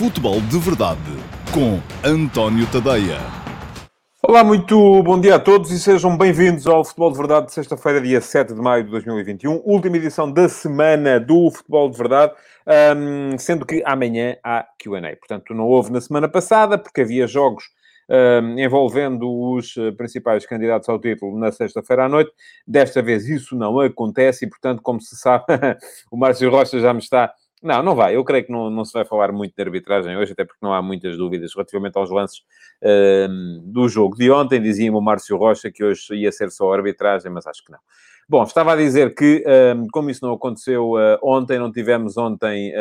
Futebol 0.00 0.40
de 0.40 0.58
Verdade 0.58 0.98
com 1.52 1.78
António 2.02 2.66
Tadeia. 2.72 3.18
Olá, 4.22 4.42
muito 4.42 5.02
bom 5.02 5.20
dia 5.20 5.34
a 5.34 5.38
todos 5.38 5.70
e 5.70 5.78
sejam 5.78 6.16
bem-vindos 6.16 6.66
ao 6.66 6.82
Futebol 6.82 7.12
de 7.12 7.18
Verdade 7.18 7.46
de 7.48 7.52
sexta-feira, 7.52 8.00
dia 8.00 8.18
7 8.18 8.54
de 8.54 8.62
maio 8.62 8.82
de 8.82 8.90
2021, 8.92 9.60
última 9.62 9.98
edição 9.98 10.32
da 10.32 10.48
semana 10.48 11.20
do 11.20 11.50
Futebol 11.50 11.90
de 11.90 11.98
Verdade, 11.98 12.32
um, 12.96 13.36
sendo 13.36 13.66
que 13.66 13.82
amanhã 13.84 14.38
há 14.42 14.66
Q&A. 14.78 15.16
Portanto, 15.16 15.52
não 15.52 15.66
houve 15.66 15.92
na 15.92 16.00
semana 16.00 16.30
passada, 16.30 16.78
porque 16.78 17.02
havia 17.02 17.26
jogos 17.26 17.64
um, 18.08 18.58
envolvendo 18.58 19.30
os 19.30 19.76
eh, 19.76 19.92
principais 19.92 20.46
candidatos 20.46 20.88
ao 20.88 20.98
título 20.98 21.38
na 21.38 21.52
sexta-feira 21.52 22.06
à 22.06 22.08
noite. 22.08 22.32
Desta 22.66 23.02
vez 23.02 23.28
isso 23.28 23.54
não 23.54 23.78
acontece 23.78 24.46
e, 24.46 24.48
portanto, 24.48 24.80
como 24.82 24.98
se 24.98 25.14
sabe, 25.16 25.44
o 26.10 26.16
Márcio 26.16 26.50
Rocha 26.50 26.80
já 26.80 26.94
me 26.94 27.00
está 27.00 27.30
não, 27.62 27.82
não 27.82 27.94
vai. 27.94 28.16
Eu 28.16 28.24
creio 28.24 28.44
que 28.44 28.52
não, 28.52 28.70
não 28.70 28.84
se 28.86 28.92
vai 28.92 29.04
falar 29.04 29.30
muito 29.32 29.54
de 29.54 29.62
arbitragem 29.62 30.16
hoje, 30.16 30.32
até 30.32 30.44
porque 30.44 30.64
não 30.64 30.72
há 30.72 30.80
muitas 30.80 31.16
dúvidas 31.18 31.52
relativamente 31.54 31.96
aos 31.98 32.10
lances 32.10 32.38
uh, 32.82 33.60
do 33.62 33.86
jogo 33.86 34.16
de 34.16 34.30
ontem. 34.30 34.62
Dizia-me 34.62 34.96
o 34.96 35.00
Márcio 35.00 35.36
Rocha 35.36 35.70
que 35.70 35.84
hoje 35.84 36.14
ia 36.14 36.32
ser 36.32 36.50
só 36.50 36.72
arbitragem, 36.72 37.30
mas 37.30 37.46
acho 37.46 37.62
que 37.62 37.70
não. 37.70 37.78
Bom, 38.26 38.44
estava 38.44 38.72
a 38.72 38.76
dizer 38.76 39.14
que, 39.14 39.44
uh, 39.46 39.86
como 39.92 40.08
isso 40.08 40.24
não 40.24 40.32
aconteceu 40.32 40.92
uh, 40.92 41.18
ontem, 41.22 41.58
não 41.58 41.70
tivemos 41.70 42.16
ontem, 42.16 42.72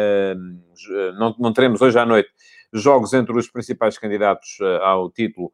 não, 1.17 1.35
não 1.37 1.51
teremos 1.51 1.81
hoje 1.81 1.99
à 1.99 2.05
noite 2.05 2.29
jogos 2.71 3.13
entre 3.13 3.37
os 3.37 3.49
principais 3.49 3.97
candidatos 3.97 4.59
ao 4.81 5.09
título. 5.09 5.51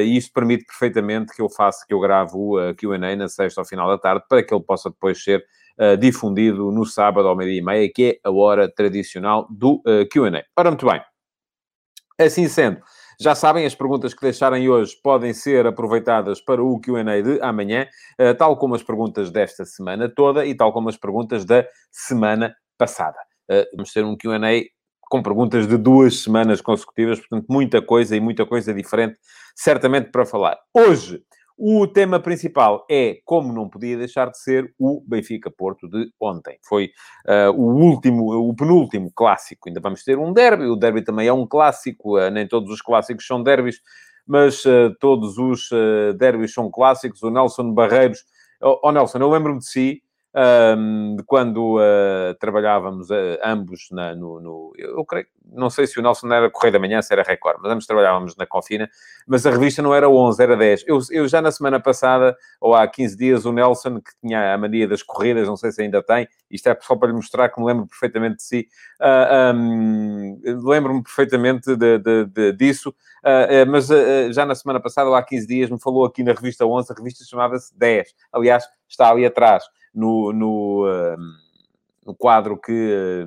e 0.00 0.16
isto 0.16 0.32
permite 0.32 0.64
perfeitamente 0.64 1.34
que 1.34 1.42
eu 1.42 1.50
faça, 1.50 1.84
que 1.86 1.92
eu 1.92 1.98
gravo 1.98 2.56
o 2.56 2.74
Q&A 2.76 3.16
na 3.16 3.28
sexta 3.28 3.60
ao 3.60 3.64
final 3.66 3.88
da 3.88 3.98
tarde, 3.98 4.24
para 4.28 4.42
que 4.42 4.54
ele 4.54 4.62
possa 4.62 4.88
depois 4.88 5.22
ser 5.22 5.44
uh, 5.78 5.96
difundido 5.96 6.70
no 6.70 6.84
sábado 6.84 7.28
ao 7.28 7.36
meio-dia 7.36 7.60
e 7.60 7.64
meia, 7.64 7.92
que 7.92 8.04
é 8.04 8.28
a 8.28 8.30
hora 8.30 8.68
tradicional 8.68 9.46
do 9.50 9.82
uh, 9.86 10.02
eh, 10.02 10.04
QA. 10.06 10.44
Ora, 10.56 10.70
muito 10.70 10.86
bem. 10.86 11.00
Assim 12.18 12.48
sendo, 12.48 12.80
já 13.20 13.34
sabem, 13.34 13.64
as 13.64 13.74
perguntas 13.74 14.14
que 14.14 14.20
deixarem 14.20 14.68
hoje 14.68 14.94
podem 15.02 15.32
ser 15.32 15.66
aproveitadas 15.66 16.40
para 16.40 16.62
o 16.62 16.80
QA 16.80 17.22
de 17.22 17.40
amanhã, 17.42 17.86
uh, 18.20 18.34
tal 18.36 18.56
como 18.56 18.74
as 18.74 18.82
perguntas 18.82 19.30
desta 19.30 19.64
semana 19.64 20.08
toda 20.08 20.44
e 20.46 20.54
tal 20.54 20.72
como 20.72 20.88
as 20.88 20.96
perguntas 20.96 21.44
da 21.44 21.66
semana 21.90 22.54
passada. 22.78 23.18
Vamos 23.74 23.92
ter 23.92 24.02
um 24.02 24.16
QA 24.16 24.38
com 25.10 25.22
perguntas 25.22 25.68
de 25.68 25.76
duas 25.76 26.20
semanas 26.20 26.62
consecutivas, 26.62 27.20
portanto, 27.20 27.44
muita 27.50 27.82
coisa 27.82 28.16
e 28.16 28.20
muita 28.20 28.46
coisa 28.46 28.72
diferente, 28.72 29.18
certamente 29.54 30.10
para 30.10 30.24
falar. 30.24 30.58
Hoje 30.72 31.22
o 31.56 31.86
tema 31.86 32.18
principal 32.20 32.86
é, 32.90 33.18
como 33.24 33.52
não 33.52 33.68
podia 33.68 33.96
deixar 33.96 34.30
de 34.30 34.38
ser, 34.38 34.74
o 34.78 35.02
Benfica-Porto 35.06 35.88
de 35.88 36.10
ontem. 36.20 36.58
Foi 36.66 36.90
uh, 37.26 37.50
o 37.52 37.74
último, 37.74 38.32
o 38.48 38.54
penúltimo 38.54 39.10
clássico. 39.14 39.68
Ainda 39.68 39.80
vamos 39.80 40.02
ter 40.02 40.18
um 40.18 40.32
derby. 40.32 40.64
O 40.64 40.76
derby 40.76 41.02
também 41.02 41.28
é 41.28 41.32
um 41.32 41.46
clássico. 41.46 42.18
Uh, 42.18 42.30
nem 42.30 42.46
todos 42.46 42.70
os 42.70 42.80
clássicos 42.80 43.26
são 43.26 43.42
derbys, 43.42 43.80
mas 44.26 44.64
uh, 44.64 44.94
todos 45.00 45.38
os 45.38 45.68
derbys 46.18 46.52
são 46.52 46.70
clássicos. 46.70 47.22
O 47.22 47.30
Nelson 47.30 47.72
Barreiros... 47.72 48.24
Oh, 48.64 48.78
oh 48.84 48.92
Nelson, 48.92 49.18
eu 49.18 49.28
lembro-me 49.28 49.58
de 49.58 49.66
si 49.66 50.02
um, 50.34 51.16
de 51.16 51.22
quando 51.24 51.76
uh, 51.76 52.34
trabalhávamos 52.40 53.10
uh, 53.10 53.38
ambos 53.44 53.88
na, 53.90 54.14
no, 54.14 54.40
no, 54.40 54.72
Eu 54.76 55.04
creio, 55.04 55.26
não 55.44 55.68
sei 55.68 55.86
se 55.86 55.98
o 55.98 56.02
Nelson 56.02 56.32
era 56.32 56.50
Correio 56.50 56.72
da 56.72 56.78
Manhã, 56.78 57.02
se 57.02 57.12
era 57.12 57.22
Record, 57.22 57.58
mas 57.62 57.70
ambos 57.70 57.86
trabalhávamos 57.86 58.34
na 58.36 58.46
Confina, 58.46 58.88
mas 59.26 59.44
a 59.44 59.50
revista 59.50 59.82
não 59.82 59.94
era 59.94 60.08
11, 60.08 60.42
era 60.42 60.56
10. 60.56 60.84
Eu, 60.86 60.98
eu 61.10 61.28
já 61.28 61.42
na 61.42 61.50
semana 61.50 61.78
passada, 61.78 62.34
ou 62.60 62.74
há 62.74 62.86
15 62.86 63.16
dias, 63.16 63.44
o 63.44 63.52
Nelson, 63.52 64.00
que 64.00 64.10
tinha 64.22 64.54
a 64.54 64.58
mania 64.58 64.88
das 64.88 65.02
corridas, 65.02 65.46
não 65.46 65.56
sei 65.56 65.70
se 65.70 65.82
ainda 65.82 66.02
tem, 66.02 66.26
isto 66.50 66.68
é 66.68 66.78
só 66.80 66.96
para 66.96 67.08
lhe 67.08 67.14
mostrar 67.14 67.50
que 67.50 67.60
me 67.60 67.66
lembro 67.66 67.86
perfeitamente 67.86 68.36
de 68.36 68.42
si, 68.42 68.68
uh, 69.00 69.04
ah, 69.04 69.52
um, 69.54 70.40
lembro-me 70.64 71.02
perfeitamente 71.02 71.76
de, 71.76 71.98
de, 71.98 72.24
de, 72.26 72.52
disso, 72.52 72.94
mas 73.68 73.88
já 74.34 74.44
na 74.44 74.54
semana 74.54 74.80
passada, 74.80 75.08
ou 75.08 75.14
há 75.14 75.22
15 75.22 75.46
dias, 75.46 75.70
me 75.70 75.80
falou 75.80 76.04
aqui 76.04 76.24
na 76.24 76.32
revista 76.32 76.66
11, 76.66 76.92
a 76.92 76.96
revista 76.96 77.24
chamava-se 77.24 77.76
10. 77.78 78.12
Aliás, 78.32 78.64
está 78.88 79.10
ali 79.10 79.24
atrás 79.24 79.64
no, 79.94 80.32
no, 80.32 81.16
no 82.06 82.14
quadro 82.14 82.58
que 82.58 83.24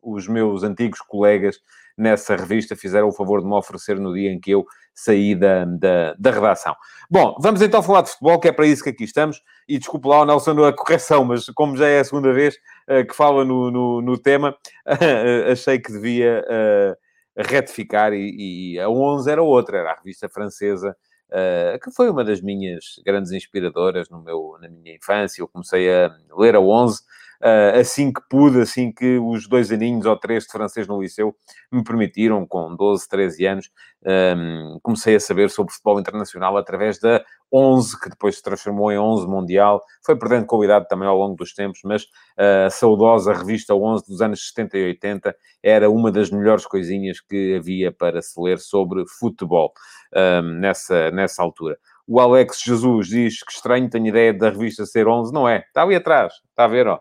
os 0.00 0.28
meus 0.28 0.62
antigos 0.62 1.00
colegas 1.00 1.58
nessa 1.96 2.36
revista 2.36 2.74
fizeram 2.74 3.08
o 3.08 3.12
favor 3.12 3.40
de 3.40 3.46
me 3.46 3.54
oferecer 3.54 3.98
no 3.98 4.14
dia 4.14 4.30
em 4.30 4.40
que 4.40 4.50
eu 4.50 4.66
saí 4.94 5.34
da, 5.34 5.64
da, 5.64 6.14
da, 6.18 6.30
redação. 6.30 6.74
Bom, 7.10 7.36
vamos 7.40 7.62
então 7.62 7.82
falar 7.82 8.02
de 8.02 8.10
futebol, 8.10 8.38
que 8.38 8.48
é 8.48 8.52
para 8.52 8.66
isso 8.66 8.82
que 8.82 8.90
aqui 8.90 9.04
estamos. 9.04 9.40
E 9.68 9.78
desculpe 9.78 10.08
lá, 10.08 10.24
Nelson, 10.24 10.64
a 10.64 10.72
correção, 10.72 11.24
mas 11.24 11.46
como 11.46 11.76
já 11.76 11.88
é 11.88 12.00
a 12.00 12.04
segunda 12.04 12.32
vez 12.32 12.56
uh, 12.88 13.06
que 13.06 13.14
fala 13.14 13.44
no, 13.44 13.70
no, 13.70 14.02
no 14.02 14.18
tema, 14.18 14.54
achei 15.50 15.78
que 15.78 15.92
devia 15.92 16.44
uh, 16.46 17.42
retificar. 17.42 18.12
E, 18.12 18.74
e, 18.74 18.80
a 18.80 18.88
11 18.88 19.30
era 19.30 19.42
outra, 19.42 19.78
era 19.78 19.92
a 19.92 19.96
revista 19.96 20.28
francesa 20.28 20.94
uh, 21.32 21.78
que 21.80 21.90
foi 21.90 22.10
uma 22.10 22.22
das 22.24 22.40
minhas 22.40 23.00
grandes 23.04 23.32
inspiradoras 23.32 24.08
no 24.08 24.22
meu, 24.22 24.56
na 24.60 24.68
minha 24.68 24.94
infância. 24.94 25.40
Eu 25.40 25.48
comecei 25.48 25.92
a 25.92 26.14
ler 26.36 26.54
a 26.54 26.60
11 26.60 27.00
uh, 27.42 27.78
assim 27.78 28.12
que 28.12 28.20
pude, 28.30 28.60
assim 28.60 28.92
que 28.92 29.18
os 29.18 29.48
dois 29.48 29.72
aninhos 29.72 30.06
ou 30.06 30.16
três 30.16 30.44
de 30.44 30.52
francês 30.52 30.86
no 30.86 31.00
liceu 31.00 31.34
me 31.70 31.82
permitiram, 31.82 32.46
com 32.46 32.74
12, 32.74 33.08
13 33.08 33.46
anos, 33.46 33.70
um, 34.04 34.78
comecei 34.82 35.16
a 35.16 35.20
saber 35.20 35.50
sobre 35.50 35.72
futebol 35.72 35.98
internacional 36.00 36.56
através 36.56 36.98
da 36.98 37.24
11, 37.52 38.00
que 38.00 38.08
depois 38.08 38.36
se 38.36 38.42
transformou 38.42 38.90
em 38.90 38.98
11 38.98 39.26
Mundial. 39.26 39.82
Foi 40.04 40.16
perdendo 40.16 40.46
qualidade 40.46 40.88
também 40.88 41.08
ao 41.08 41.16
longo 41.16 41.36
dos 41.36 41.52
tempos, 41.52 41.80
mas 41.84 42.04
uh, 42.04 42.66
a 42.66 42.70
saudosa 42.70 43.32
revista 43.32 43.74
11 43.74 44.04
dos 44.06 44.20
anos 44.22 44.48
70 44.48 44.78
e 44.78 44.84
80 44.86 45.36
era 45.62 45.90
uma 45.90 46.10
das 46.10 46.30
melhores 46.30 46.66
coisinhas 46.66 47.20
que 47.20 47.56
havia 47.56 47.92
para 47.92 48.22
se 48.22 48.40
ler 48.40 48.58
sobre 48.58 49.04
futebol 49.18 49.72
um, 50.14 50.42
nessa, 50.60 51.10
nessa 51.10 51.42
altura. 51.42 51.78
O 52.06 52.18
Alex 52.18 52.60
Jesus 52.64 53.08
diz 53.08 53.42
que 53.42 53.52
estranho, 53.52 53.88
tenho 53.88 54.08
ideia 54.08 54.34
da 54.34 54.50
revista 54.50 54.84
ser 54.84 55.06
11. 55.06 55.32
Não 55.32 55.48
é, 55.48 55.58
está 55.58 55.82
ali 55.82 55.94
atrás, 55.94 56.32
está 56.50 56.64
a 56.64 56.68
ver, 56.68 56.86
ó. 56.88 56.98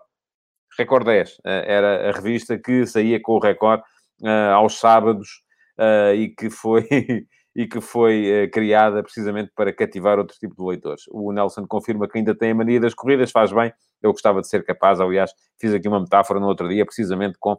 Record 0.77 1.05
10 1.05 1.41
eh, 1.45 1.65
era 1.67 2.09
a 2.09 2.11
revista 2.11 2.57
que 2.57 2.85
saía 2.85 3.21
com 3.21 3.33
o 3.33 3.39
Record 3.39 3.81
uh, 4.21 4.53
aos 4.55 4.79
sábados 4.79 5.43
uh, 5.77 6.13
e 6.15 6.29
que 6.29 6.49
foi, 6.49 6.87
e 7.55 7.67
que 7.67 7.81
foi 7.81 8.45
uh, 8.45 8.51
criada 8.51 9.03
precisamente 9.03 9.51
para 9.55 9.73
cativar 9.73 10.17
outro 10.17 10.37
tipo 10.37 10.55
de 10.55 10.63
leitores. 10.63 11.03
O 11.09 11.31
Nelson 11.31 11.65
confirma 11.67 12.07
que 12.07 12.17
ainda 12.17 12.35
tem 12.35 12.51
a 12.51 12.55
mania 12.55 12.79
das 12.79 12.93
corridas, 12.93 13.31
faz 13.31 13.51
bem. 13.51 13.73
Eu 14.01 14.11
gostava 14.11 14.41
de 14.41 14.47
ser 14.47 14.63
capaz, 14.65 14.99
aliás, 14.99 15.31
fiz 15.59 15.73
aqui 15.73 15.87
uma 15.87 15.99
metáfora 15.99 16.39
no 16.39 16.47
outro 16.47 16.67
dia, 16.67 16.83
precisamente 16.83 17.37
com 17.39 17.55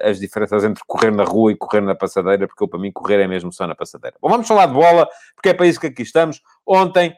as 0.00 0.20
diferenças 0.20 0.62
entre 0.62 0.84
correr 0.86 1.10
na 1.10 1.24
rua 1.24 1.50
e 1.50 1.56
correr 1.56 1.80
na 1.80 1.96
passadeira, 1.96 2.46
porque 2.46 2.62
eu, 2.62 2.68
para 2.68 2.78
mim 2.78 2.92
correr 2.92 3.20
é 3.20 3.26
mesmo 3.26 3.52
só 3.52 3.66
na 3.66 3.74
passadeira. 3.74 4.16
Bom, 4.22 4.28
vamos 4.28 4.46
falar 4.46 4.66
de 4.66 4.74
bola, 4.74 5.08
porque 5.34 5.48
é 5.48 5.54
para 5.54 5.66
isso 5.66 5.80
que 5.80 5.88
aqui 5.88 6.02
estamos. 6.02 6.40
Ontem 6.64 7.12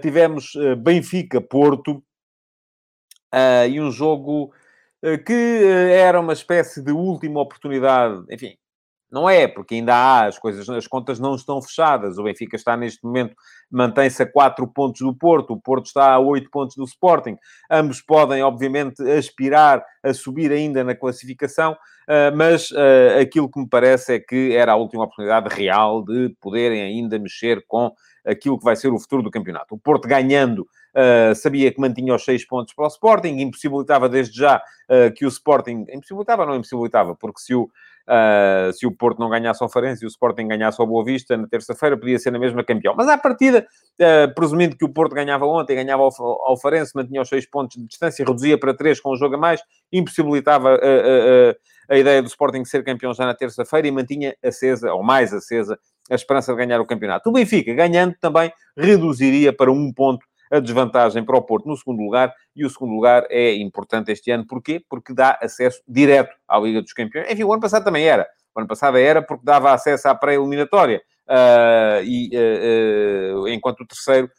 tivemos 0.00 0.52
Benfica-Porto, 0.78 2.00
Uh, 3.34 3.68
e 3.68 3.80
um 3.80 3.90
jogo 3.90 4.52
uh, 5.04 5.18
que 5.24 5.32
uh, 5.32 5.88
era 5.90 6.20
uma 6.20 6.32
espécie 6.32 6.80
de 6.80 6.92
última 6.92 7.40
oportunidade, 7.40 8.22
enfim, 8.30 8.54
não 9.10 9.28
é, 9.28 9.48
porque 9.48 9.74
ainda 9.74 9.92
há, 9.92 10.26
as 10.26 10.38
coisas, 10.38 10.68
as 10.68 10.86
contas 10.86 11.18
não 11.18 11.34
estão 11.34 11.60
fechadas. 11.60 12.16
O 12.16 12.22
Benfica 12.22 12.54
está 12.54 12.76
neste 12.76 13.04
momento, 13.04 13.34
mantém-se 13.68 14.22
a 14.22 14.26
4 14.30 14.68
pontos 14.68 15.00
do 15.00 15.12
Porto, 15.12 15.52
o 15.52 15.60
Porto 15.60 15.86
está 15.86 16.12
a 16.12 16.20
8 16.20 16.48
pontos 16.48 16.76
do 16.76 16.84
Sporting. 16.84 17.36
Ambos 17.68 18.00
podem, 18.00 18.40
obviamente, 18.44 19.02
aspirar 19.02 19.84
a 20.00 20.14
subir 20.14 20.52
ainda 20.52 20.84
na 20.84 20.96
classificação, 20.96 21.76
mas 22.36 22.72
aquilo 23.20 23.48
que 23.48 23.60
me 23.60 23.68
parece 23.68 24.14
é 24.14 24.18
que 24.18 24.52
era 24.56 24.72
a 24.72 24.76
última 24.76 25.04
oportunidade 25.04 25.54
real 25.54 26.04
de 26.04 26.34
poderem 26.40 26.82
ainda 26.82 27.16
mexer 27.16 27.64
com 27.68 27.92
aquilo 28.26 28.58
que 28.58 28.64
vai 28.64 28.74
ser 28.74 28.88
o 28.88 28.98
futuro 28.98 29.22
do 29.22 29.30
campeonato. 29.30 29.76
O 29.76 29.78
Porto 29.78 30.08
ganhando 30.08 30.66
Uh, 30.94 31.34
sabia 31.34 31.72
que 31.72 31.80
mantinha 31.80 32.14
os 32.14 32.24
seis 32.24 32.46
pontos 32.46 32.72
para 32.72 32.84
o 32.84 32.88
Sporting, 32.88 33.40
impossibilitava 33.40 34.08
desde 34.08 34.38
já 34.38 34.58
uh, 34.58 35.12
que 35.12 35.26
o 35.26 35.28
Sporting... 35.28 35.84
Impossibilitava, 35.92 36.46
não 36.46 36.54
impossibilitava, 36.54 37.16
porque 37.16 37.40
se 37.40 37.52
o, 37.52 37.64
uh, 37.64 38.72
se 38.72 38.86
o 38.86 38.92
Porto 38.92 39.18
não 39.18 39.28
ganhasse 39.28 39.60
ao 39.60 39.68
Farense 39.68 40.04
e 40.04 40.06
o 40.06 40.08
Sporting 40.08 40.46
ganhasse 40.46 40.80
ao 40.80 40.86
Boa 40.86 41.04
Vista 41.04 41.36
na 41.36 41.48
terça-feira, 41.48 41.98
podia 41.98 42.16
ser 42.16 42.30
na 42.30 42.38
mesma 42.38 42.62
campeão. 42.62 42.94
Mas 42.96 43.08
à 43.08 43.18
partida, 43.18 43.66
presumindo 44.36 44.76
que 44.76 44.84
o 44.84 44.88
Porto 44.88 45.16
ganhava 45.16 45.44
ontem, 45.46 45.74
ganhava 45.74 46.04
ao, 46.04 46.12
ao 46.20 46.56
Farense, 46.56 46.92
mantinha 46.94 47.22
os 47.22 47.28
seis 47.28 47.44
pontos 47.44 47.76
de 47.76 47.88
distância, 47.88 48.24
reduzia 48.24 48.56
para 48.56 48.72
três 48.72 49.00
com 49.00 49.10
o 49.10 49.16
jogo 49.16 49.34
a 49.34 49.38
mais, 49.38 49.60
impossibilitava 49.92 50.78
a 51.90 51.98
ideia 51.98 52.22
do 52.22 52.28
Sporting 52.28 52.64
ser 52.64 52.84
campeão 52.84 53.12
já 53.12 53.26
na 53.26 53.34
terça-feira 53.34 53.88
e 53.88 53.90
mantinha 53.90 54.36
acesa, 54.44 54.92
ou 54.92 55.02
mais 55.02 55.32
acesa, 55.32 55.76
a 56.08 56.14
esperança 56.14 56.52
de 56.52 56.58
ganhar 56.58 56.80
o 56.80 56.86
campeonato. 56.86 57.30
O 57.30 57.32
Benfica, 57.32 57.74
ganhando 57.74 58.14
também, 58.20 58.52
reduziria 58.76 59.52
para 59.52 59.72
um 59.72 59.92
ponto 59.92 60.24
a 60.50 60.60
desvantagem 60.60 61.24
para 61.24 61.36
o 61.36 61.42
Porto 61.42 61.68
no 61.68 61.76
segundo 61.76 62.02
lugar, 62.02 62.32
e 62.54 62.64
o 62.64 62.70
segundo 62.70 62.94
lugar 62.94 63.26
é 63.30 63.54
importante 63.54 64.12
este 64.12 64.30
ano. 64.30 64.46
Porquê? 64.46 64.84
Porque 64.88 65.14
dá 65.14 65.38
acesso 65.42 65.82
direto 65.86 66.34
à 66.48 66.58
Liga 66.58 66.80
dos 66.82 66.92
Campeões. 66.92 67.30
Enfim, 67.30 67.44
o 67.44 67.52
ano 67.52 67.62
passado 67.62 67.84
também 67.84 68.04
era. 68.04 68.26
O 68.54 68.60
ano 68.60 68.68
passado 68.68 68.96
era 68.96 69.20
porque 69.20 69.44
dava 69.44 69.72
acesso 69.72 70.08
à 70.08 70.14
pré-eliminatória. 70.14 71.02
Uh, 71.26 72.04
e 72.04 72.30
uh, 72.34 73.44
uh, 73.44 73.48
enquanto 73.48 73.80
o 73.80 73.86
terceiro 73.86 74.30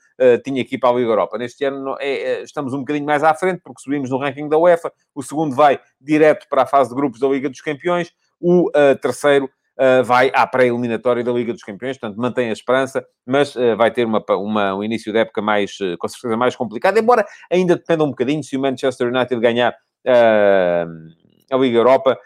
tinha 0.45 0.63
que 0.63 0.75
ir 0.75 0.77
para 0.77 0.91
a 0.91 0.93
Liga 0.93 1.09
Europa. 1.09 1.37
Neste 1.37 1.65
ano 1.65 1.97
é, 1.99 2.09
é, 2.09 2.41
estamos 2.43 2.73
um 2.73 2.79
bocadinho 2.79 3.05
mais 3.05 3.21
à 3.21 3.33
frente, 3.33 3.59
porque 3.61 3.81
subimos 3.81 4.09
no 4.09 4.17
ranking 4.17 4.47
da 4.47 4.57
UEFA. 4.57 4.89
O 5.13 5.21
segundo 5.21 5.53
vai 5.53 5.77
direto 5.99 6.47
para 6.49 6.61
a 6.61 6.65
fase 6.65 6.89
de 6.89 6.95
grupos 6.95 7.19
da 7.19 7.27
Liga 7.27 7.49
dos 7.49 7.59
Campeões. 7.59 8.13
o 8.39 8.69
uh, 8.69 8.95
terceiro 9.01 9.49
uh, 9.79 10.03
vai 10.03 10.31
à 10.33 10.45
pré-eliminatória 10.47 11.23
da 11.23 11.31
Liga 11.31 11.53
dos 11.53 11.63
Campeões, 11.63 11.97
portanto 11.97 12.19
mantém 12.19 12.49
a 12.49 12.53
esperança, 12.53 13.05
mas 13.25 13.55
uh, 13.55 13.75
vai 13.77 13.91
ter 13.91 14.05
uma, 14.05 14.23
uma, 14.29 14.75
um 14.75 14.83
início 14.83 15.11
de 15.11 15.19
época 15.19 15.41
mais, 15.41 15.77
com 15.99 16.07
certeza 16.07 16.37
mais 16.37 16.55
complicado, 16.55 16.97
embora 16.97 17.25
ainda 17.51 17.75
dependa 17.75 18.03
um 18.03 18.09
bocadinho 18.09 18.43
se 18.43 18.57
o 18.57 18.59
Manchester 18.59 19.07
United 19.07 19.39
ganhar 19.39 19.75
a 20.07 21.57
Liga 21.57 21.79
Europa, 21.79 22.17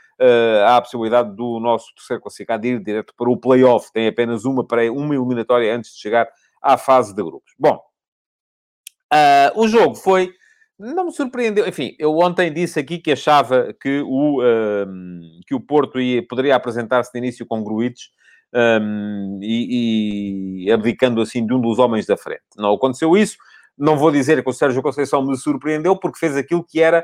há 0.66 0.76
a 0.76 0.82
possibilidade 0.82 1.34
do 1.34 1.62
nosso 1.62 1.96
terceiro 1.96 2.22
classificado 2.22 2.68
ir 2.68 2.84
direto 2.84 3.14
para 3.16 3.30
o 3.30 3.38
play-off, 3.38 3.90
tem 3.94 4.08
apenas 4.08 4.44
uma, 4.44 4.68
pré, 4.68 4.90
uma 4.90 5.16
eliminatória 5.16 5.74
antes 5.74 5.94
de 5.94 6.02
chegar 6.02 6.28
à 6.62 6.78
fase 6.78 7.16
de 7.16 7.24
grupos. 7.24 7.54
Bom, 7.58 7.80
o 9.56 9.66
jogo 9.66 9.96
foi 9.96 10.34
não 10.80 11.06
me 11.06 11.12
surpreendeu. 11.12 11.68
Enfim, 11.68 11.96
eu 12.00 12.18
ontem 12.18 12.52
disse 12.54 12.80
aqui 12.80 12.98
que 12.98 13.12
achava 13.12 13.74
que 13.82 14.02
o, 14.06 14.42
um, 14.42 15.40
que 15.46 15.54
o 15.54 15.60
Porto 15.60 16.00
ia, 16.00 16.26
poderia 16.26 16.56
apresentar-se 16.56 17.12
de 17.12 17.18
início 17.18 17.46
com 17.46 17.64
Gruites 17.64 18.10
um, 18.54 19.40
e, 19.42 20.66
e, 20.66 20.72
abdicando 20.72 21.22
assim 21.22 21.46
de 21.46 21.54
um 21.54 21.60
dos 21.60 21.80
homens 21.80 22.06
da 22.06 22.16
frente. 22.16 22.42
Não 22.56 22.74
aconteceu 22.74 23.18
isso. 23.18 23.38
Não 23.78 23.98
vou 23.98 24.12
dizer 24.12 24.42
que 24.42 24.50
o 24.50 24.54
Sérgio 24.54 24.82
Conceição 24.82 25.22
me 25.26 25.38
surpreendeu 25.38 25.98
porque 25.98 26.20
fez 26.20 26.36
aquilo 26.36 26.66
que 26.66 26.82
era 26.82 27.04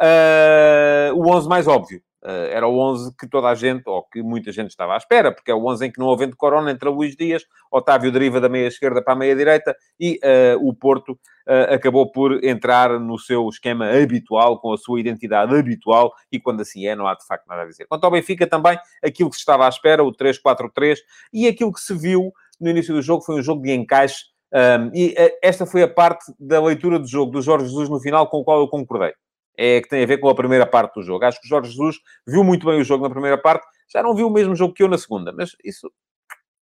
uh, 0.00 1.14
o 1.14 1.28
11 1.34 1.48
mais 1.48 1.66
óbvio. 1.66 2.00
Uh, 2.26 2.50
era 2.50 2.66
o 2.66 2.76
11 2.76 3.14
que 3.16 3.28
toda 3.28 3.46
a 3.46 3.54
gente, 3.54 3.84
ou 3.86 4.02
que 4.02 4.20
muita 4.20 4.50
gente 4.50 4.70
estava 4.70 4.94
à 4.94 4.96
espera, 4.96 5.30
porque 5.30 5.48
é 5.48 5.54
o 5.54 5.64
11 5.64 5.86
em 5.86 5.92
que 5.92 6.00
não 6.00 6.10
havendo 6.10 6.36
Corona 6.36 6.72
entra 6.72 6.90
Luís 6.90 7.14
Dias, 7.14 7.44
Otávio 7.70 8.10
deriva 8.10 8.40
da 8.40 8.48
meia 8.48 8.66
esquerda 8.66 9.00
para 9.00 9.12
a 9.12 9.16
meia 9.16 9.36
direita 9.36 9.76
e 10.00 10.18
uh, 10.24 10.68
o 10.68 10.74
Porto 10.74 11.12
uh, 11.12 11.72
acabou 11.72 12.10
por 12.10 12.44
entrar 12.44 12.98
no 12.98 13.16
seu 13.16 13.48
esquema 13.48 13.92
habitual, 13.92 14.58
com 14.58 14.72
a 14.72 14.76
sua 14.76 14.98
identidade 14.98 15.54
habitual, 15.54 16.12
e 16.32 16.40
quando 16.40 16.62
assim 16.62 16.84
é, 16.88 16.96
não 16.96 17.06
há 17.06 17.14
de 17.14 17.24
facto 17.24 17.46
nada 17.46 17.62
a 17.62 17.66
dizer. 17.66 17.86
Quanto 17.86 18.02
ao 18.02 18.10
Benfica 18.10 18.44
também, 18.44 18.76
aquilo 19.04 19.30
que 19.30 19.36
se 19.36 19.42
estava 19.42 19.64
à 19.64 19.68
espera, 19.68 20.02
o 20.02 20.10
3-4-3, 20.10 20.96
e 21.32 21.46
aquilo 21.46 21.72
que 21.72 21.80
se 21.80 21.94
viu 21.96 22.32
no 22.60 22.68
início 22.68 22.92
do 22.92 23.02
jogo 23.02 23.22
foi 23.22 23.36
um 23.36 23.42
jogo 23.42 23.62
de 23.62 23.70
encaixe, 23.70 24.24
um, 24.52 24.90
e 24.92 25.14
esta 25.40 25.64
foi 25.64 25.84
a 25.84 25.88
parte 25.88 26.24
da 26.40 26.60
leitura 26.60 26.98
do 26.98 27.06
jogo 27.06 27.30
do 27.30 27.40
Jorge 27.40 27.66
Jesus 27.66 27.88
no 27.88 28.00
final 28.00 28.28
com 28.28 28.38
o 28.38 28.44
qual 28.44 28.60
eu 28.60 28.68
concordei 28.68 29.12
é 29.56 29.80
que 29.80 29.88
tem 29.88 30.02
a 30.02 30.06
ver 30.06 30.18
com 30.18 30.28
a 30.28 30.34
primeira 30.34 30.66
parte 30.66 30.94
do 30.94 31.02
jogo. 31.02 31.24
Acho 31.24 31.40
que 31.40 31.46
o 31.46 31.48
Jorge 31.48 31.70
Jesus 31.70 31.96
viu 32.26 32.44
muito 32.44 32.66
bem 32.66 32.80
o 32.80 32.84
jogo 32.84 33.04
na 33.04 33.10
primeira 33.10 33.38
parte, 33.38 33.66
já 33.88 34.02
não 34.02 34.14
viu 34.14 34.26
o 34.26 34.30
mesmo 34.30 34.54
jogo 34.54 34.74
que 34.74 34.82
eu 34.82 34.88
na 34.88 34.98
segunda, 34.98 35.32
mas 35.32 35.52
isso, 35.64 35.90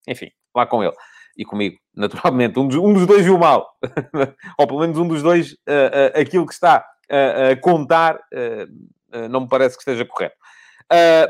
enfim, 0.08 0.30
lá 0.56 0.66
com 0.66 0.84
ele. 0.84 0.94
E 1.38 1.44
comigo, 1.44 1.78
naturalmente. 1.96 2.60
Um 2.60 2.68
dos, 2.68 2.78
um 2.78 2.94
dos 2.94 3.06
dois 3.06 3.24
viu 3.24 3.38
mal. 3.38 3.68
Ou 4.58 4.68
pelo 4.68 4.80
menos 4.82 4.98
um 4.98 5.08
dos 5.08 5.24
dois, 5.24 5.54
uh, 5.54 6.16
uh, 6.16 6.22
aquilo 6.22 6.46
que 6.46 6.54
está 6.54 6.86
a 7.10 7.56
contar, 7.62 8.16
uh, 8.16 9.28
não 9.30 9.42
me 9.42 9.48
parece 9.48 9.76
que 9.76 9.82
esteja 9.82 10.06
correto. 10.06 10.36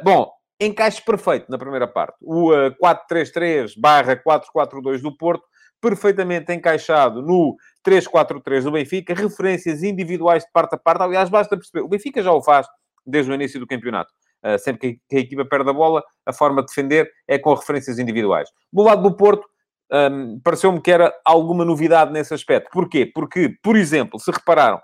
bom, 0.03 0.31
encaixe 0.59 1.01
perfeito 1.01 1.51
na 1.51 1.57
primeira 1.57 1.87
parte. 1.87 2.15
O 2.21 2.51
4-3-3 2.81 3.73
barra 3.77 4.15
4-4-2 4.15 5.01
do 5.01 5.15
Porto, 5.17 5.43
perfeitamente 5.83 6.53
encaixado 6.53 7.21
no 7.21 7.57
3-4-3 7.85 8.63
do 8.63 8.71
Benfica, 8.71 9.13
referências 9.13 9.83
individuais 9.83 10.45
de 10.45 10.51
parte 10.53 10.75
a 10.75 10.77
parte. 10.77 11.03
Aliás, 11.03 11.29
basta 11.29 11.57
perceber, 11.57 11.83
o 11.83 11.89
Benfica 11.89 12.23
já 12.23 12.31
o 12.31 12.41
faz 12.41 12.65
desde 13.05 13.29
o 13.29 13.35
início 13.35 13.59
do 13.59 13.67
campeonato. 13.67 14.09
Uh, 14.41 14.57
sempre 14.57 15.01
que 15.09 15.17
a 15.17 15.19
equipa 15.19 15.43
perde 15.43 15.69
a 15.69 15.73
bola, 15.73 16.01
a 16.25 16.31
forma 16.31 16.61
de 16.61 16.67
defender 16.67 17.11
é 17.27 17.37
com 17.37 17.53
referências 17.53 17.99
individuais. 17.99 18.49
Do 18.71 18.83
lado 18.83 19.03
do 19.03 19.15
Porto, 19.15 19.45
um, 19.91 20.39
pareceu-me 20.41 20.81
que 20.81 20.89
era 20.89 21.13
alguma 21.25 21.65
novidade 21.65 22.13
nesse 22.13 22.33
aspecto. 22.33 22.69
Porquê? 22.71 23.05
Porque, 23.13 23.53
por 23.61 23.75
exemplo, 23.75 24.17
se 24.19 24.31
repararam, 24.31 24.81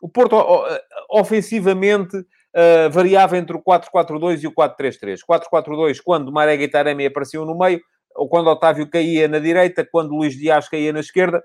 o 0.00 0.08
Porto 0.08 0.36
ofensivamente 1.08 2.16
uh, 2.16 2.90
variava 2.90 3.38
entre 3.38 3.56
o 3.56 3.62
4-4-2 3.62 4.42
e 4.42 4.46
o 4.48 4.52
4-3-3. 4.52 5.20
4-4-2 5.28 5.98
quando 6.04 6.32
Marega 6.32 6.64
e 6.64 6.68
Taremi 6.68 7.06
apareciam 7.06 7.44
no 7.44 7.56
meio, 7.56 7.80
ou 8.14 8.28
quando 8.28 8.48
Otávio 8.48 8.88
caía 8.88 9.28
na 9.28 9.38
direita, 9.38 9.86
quando 9.90 10.14
Luís 10.14 10.36
Dias 10.36 10.68
caía 10.68 10.92
na 10.92 11.00
esquerda. 11.00 11.42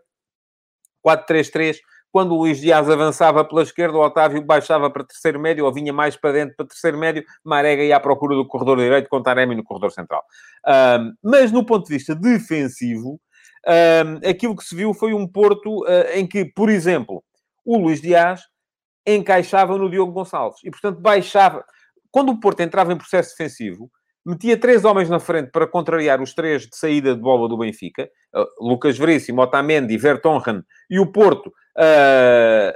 4-3-3, 1.06 1.78
quando 2.12 2.34
o 2.34 2.40
Luís 2.40 2.60
Dias 2.60 2.90
avançava 2.90 3.46
pela 3.46 3.62
esquerda, 3.62 3.98
o 3.98 4.02
Otávio 4.02 4.44
baixava 4.44 4.90
para 4.90 5.04
terceiro 5.04 5.40
médio, 5.40 5.66
ou 5.66 5.74
vinha 5.74 5.94
mais 5.94 6.16
para 6.16 6.34
dentro 6.34 6.56
para 6.56 6.66
terceiro 6.66 6.98
médio, 6.98 7.24
Marega 7.44 7.84
ia 7.84 7.96
à 7.96 8.00
procura 8.00 8.36
do 8.36 8.48
corredor 8.48 8.78
direito, 8.78 9.08
com 9.10 9.22
Taremi 9.22 9.56
no 9.56 9.64
corredor 9.64 9.92
central. 9.92 10.24
Um, 10.68 11.14
mas 11.24 11.52
no 11.52 11.66
ponto 11.66 11.88
de 11.88 11.94
vista 11.94 12.16
defensivo, 12.16 13.20
um, 13.68 14.30
aquilo 14.30 14.56
que 14.56 14.64
se 14.64 14.76
viu 14.76 14.94
foi 14.94 15.14
um 15.14 15.28
Porto 15.28 15.84
uh, 15.84 16.12
em 16.14 16.26
que, 16.26 16.46
por 16.46 16.70
exemplo, 16.70 17.24
o 17.64 17.78
Luís 17.78 18.02
Dias 18.02 18.42
encaixava 19.06 19.78
no 19.78 19.90
Diogo 19.90 20.12
Gonçalves. 20.12 20.60
E, 20.64 20.72
portanto, 20.72 21.00
baixava... 21.00 21.64
Quando 22.12 22.32
o 22.32 22.40
Porto 22.40 22.62
entrava 22.62 22.92
em 22.92 22.98
processo 22.98 23.36
defensivo, 23.38 23.90
metia 24.26 24.58
três 24.58 24.86
homens 24.86 25.10
na 25.10 25.20
frente 25.20 25.50
para 25.52 25.68
contrariar 25.68 26.22
os 26.22 26.34
três 26.34 26.64
de 26.64 26.76
saída 26.76 27.16
de 27.16 27.22
bola 27.22 27.48
do 27.48 27.58
Benfica, 27.58 28.10
uh, 28.36 28.68
Lucas 28.68 28.98
Veríssimo, 28.98 29.42
Otamendi, 29.42 29.98
Vertonghen, 29.98 30.64
e 30.90 31.00
o 31.00 31.12
Porto 31.12 31.48
uh, 31.48 32.74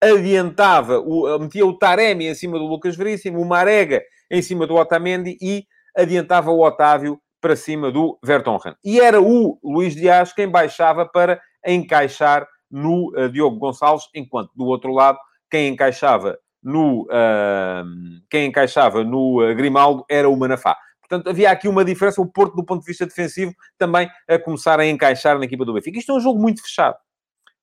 adiantava, 0.00 0.98
o, 1.00 1.34
uh, 1.34 1.40
metia 1.40 1.66
o 1.66 1.76
Taremi 1.76 2.26
em 2.26 2.34
cima 2.34 2.58
do 2.58 2.66
Lucas 2.66 2.96
Veríssimo, 2.96 3.40
o 3.40 3.44
Marega 3.44 4.02
em 4.30 4.42
cima 4.42 4.66
do 4.66 4.76
Otamendi 4.76 5.36
e 5.40 5.64
adiantava 5.96 6.50
o 6.50 6.64
Otávio 6.64 7.20
para 7.40 7.56
cima 7.56 7.90
do 7.90 8.18
Vertonghen. 8.24 8.74
E 8.84 9.00
era 9.00 9.20
o 9.20 9.58
Luís 9.62 9.94
Dias 9.94 10.32
quem 10.32 10.48
baixava 10.48 11.06
para 11.06 11.40
encaixar 11.66 12.46
no 12.70 13.12
uh, 13.16 13.28
Diogo 13.28 13.58
Gonçalves, 13.58 14.06
enquanto 14.14 14.50
do 14.54 14.66
outro 14.66 14.92
lado, 14.92 15.18
quem 15.50 15.68
encaixava 15.68 16.38
no, 16.62 17.02
uh, 17.02 17.84
quem 18.30 18.46
encaixava 18.46 19.04
no 19.04 19.42
uh, 19.42 19.54
Grimaldo 19.54 20.04
era 20.08 20.28
o 20.28 20.36
Manafá. 20.36 20.76
Portanto, 21.00 21.30
havia 21.30 21.50
aqui 21.50 21.66
uma 21.66 21.84
diferença, 21.84 22.20
o 22.20 22.26
Porto, 22.26 22.54
do 22.54 22.64
ponto 22.64 22.80
de 22.80 22.86
vista 22.86 23.06
defensivo, 23.06 23.54
também 23.78 24.10
a 24.28 24.38
começar 24.38 24.78
a 24.78 24.86
encaixar 24.86 25.38
na 25.38 25.44
equipa 25.44 25.64
do 25.64 25.72
Benfica. 25.72 25.98
Isto 25.98 26.12
é 26.12 26.14
um 26.16 26.20
jogo 26.20 26.38
muito 26.38 26.62
fechado. 26.62 26.96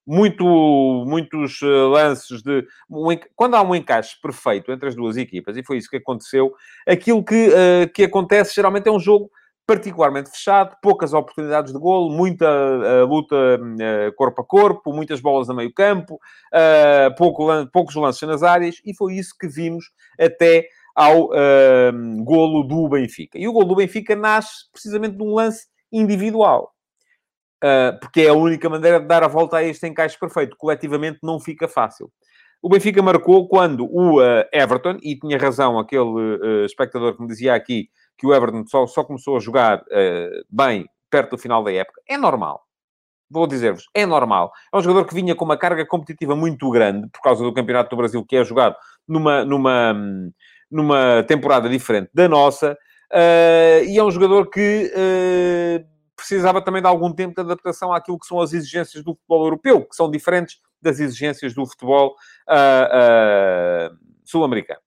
Muito, 0.08 0.44
muitos 1.08 1.62
uh, 1.62 1.90
lances 1.90 2.42
de... 2.42 2.66
Quando 3.36 3.56
há 3.56 3.62
um 3.62 3.76
encaixe 3.76 4.20
perfeito 4.22 4.72
entre 4.72 4.90
as 4.90 4.96
duas 4.96 5.18
equipas, 5.18 5.58
e 5.58 5.64
foi 5.64 5.78
isso 5.78 5.90
que 5.90 5.98
aconteceu, 5.98 6.54
aquilo 6.88 7.24
que, 7.24 7.50
uh, 7.50 7.92
que 7.94 8.04
acontece 8.04 8.56
geralmente 8.56 8.88
é 8.88 8.92
um 8.92 9.00
jogo 9.00 9.30
particularmente 9.66 10.30
fechado, 10.30 10.76
poucas 10.82 11.14
oportunidades 11.14 11.74
de 11.74 11.80
golo, 11.80 12.16
muita 12.16 12.48
uh, 12.48 13.06
luta 13.06 13.36
uh, 13.36 14.16
corpo 14.16 14.42
a 14.42 14.46
corpo, 14.46 14.94
muitas 14.94 15.20
bolas 15.20 15.50
a 15.50 15.54
meio 15.54 15.74
campo, 15.74 16.16
uh, 16.16 17.16
pouco, 17.18 17.48
poucos 17.72 17.96
lances 17.96 18.28
nas 18.28 18.44
áreas, 18.44 18.76
e 18.86 18.96
foi 18.96 19.16
isso 19.16 19.34
que 19.40 19.48
vimos 19.48 19.86
até 20.20 20.68
ao 20.96 21.30
golo 22.24 22.64
do 22.64 22.88
Benfica. 22.88 23.38
E 23.38 23.50
o 23.50 23.52
golo 23.52 23.66
do 23.66 23.76
Benfica 23.76 24.16
nasce 24.16 24.72
precisamente 24.72 25.18
de 25.18 25.24
um 25.24 25.34
lance 25.34 25.68
individual. 25.92 26.72
porque 28.00 28.22
é 28.22 28.30
a 28.30 28.34
única 28.34 28.70
maneira 28.70 29.02
de 29.02 29.06
dar 29.06 29.22
a 29.22 29.28
volta 29.28 29.58
a 29.58 29.64
este 29.64 29.86
encaixe 29.86 30.18
perfeito. 30.18 30.56
Coletivamente 30.56 31.20
não 31.22 31.38
fica 31.38 31.68
fácil. 31.68 32.10
O 32.62 32.70
Benfica 32.70 33.02
marcou 33.02 33.46
quando 33.50 33.86
o 33.92 34.22
Everton, 34.54 34.98
e 35.04 35.20
tinha 35.20 35.38
razão 35.38 35.78
aquele 35.78 36.64
espectador 36.66 37.18
que 37.18 37.22
me 37.22 37.28
dizia 37.28 37.54
aqui 37.54 37.90
que 38.18 38.26
o 38.26 38.34
Everton 38.34 38.66
só, 38.68 38.88
só 38.88 39.04
começou 39.04 39.38
a 39.38 39.40
jogar 39.40 39.80
uh, 39.80 40.46
bem 40.50 40.88
perto 41.10 41.32
do 41.32 41.38
final 41.38 41.64
da 41.64 41.72
época, 41.72 42.02
é 42.08 42.18
normal. 42.18 42.64
Vou 43.30 43.48
dizer-vos, 43.48 43.88
é 43.94 44.06
normal. 44.06 44.52
É 44.74 44.78
um 44.78 44.82
jogador 44.82 45.06
que 45.08 45.16
vinha 45.16 45.36
com 45.36 45.46
uma 45.46 45.58
carga 45.58 45.86
competitiva 45.86 46.36
muito 46.36 46.70
grande 46.70 47.10
por 47.10 47.22
causa 47.22 47.44
do 47.44 47.54
Campeonato 47.54 47.90
do 47.90 47.98
Brasil, 47.98 48.24
que 48.24 48.36
é 48.36 48.44
jogado 48.44 48.76
numa, 49.08 49.44
numa, 49.44 49.94
numa 50.70 51.24
temporada 51.24 51.68
diferente 51.68 52.10
da 52.14 52.30
nossa, 52.30 52.74
uh, 53.12 53.84
e 53.84 53.98
é 53.98 54.04
um 54.04 54.12
jogador 54.12 54.50
que 54.50 54.92
uh, 54.94 55.86
precisava 56.16 56.62
também 56.62 56.82
de 56.82 56.88
algum 56.88 57.12
tempo 57.12 57.34
de 57.36 57.42
adaptação 57.42 57.92
àquilo 57.92 58.20
que 58.20 58.28
são 58.28 58.40
as 58.40 58.54
exigências 58.54 59.04
do 59.04 59.16
futebol 59.16 59.46
europeu, 59.46 59.86
que 59.86 59.96
são 59.96 60.10
diferentes 60.10 60.58
das 60.82 61.00
exigências 61.00 61.54
do 61.54 61.66
futebol 61.66 62.16
sul-americano. 64.24 64.80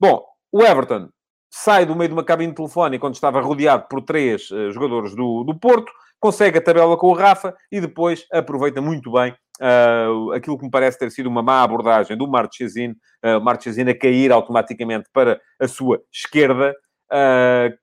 Bom, 0.00 0.24
o 0.50 0.62
Everton 0.62 1.10
sai 1.56 1.86
do 1.86 1.94
meio 1.94 2.08
de 2.08 2.14
uma 2.14 2.24
cabine 2.24 2.52
telefónica 2.52 3.00
quando 3.00 3.14
estava 3.14 3.40
rodeado 3.40 3.86
por 3.88 4.02
três 4.02 4.50
uh, 4.50 4.72
jogadores 4.72 5.14
do, 5.14 5.44
do 5.44 5.54
Porto, 5.56 5.92
consegue 6.18 6.58
a 6.58 6.60
tabela 6.60 6.96
com 6.96 7.06
o 7.06 7.14
Rafa 7.14 7.54
e 7.70 7.80
depois 7.80 8.26
aproveita 8.32 8.80
muito 8.80 9.12
bem 9.12 9.32
uh, 9.60 10.32
aquilo 10.32 10.58
que 10.58 10.64
me 10.64 10.70
parece 10.70 10.98
ter 10.98 11.10
sido 11.12 11.28
uma 11.28 11.42
má 11.42 11.62
abordagem 11.62 12.16
do 12.16 12.26
Marchesino, 12.26 12.96
uh, 13.24 13.38
o 13.38 13.40
Marchesino 13.40 13.90
a 13.90 13.94
cair 13.94 14.32
automaticamente 14.32 15.08
para 15.12 15.40
a 15.60 15.68
sua 15.68 16.02
esquerda. 16.12 16.74
Uh, 17.12 17.76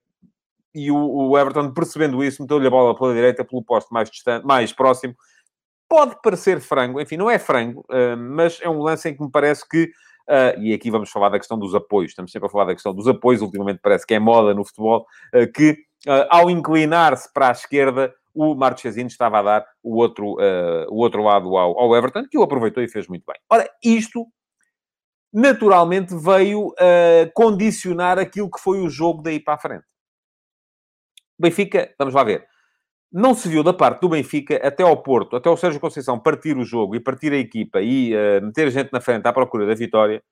e 0.75 0.92
o, 0.92 1.38
Everton, 1.38 1.72
percebendo 1.72 2.22
isso, 2.24 2.42
meteu-lhe 2.42 2.68
a 2.68 2.70
bola 2.70 2.98
pela 2.98 3.13
direita, 3.13 3.46
pelo 3.46 3.63
posto 3.63 3.94
mais, 3.94 4.10
distante, 4.10 4.46
mais 4.46 4.74
próximo. 4.74 5.16
Pode 5.88 6.16
parecer 6.22 6.60
frango, 6.60 7.00
enfim, 7.00 7.18
não 7.18 7.30
é 7.30 7.38
frango, 7.38 7.86
mas 8.18 8.58
é 8.62 8.70
um 8.70 8.82
lance 8.82 9.10
em 9.10 9.13
que 9.13 9.22
me 9.22 9.30
parece 9.30 9.68
que 9.68 9.92
Uh, 10.28 10.60
e 10.60 10.74
aqui 10.74 10.90
vamos 10.90 11.10
falar 11.10 11.30
da 11.30 11.40
questão 11.40 11.58
dos 11.58 11.74
apoios. 11.75 12.12
Estamos 12.12 12.32
sempre 12.32 12.48
a 12.48 12.50
falar 12.50 12.66
da 12.66 12.74
questão 12.74 12.94
dos 12.94 13.08
apoios. 13.08 13.42
Ultimamente 13.42 13.80
parece 13.82 14.06
que 14.06 14.13
é 14.13 14.20
moda 14.20 14.54
no 14.54 14.66
futebol 14.66 15.06
uh, 15.36 15.51
que, 15.51 15.72
uh, 16.08 16.28
ao 16.30 16.50
inclinar-se 16.50 17.32
para 17.34 17.50
a 17.50 17.51
esquerda, 17.51 18.13
o 18.34 18.56
Marchesino 18.56 19.08
estava 19.08 19.40
a 19.40 19.44
dar 19.44 19.66
o 19.84 19.98
outro, 19.98 20.38
o 20.90 20.96
outro 21.00 21.22
lado 21.22 21.58
ao, 21.58 21.78
ao, 21.78 21.94
Everton, 21.98 22.25
que 22.32 22.38
o 22.38 22.44
aproveitou 22.44 22.82
e 22.82 22.88
fez 22.88 23.06
muito 23.10 23.25
bem. 23.28 23.36
Ora, 23.50 23.70
isto 23.84 24.25
naturalmente 25.34 26.16
veio 26.16 26.74
condicionar 27.34 28.18
aquilo 28.18 28.50
que 28.50 28.62
foi 28.62 28.80
o 28.80 28.90
jogo 28.90 29.22
daí 29.22 29.38
para 29.38 29.56
a 29.56 29.58
frente. 29.58 29.84
Benfica, 31.38 31.94
vamos 32.00 32.13
lá 32.13 32.24
ver, 32.24 32.48
não 33.12 33.34
se 33.34 33.50
viu 33.50 33.63
da 33.63 33.74
parte 33.74 34.01
do 34.01 34.10
Benfica 34.10 34.56
até 34.65 34.84
ao 34.84 34.96
Porto, 35.03 35.36
até 35.36 35.50
o 35.50 35.58
Sérgio 35.58 35.82
Conceição 35.82 36.18
partir 36.18 36.56
o 36.58 36.63
jogo 36.63 36.96
e 36.96 37.00
partir 37.00 37.34
a 37.34 37.38
equipa 37.38 37.82
e 37.82 38.13
uh, 38.15 38.46
meter 38.46 38.72
gente 38.72 38.91
na 38.94 39.01
frente 39.01 39.27
à 39.27 39.34
procura 39.34 39.65
da 39.65 39.74
vitória, 39.74 40.24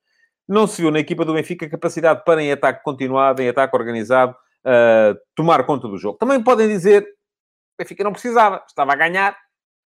não 0.48 0.65
se 0.65 0.81
viu 0.81 0.89
na 0.89 1.00
equipa 1.00 1.25
do 1.25 1.33
Benfica 1.33 1.69
capacidade 1.69 2.24
para, 2.24 2.41
em 2.41 2.51
ataque 2.51 2.83
continuado, 2.83 3.41
em 3.41 3.50
ataque 3.50 3.75
organizado, 3.75 4.36
uh, 4.65 5.19
tomar 5.36 5.65
conta 5.65 5.88
do 5.88 5.98
jogo. 5.98 6.17
Também 6.17 6.41
podem 6.41 6.67
dizer, 6.67 7.03
o 7.03 7.83
Benfica 7.83 8.03
não 8.03 8.13
precisava, 8.13 8.63
estava 8.65 8.93
a 8.93 8.95
ganhar, 8.95 9.38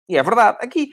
e 0.08 0.16
é 0.16 0.22
verdade. 0.22 0.58
Aqui, 0.60 0.90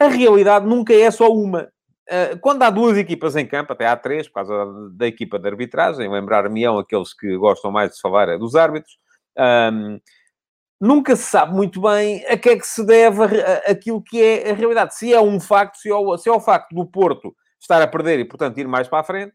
a 0.00 0.06
realidade 0.06 0.66
nunca 0.66 0.94
é 0.94 1.10
só 1.10 1.30
uma. 1.30 1.68
Uh, 2.08 2.38
quando 2.40 2.62
há 2.62 2.70
duas 2.70 2.96
equipas 2.96 3.36
em 3.36 3.46
campo, 3.46 3.72
até 3.72 3.86
há 3.86 3.96
três, 3.96 4.28
por 4.28 4.34
causa 4.34 4.66
da 4.92 5.06
equipa 5.06 5.38
de 5.38 5.48
arbitragem, 5.48 6.10
lembrar-me-ão 6.10 6.78
aqueles 6.78 7.12
que 7.12 7.36
gostam 7.36 7.70
mais 7.70 7.92
de 7.92 8.00
falar 8.00 8.28
é 8.28 8.38
dos 8.38 8.54
árbitros, 8.54 8.96
um, 9.38 9.98
nunca 10.82 11.14
se 11.14 11.22
sabe 11.22 11.54
muito 11.54 11.80
bem 11.80 12.26
a 12.26 12.36
que 12.36 12.48
é 12.48 12.58
que 12.58 12.66
se 12.66 12.84
deve 12.84 13.22
aquilo 13.68 14.02
que 14.02 14.20
é 14.20 14.50
a 14.50 14.54
realidade. 14.54 14.96
Se 14.96 15.14
é 15.14 15.20
um 15.20 15.38
facto, 15.38 15.76
se 15.76 15.88
é, 15.88 15.94
o, 15.94 16.18
se 16.18 16.28
é 16.28 16.32
o 16.32 16.40
facto 16.40 16.74
do 16.74 16.84
Porto 16.84 17.32
estar 17.60 17.80
a 17.80 17.86
perder 17.86 18.18
e, 18.18 18.24
portanto, 18.24 18.58
ir 18.58 18.66
mais 18.66 18.88
para 18.88 18.98
a 18.98 19.04
frente, 19.04 19.32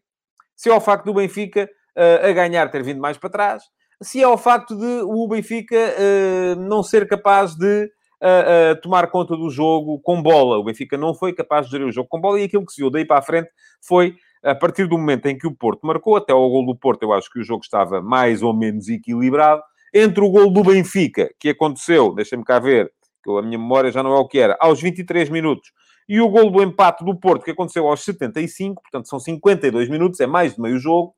se 0.54 0.68
é 0.68 0.74
o 0.74 0.80
facto 0.80 1.06
do 1.06 1.14
Benfica 1.14 1.66
uh, 1.96 2.26
a 2.26 2.32
ganhar 2.32 2.70
ter 2.70 2.82
vindo 2.82 3.00
mais 3.00 3.16
para 3.16 3.30
trás, 3.30 3.62
se 4.02 4.22
é 4.22 4.28
o 4.28 4.36
facto 4.36 4.76
de 4.76 5.00
o 5.04 5.26
Benfica 5.26 5.74
uh, 5.74 6.60
não 6.60 6.82
ser 6.82 7.08
capaz 7.08 7.54
de 7.56 7.84
uh, 7.84 8.78
tomar 8.82 9.06
conta 9.10 9.34
do 9.34 9.48
jogo 9.48 9.98
com 10.00 10.22
bola. 10.22 10.58
O 10.58 10.64
Benfica 10.64 10.98
não 10.98 11.14
foi 11.14 11.32
capaz 11.32 11.64
de 11.64 11.72
gerir 11.72 11.86
o 11.86 11.92
jogo 11.92 12.10
com 12.10 12.20
bola 12.20 12.38
e 12.38 12.44
aquilo 12.44 12.66
que 12.66 12.72
se 12.72 12.82
viu 12.82 12.90
daí 12.90 13.06
para 13.06 13.20
a 13.20 13.22
frente 13.22 13.48
foi 13.80 14.14
a 14.44 14.54
partir 14.54 14.86
do 14.86 14.98
momento 14.98 15.24
em 15.26 15.38
que 15.38 15.46
o 15.46 15.54
Porto 15.54 15.86
marcou, 15.86 16.14
até 16.14 16.32
ao 16.32 16.50
gol 16.50 16.66
do 16.66 16.76
Porto, 16.76 17.04
eu 17.04 17.12
acho 17.14 17.30
que 17.32 17.40
o 17.40 17.42
jogo 17.42 17.62
estava 17.62 18.02
mais 18.02 18.42
ou 18.42 18.54
menos 18.54 18.88
equilibrado. 18.88 19.62
Entre 19.94 20.22
o 20.22 20.30
gol 20.30 20.50
do 20.50 20.62
Benfica, 20.62 21.30
que 21.38 21.50
aconteceu, 21.50 22.14
deixem-me 22.14 22.44
cá 22.44 22.58
ver, 22.58 22.92
que 23.24 23.30
a 23.30 23.42
minha 23.42 23.58
memória 23.58 23.90
já 23.90 24.02
não 24.02 24.12
é 24.12 24.18
o 24.18 24.26
que 24.26 24.38
era, 24.38 24.56
aos 24.60 24.80
23 24.80 25.28
minutos, 25.30 25.72
e 26.08 26.20
o 26.20 26.28
gol 26.28 26.50
do 26.50 26.62
empate 26.62 27.04
do 27.04 27.18
Porto, 27.18 27.44
que 27.44 27.50
aconteceu 27.50 27.86
aos 27.86 28.02
75, 28.04 28.82
portanto 28.82 29.08
são 29.08 29.20
52 29.20 29.88
minutos, 29.88 30.20
é 30.20 30.26
mais 30.26 30.54
de 30.54 30.60
meio 30.60 30.78
jogo, 30.78 31.14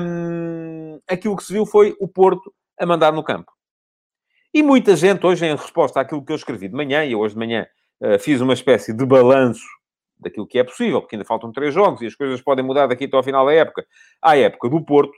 hum, 0.00 1.00
aquilo 1.08 1.36
que 1.36 1.44
se 1.44 1.52
viu 1.52 1.64
foi 1.64 1.96
o 1.98 2.06
Porto 2.06 2.52
a 2.78 2.84
mandar 2.84 3.12
no 3.12 3.22
campo. 3.22 3.50
E 4.52 4.62
muita 4.62 4.94
gente, 4.94 5.26
hoje, 5.26 5.46
em 5.46 5.56
resposta 5.56 6.00
àquilo 6.00 6.24
que 6.24 6.32
eu 6.32 6.36
escrevi 6.36 6.68
de 6.68 6.74
manhã, 6.74 7.04
e 7.04 7.14
hoje 7.14 7.34
de 7.34 7.38
manhã 7.38 7.66
uh, 8.02 8.18
fiz 8.18 8.40
uma 8.40 8.52
espécie 8.52 8.92
de 8.92 9.06
balanço 9.06 9.66
daquilo 10.18 10.46
que 10.46 10.58
é 10.58 10.64
possível, 10.64 11.00
porque 11.00 11.16
ainda 11.16 11.24
faltam 11.24 11.50
três 11.50 11.72
jogos 11.74 12.00
e 12.02 12.06
as 12.06 12.14
coisas 12.14 12.40
podem 12.40 12.64
mudar 12.64 12.86
daqui 12.86 13.06
até 13.06 13.16
ao 13.16 13.22
final 13.22 13.46
da 13.46 13.52
época, 13.52 13.84
à 14.20 14.36
época 14.36 14.68
do 14.68 14.84
Porto, 14.84 15.12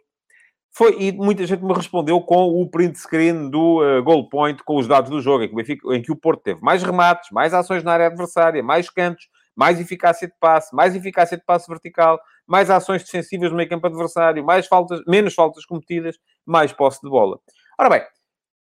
foi, 0.77 0.97
e 0.99 1.13
muita 1.13 1.47
gente 1.47 1.63
me 1.63 1.73
respondeu 1.73 2.21
com 2.21 2.61
o 2.61 2.69
print 2.69 2.99
screen 2.99 3.49
do 3.49 3.81
uh, 3.81 4.03
goal 4.03 4.29
point, 4.29 4.61
com 4.65 4.77
os 4.77 4.89
dados 4.89 5.09
do 5.09 5.21
jogo, 5.21 5.45
em 5.45 5.49
que, 5.49 5.55
Benfica, 5.55 5.95
em 5.95 6.03
que 6.03 6.11
o 6.11 6.17
Porto 6.17 6.43
teve 6.43 6.61
mais 6.61 6.83
remates, 6.83 7.31
mais 7.31 7.55
ações 7.55 7.85
na 7.85 7.93
área 7.93 8.09
adversária, 8.09 8.61
mais 8.61 8.91
cantos, 8.91 9.29
mais 9.55 9.79
eficácia 9.79 10.27
de 10.27 10.35
passe, 10.41 10.75
mais 10.75 10.97
eficácia 10.97 11.37
de 11.37 11.45
passe 11.45 11.69
vertical, 11.69 12.19
mais 12.45 12.71
ações 12.71 13.05
defensivas 13.05 13.51
no 13.51 13.57
meio 13.57 13.69
campo 13.69 13.87
adversário, 13.87 14.45
mais 14.45 14.67
faltas, 14.67 15.01
menos 15.07 15.33
faltas 15.33 15.65
cometidas, 15.65 16.17
mais 16.45 16.73
posse 16.73 17.01
de 17.01 17.09
bola. 17.09 17.39
Ora 17.79 17.91
bem, 17.91 18.03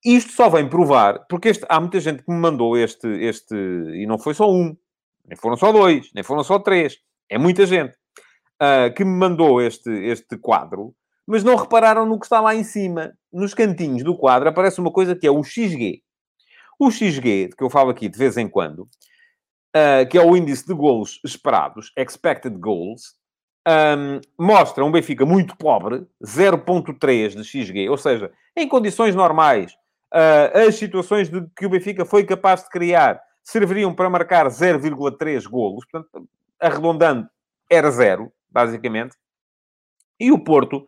isto 0.05 0.31
só 0.31 0.47
vem 0.47 0.69
provar, 0.69 1.25
porque 1.27 1.49
este, 1.49 1.65
há 1.67 1.77
muita 1.77 1.99
gente 1.99 2.23
que 2.23 2.31
me 2.31 2.39
mandou 2.39 2.77
este, 2.77 3.07
este, 3.07 3.53
e 3.53 4.05
não 4.07 4.17
foi 4.17 4.33
só 4.33 4.49
um, 4.49 4.73
nem 5.25 5.35
foram 5.37 5.57
só 5.57 5.73
dois, 5.73 6.09
nem 6.15 6.23
foram 6.23 6.41
só 6.41 6.57
três, 6.57 6.95
é 7.29 7.37
muita 7.37 7.65
gente, 7.65 7.97
uh, 8.61 8.93
que 8.95 9.03
me 9.03 9.11
mandou 9.11 9.61
este, 9.61 9.89
este 9.89 10.37
quadro, 10.37 10.95
mas 11.27 11.43
não 11.43 11.55
repararam 11.55 12.05
no 12.05 12.17
que 12.17 12.25
está 12.25 12.39
lá 12.39 12.55
em 12.55 12.63
cima. 12.63 13.13
Nos 13.31 13.53
cantinhos 13.53 14.03
do 14.03 14.17
quadro 14.17 14.47
aparece 14.47 14.79
uma 14.79 14.91
coisa 14.91 15.15
que 15.15 15.27
é 15.27 15.31
o 15.31 15.43
XG. 15.43 16.01
O 16.79 16.89
XG, 16.89 17.49
que 17.57 17.63
eu 17.63 17.69
falo 17.69 17.89
aqui 17.89 18.07
de 18.07 18.17
vez 18.17 18.37
em 18.37 18.47
quando, 18.47 18.83
uh, 19.75 20.07
que 20.09 20.17
é 20.17 20.21
o 20.21 20.35
índice 20.37 20.65
de 20.65 20.73
golos 20.73 21.19
esperados, 21.25 21.91
expected 21.97 22.57
goals, 22.57 23.17
um, 23.67 24.21
mostra 24.39 24.85
um 24.85 24.91
Benfica 24.91 25.25
muito 25.25 25.57
pobre, 25.57 26.07
0.3 26.23 27.35
de 27.35 27.43
XG, 27.43 27.89
ou 27.89 27.97
seja, 27.97 28.31
em 28.55 28.67
condições 28.67 29.13
normais, 29.13 29.73
uh, 30.13 30.67
as 30.67 30.75
situações 30.75 31.29
de 31.29 31.45
que 31.55 31.65
o 31.65 31.69
Benfica 31.69 32.05
foi 32.05 32.23
capaz 32.23 32.63
de 32.63 32.69
criar 32.69 33.21
serviriam 33.43 33.93
para 33.93 34.09
marcar 34.09 34.45
0,3 34.47 35.47
golos, 35.47 35.85
portanto, 35.89 36.29
arredondando, 36.59 37.29
era 37.69 37.89
zero, 37.89 38.31
basicamente. 38.49 39.15
E 40.19 40.33
o 40.33 40.43
Porto 40.43 40.87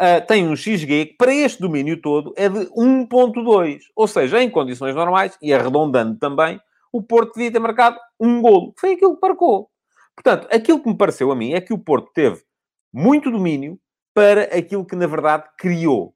uh, 0.00 0.26
tem 0.26 0.46
um 0.48 0.56
XG 0.56 1.06
que, 1.06 1.14
para 1.18 1.34
este 1.34 1.60
domínio 1.60 2.00
todo, 2.00 2.32
é 2.36 2.48
de 2.48 2.66
1.2. 2.70 3.80
Ou 3.94 4.06
seja, 4.06 4.42
em 4.42 4.50
condições 4.50 4.94
normais, 4.94 5.36
e 5.40 5.52
arredondando 5.52 6.18
também, 6.18 6.60
o 6.92 7.02
Porto 7.02 7.34
devia 7.34 7.52
ter 7.52 7.58
marcado 7.58 7.98
um 8.20 8.40
golo. 8.40 8.72
Foi 8.78 8.92
aquilo 8.92 9.16
que 9.16 9.26
marcou. 9.26 9.68
Portanto, 10.14 10.46
aquilo 10.52 10.80
que 10.80 10.88
me 10.88 10.96
pareceu 10.96 11.30
a 11.32 11.36
mim 11.36 11.52
é 11.52 11.60
que 11.60 11.72
o 11.72 11.78
Porto 11.78 12.10
teve 12.14 12.40
muito 12.92 13.30
domínio 13.30 13.78
para 14.14 14.42
aquilo 14.56 14.86
que, 14.86 14.94
na 14.94 15.06
verdade, 15.06 15.44
criou. 15.58 16.14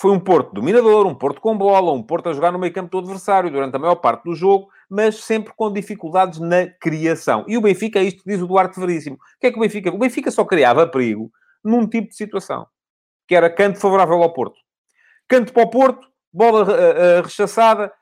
Foi 0.00 0.12
um 0.12 0.20
Porto 0.20 0.52
dominador, 0.52 1.06
um 1.06 1.14
Porto 1.14 1.40
com 1.40 1.56
bola, 1.56 1.90
um 1.90 2.02
Porto 2.02 2.28
a 2.28 2.32
jogar 2.32 2.52
no 2.52 2.58
meio 2.58 2.72
campo 2.72 2.90
do 2.90 2.98
adversário 2.98 3.50
durante 3.50 3.74
a 3.74 3.78
maior 3.78 3.96
parte 3.96 4.24
do 4.24 4.34
jogo, 4.34 4.68
mas 4.88 5.16
sempre 5.16 5.52
com 5.56 5.72
dificuldades 5.72 6.38
na 6.38 6.66
criação. 6.66 7.44
E 7.48 7.56
o 7.56 7.60
Benfica, 7.60 7.98
é 7.98 8.04
isto 8.04 8.22
diz 8.24 8.40
o 8.40 8.46
Duarte 8.46 8.78
Veríssimo. 8.78 9.16
O 9.16 9.40
que 9.40 9.48
é 9.48 9.50
que 9.50 9.56
o 9.56 9.60
Benfica... 9.60 9.90
O 9.90 9.98
Benfica 9.98 10.30
só 10.30 10.44
criava 10.44 10.86
perigo 10.86 11.32
num 11.68 11.86
tipo 11.86 12.08
de 12.08 12.16
situação, 12.16 12.66
que 13.26 13.34
era 13.34 13.50
canto 13.50 13.78
favorável 13.78 14.22
ao 14.22 14.32
Porto. 14.32 14.56
Canto 15.28 15.52
para 15.52 15.62
o 15.62 15.70
Porto, 15.70 16.08
bola 16.32 16.64
uh, 16.64 17.20
uh, 17.20 17.22
rechaçada, 17.22 17.92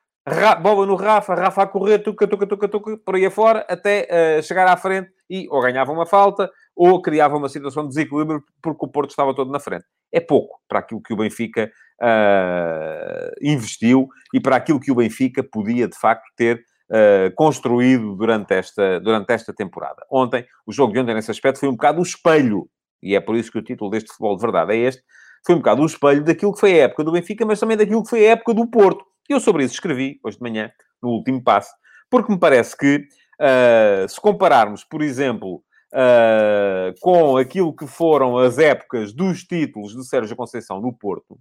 bola 0.62 0.86
no 0.86 0.96
Rafa, 0.96 1.34
Rafa 1.34 1.62
a 1.62 1.66
correr, 1.66 1.98
tuca, 2.00 2.26
tuca, 2.26 2.46
tuca, 2.46 2.68
tuca, 2.68 2.96
por 2.98 3.14
aí 3.14 3.26
afora, 3.26 3.66
até 3.68 4.38
uh, 4.38 4.42
chegar 4.42 4.68
à 4.68 4.76
frente 4.76 5.10
e 5.28 5.48
ou 5.50 5.60
ganhava 5.60 5.92
uma 5.92 6.06
falta 6.06 6.50
ou 6.74 7.00
criava 7.00 7.36
uma 7.36 7.48
situação 7.48 7.82
de 7.84 7.88
desequilíbrio 7.88 8.42
porque 8.62 8.84
o 8.84 8.88
Porto 8.88 9.10
estava 9.10 9.34
todo 9.34 9.50
na 9.50 9.58
frente. 9.58 9.84
É 10.12 10.20
pouco 10.20 10.60
para 10.68 10.80
aquilo 10.80 11.02
que 11.02 11.12
o 11.12 11.16
Benfica 11.16 11.70
uh, 12.00 13.30
investiu 13.40 14.08
e 14.32 14.40
para 14.40 14.56
aquilo 14.56 14.78
que 14.78 14.92
o 14.92 14.96
Benfica 14.96 15.42
podia, 15.42 15.88
de 15.88 15.98
facto, 15.98 16.24
ter 16.36 16.62
uh, 16.90 17.34
construído 17.34 18.14
durante 18.16 18.54
esta, 18.54 19.00
durante 19.00 19.32
esta 19.32 19.52
temporada. 19.52 20.04
Ontem, 20.10 20.46
o 20.66 20.72
jogo 20.72 20.92
de 20.92 21.00
ontem, 21.00 21.14
nesse 21.14 21.30
aspecto, 21.30 21.60
foi 21.60 21.68
um 21.68 21.72
bocado 21.72 22.00
o 22.00 22.02
espelho, 22.02 22.68
e 23.02 23.14
é 23.14 23.20
por 23.20 23.36
isso 23.36 23.50
que 23.50 23.58
o 23.58 23.62
título 23.62 23.90
deste 23.90 24.08
futebol 24.08 24.36
de 24.36 24.42
verdade 24.42 24.72
é 24.74 24.76
este, 24.76 25.02
foi 25.44 25.54
um 25.54 25.58
bocado 25.58 25.82
o 25.82 25.86
espelho 25.86 26.24
daquilo 26.24 26.52
que 26.52 26.60
foi 26.60 26.72
a 26.80 26.84
época 26.84 27.04
do 27.04 27.12
Benfica, 27.12 27.46
mas 27.46 27.60
também 27.60 27.76
daquilo 27.76 28.02
que 28.02 28.10
foi 28.10 28.26
a 28.26 28.32
época 28.32 28.52
do 28.52 28.66
Porto. 28.66 29.04
Eu 29.28 29.38
sobre 29.38 29.64
isso 29.64 29.74
escrevi, 29.74 30.18
hoje 30.24 30.36
de 30.36 30.42
manhã, 30.42 30.70
no 31.00 31.10
último 31.10 31.42
passo, 31.42 31.72
porque 32.10 32.32
me 32.32 32.38
parece 32.38 32.76
que, 32.76 33.06
uh, 33.40 34.08
se 34.08 34.20
compararmos, 34.20 34.82
por 34.82 35.02
exemplo, 35.02 35.62
uh, 35.92 36.92
com 37.00 37.36
aquilo 37.36 37.74
que 37.74 37.86
foram 37.86 38.38
as 38.38 38.58
épocas 38.58 39.12
dos 39.12 39.44
títulos 39.44 39.94
de 39.94 40.04
Sérgio 40.04 40.36
Conceição 40.36 40.80
no 40.80 40.92
Porto, 40.92 41.38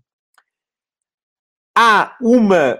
há 1.75 2.15
uma 2.21 2.79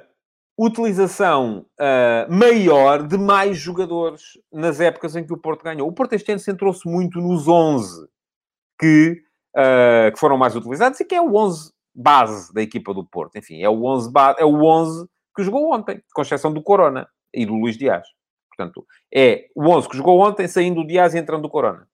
utilização 0.57 1.65
uh, 1.79 2.31
maior 2.31 3.05
de 3.05 3.17
mais 3.17 3.57
jogadores 3.57 4.21
nas 4.51 4.79
épocas 4.79 5.15
em 5.15 5.25
que 5.25 5.33
o 5.33 5.37
Porto 5.37 5.63
ganhou. 5.63 5.87
O 5.87 5.93
Porto 5.93 6.13
este 6.13 6.31
ano 6.31 6.39
centrou-se 6.39 6.87
muito 6.87 7.19
nos 7.19 7.47
11 7.47 8.07
que, 8.79 9.21
uh, 9.55 10.11
que 10.11 10.19
foram 10.19 10.37
mais 10.37 10.55
utilizados 10.55 10.99
e 10.99 11.05
que 11.05 11.15
é 11.15 11.21
o 11.21 11.35
11 11.35 11.71
base 11.95 12.53
da 12.53 12.61
equipa 12.61 12.93
do 12.93 13.05
Porto. 13.05 13.37
Enfim, 13.37 13.61
é 13.61 13.69
o 13.69 13.85
11, 13.85 14.11
base, 14.11 14.41
é 14.41 14.45
o 14.45 14.63
11 14.63 15.07
que 15.35 15.43
jogou 15.43 15.73
ontem, 15.73 16.01
com 16.13 16.21
exceção 16.21 16.53
do 16.53 16.61
Corona 16.61 17.07
e 17.33 17.45
do 17.45 17.55
Luís 17.55 17.77
Dias. 17.77 18.05
Portanto, 18.49 18.85
é 19.13 19.47
o 19.55 19.69
11 19.69 19.89
que 19.89 19.97
jogou 19.97 20.19
ontem, 20.19 20.47
saindo 20.47 20.81
o 20.81 20.87
Dias 20.87 21.13
e 21.13 21.17
entrando 21.17 21.45
o 21.45 21.49
Corona. 21.49 21.87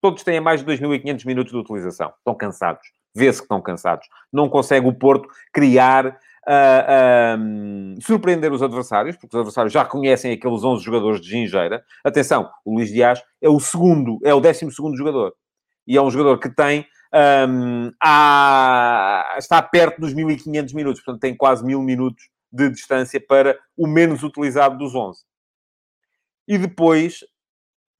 Todos 0.00 0.22
têm 0.22 0.40
mais 0.40 0.64
de 0.64 0.66
2.500 0.66 1.26
minutos 1.26 1.52
de 1.52 1.58
utilização. 1.58 2.12
Estão 2.18 2.34
cansados. 2.34 2.86
Vê-se 3.14 3.38
que 3.38 3.44
estão 3.44 3.60
cansados. 3.60 4.06
Não 4.32 4.48
consegue 4.48 4.86
o 4.86 4.92
Porto 4.92 5.28
criar, 5.52 6.06
uh, 6.06 6.10
uh, 7.36 8.02
surpreender 8.02 8.52
os 8.52 8.62
adversários, 8.62 9.16
porque 9.16 9.34
os 9.34 9.40
adversários 9.40 9.72
já 9.72 9.84
conhecem 9.84 10.32
aqueles 10.32 10.62
11 10.62 10.84
jogadores 10.84 11.20
de 11.20 11.28
gingeira. 11.28 11.82
Atenção, 12.04 12.48
o 12.64 12.74
Luís 12.76 12.90
Dias 12.90 13.20
é 13.42 13.48
o 13.48 13.58
segundo, 13.58 14.18
é 14.24 14.32
o 14.32 14.40
12 14.40 14.70
segundo 14.70 14.96
jogador. 14.96 15.34
E 15.88 15.96
é 15.96 16.02
um 16.02 16.10
jogador 16.10 16.38
que 16.38 16.50
tem 16.50 16.86
um, 17.48 17.90
há, 17.98 19.36
está 19.38 19.62
perto 19.62 20.02
dos 20.02 20.12
1500 20.12 20.74
minutos, 20.74 21.02
portanto 21.02 21.22
tem 21.22 21.34
quase 21.34 21.64
1000 21.64 21.82
minutos 21.82 22.28
de 22.52 22.68
distância 22.68 23.18
para 23.18 23.58
o 23.74 23.86
menos 23.86 24.22
utilizado 24.22 24.76
dos 24.76 24.94
11. 24.94 25.22
E 26.46 26.58
depois, 26.58 27.24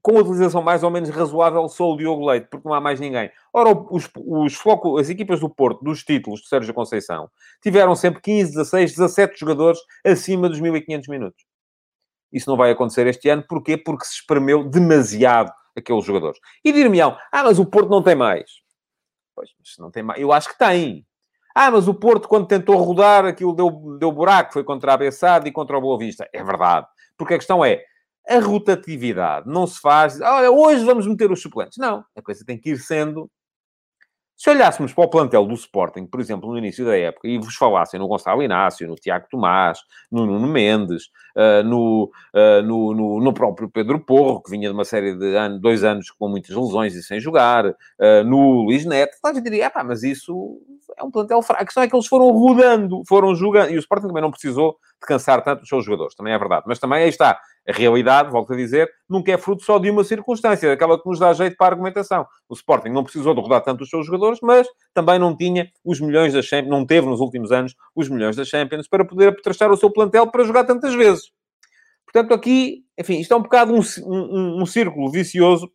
com 0.02 0.18
a 0.18 0.21
utilização 0.21 0.62
mais 0.62 0.83
ou 0.83 0.90
menos 0.90 1.09
razoável, 1.09 1.66
só 1.66 1.90
o 1.90 1.97
Diogo 1.97 2.26
Leite, 2.26 2.49
porque 2.50 2.68
não 2.68 2.75
há 2.75 2.80
mais 2.80 3.00
ninguém. 3.00 3.30
Ora, 3.54 3.71
os, 3.90 4.11
os 4.14 4.54
foco, 4.54 4.99
as 4.99 5.09
equipas 5.09 5.40
do 5.40 5.49
Porto, 5.49 5.83
dos 5.83 6.04
títulos 6.04 6.40
de 6.40 6.49
Sérgio 6.49 6.75
Conceição, 6.75 7.30
tiveram 7.62 7.95
sempre 7.95 8.21
15, 8.21 8.52
16, 8.52 8.90
17 8.97 9.40
jogadores 9.40 9.80
acima 10.04 10.49
dos 10.49 10.61
1500 10.61 11.09
minutos. 11.09 11.47
Isso 12.30 12.50
não 12.50 12.57
vai 12.59 12.71
acontecer 12.71 13.07
este 13.07 13.30
ano. 13.30 13.42
Porquê? 13.49 13.78
Porque 13.78 14.04
se 14.04 14.16
espremeu 14.16 14.62
demasiado 14.62 15.50
aqueles 15.78 16.04
jogadores. 16.04 16.38
E 16.64 16.73
dir-me-ão, 16.73 17.16
ah, 17.32 17.44
mas 17.44 17.58
o 17.58 17.66
Porto 17.66 17.88
não 17.88 18.02
tem 18.02 18.14
mais. 18.14 18.50
Pois, 19.35 19.50
mas 19.58 19.75
não 19.78 19.90
tem 19.90 20.02
mais. 20.02 20.20
Eu 20.20 20.32
acho 20.32 20.49
que 20.49 20.58
tem. 20.58 21.06
Ah, 21.54 21.70
mas 21.70 21.88
o 21.88 21.94
Porto, 21.94 22.28
quando 22.28 22.47
tentou 22.47 22.76
rodar, 22.76 23.25
aquilo 23.25 23.54
deu, 23.54 23.97
deu 23.99 24.12
buraco, 24.12 24.52
foi 24.52 24.62
contra 24.62 24.94
a 24.94 24.97
Bessade 24.97 25.49
e 25.49 25.52
contra 25.52 25.76
o 25.76 25.80
Boa 25.80 25.99
Vista. 25.99 26.28
É 26.32 26.42
verdade. 26.42 26.87
Porque 27.16 27.35
a 27.35 27.38
questão 27.38 27.64
é, 27.64 27.82
a 28.28 28.38
rotatividade 28.38 29.49
não 29.49 29.66
se 29.66 29.80
faz, 29.80 30.20
olha, 30.20 30.50
hoje 30.50 30.85
vamos 30.85 31.06
meter 31.06 31.32
os 31.32 31.40
suplentes. 31.40 31.78
Não, 31.78 32.04
a 32.14 32.23
coisa 32.23 32.44
tem 32.44 32.58
que 32.58 32.70
ir 32.70 32.78
sendo 32.78 33.30
se 34.38 34.49
olhássemos 34.49 34.95
para 34.95 35.04
o 35.04 35.11
plantel 35.11 35.45
do 35.45 35.54
Sporting, 35.54 36.07
por 36.07 36.21
exemplo, 36.21 36.49
no 36.49 36.57
início 36.57 36.87
da 36.87 36.97
época, 36.97 37.26
e 37.26 37.38
vos 37.38 37.57
falassem 37.57 37.99
no 37.99 38.07
Gonçalo 38.07 38.40
Inácio, 38.40 38.87
no 38.87 38.95
Tiago 38.95 39.26
Tomás, 39.28 39.80
no 40.12 40.25
Nuno 40.25 40.47
Mendes, 40.47 41.07
uh, 41.37 41.64
no, 41.64 42.04
uh, 42.33 42.62
no, 42.62 42.95
no, 42.95 43.21
no, 43.21 43.33
próprio 43.35 43.68
Pedro 43.68 43.99
Porro, 43.99 44.40
que 44.40 44.52
vinha 44.52 44.68
de 44.68 44.75
uma 44.75 44.85
série 44.85 45.16
de 45.16 45.59
dois 45.61 45.83
anos 45.83 46.12
com 46.12 46.28
muitas 46.28 46.54
lesões 46.54 46.95
e 46.95 47.02
sem 47.02 47.18
jogar, 47.18 47.66
uh, 47.66 48.25
no 48.25 48.62
Luís 48.62 48.85
Neto, 48.85 49.16
gente 49.26 49.42
diria, 49.42 49.71
pá, 49.71 49.83
mas 49.83 50.04
isso 50.04 50.61
é 50.97 51.02
um 51.02 51.11
plantel 51.11 51.42
fraco. 51.42 51.62
A 51.62 51.66
questão 51.66 51.83
é 51.83 51.88
que 51.88 51.97
eles 51.97 52.07
foram 52.07 52.30
rodando, 52.30 53.02
foram 53.09 53.35
jogando, 53.35 53.73
e 53.73 53.76
o 53.76 53.80
Sporting 53.80 54.07
também 54.07 54.23
não 54.23 54.30
precisou 54.30 54.76
de 55.00 55.07
cansar 55.07 55.42
tanto 55.42 55.64
os 55.64 55.68
seus 55.68 55.85
jogadores, 55.85 56.14
também 56.14 56.33
é 56.33 56.38
verdade. 56.38 56.62
Mas 56.68 56.78
também 56.78 57.02
aí 57.02 57.09
está, 57.09 57.40
a 57.69 57.73
realidade, 57.73 58.31
volto 58.31 58.55
a 58.55 58.57
dizer, 58.57 58.91
nunca 59.09 59.31
é 59.31 59.37
fruto 59.37 59.63
só 59.63 59.79
de 59.79 59.91
uma 59.91 60.03
circunstância, 60.03 60.73
aquela 60.73 61.01
que 61.01 61.07
nos 61.07 61.19
dá 61.19 61.33
jeito 61.35 61.57
para 61.57 61.67
a 61.67 61.71
argumentação. 61.71 62.27
O 62.49 62.55
Sporting 62.55 62.89
não 62.89 63.05
precisou 63.05 63.35
de 63.35 63.41
rodar 63.41 63.63
tanto 63.63 63.85
os 63.85 63.91
seus 63.91 64.07
jogadores, 64.07 64.39
mas 64.43 64.67
também 64.95 65.19
não 65.19 65.37
tinha 65.37 65.71
os 65.85 66.01
milhões 66.01 66.33
da 66.33 66.41
Champions, 66.41 66.71
não 66.71 66.87
teve 66.87 67.07
nos 67.07 67.21
últimos 67.21 67.53
anos 67.53 67.75
os 67.95 68.09
milhões 68.09 68.37
da 68.37 68.45
Champions 68.45 68.89
para 68.89 69.05
poder 69.05 69.29
apetrachar 69.29 69.71
o 69.71 69.77
seu 69.77 69.91
plantel 69.91 70.31
para 70.31 70.45
jogar 70.45 70.65
tantas 70.65 70.95
vezes. 70.95 71.31
Portanto, 72.11 72.33
aqui, 72.33 72.85
enfim, 72.99 73.21
isto 73.21 73.35
é 73.35 73.37
um 73.37 73.43
bocado 73.43 73.75
um, 73.75 73.81
um, 74.07 74.63
um 74.63 74.67
círculo 74.67 75.11
vicioso 75.11 75.71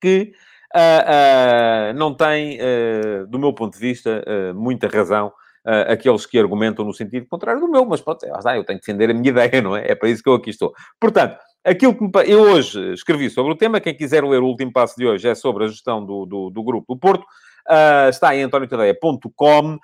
que 0.00 0.32
uh, 0.72 1.90
uh, 1.90 1.98
não 1.98 2.14
tem, 2.14 2.60
uh, 2.60 3.26
do 3.26 3.40
meu 3.40 3.52
ponto 3.52 3.74
de 3.74 3.80
vista, 3.80 4.22
muita 4.54 4.86
razão 4.86 5.32
uh, 5.66 5.92
aqueles 5.92 6.24
que 6.24 6.38
argumentam 6.38 6.84
no 6.84 6.94
sentido 6.94 7.26
contrário 7.26 7.60
do 7.60 7.68
meu, 7.68 7.84
mas 7.84 8.00
pronto, 8.00 8.24
eu 8.24 8.64
tenho 8.64 8.78
que 8.78 8.86
defender 8.86 9.10
a 9.10 9.14
minha 9.14 9.28
ideia, 9.28 9.60
não 9.60 9.76
é? 9.76 9.90
É 9.90 9.94
para 9.94 10.08
isso 10.08 10.22
que 10.22 10.28
eu 10.28 10.34
aqui 10.34 10.50
estou. 10.50 10.72
Portanto, 11.00 11.36
aquilo 11.64 11.94
que 11.94 12.02
me... 12.02 12.10
eu 12.30 12.40
hoje 12.40 12.92
escrevi 12.92 13.28
sobre 13.28 13.52
o 13.52 13.56
tema, 13.56 13.80
quem 13.80 13.94
quiser 13.94 14.24
ler 14.24 14.40
o 14.40 14.46
último 14.46 14.72
passo 14.72 14.94
de 14.96 15.06
hoje 15.06 15.28
é 15.28 15.34
sobre 15.34 15.64
a 15.64 15.68
gestão 15.68 16.04
do, 16.04 16.24
do, 16.24 16.50
do 16.50 16.62
grupo 16.62 16.94
do 16.94 17.00
Porto, 17.00 17.26
Uh, 17.68 18.08
está 18.10 18.32
em 18.32 18.44
antoniotadeia.com. 18.44 19.74
Uh, 19.74 19.78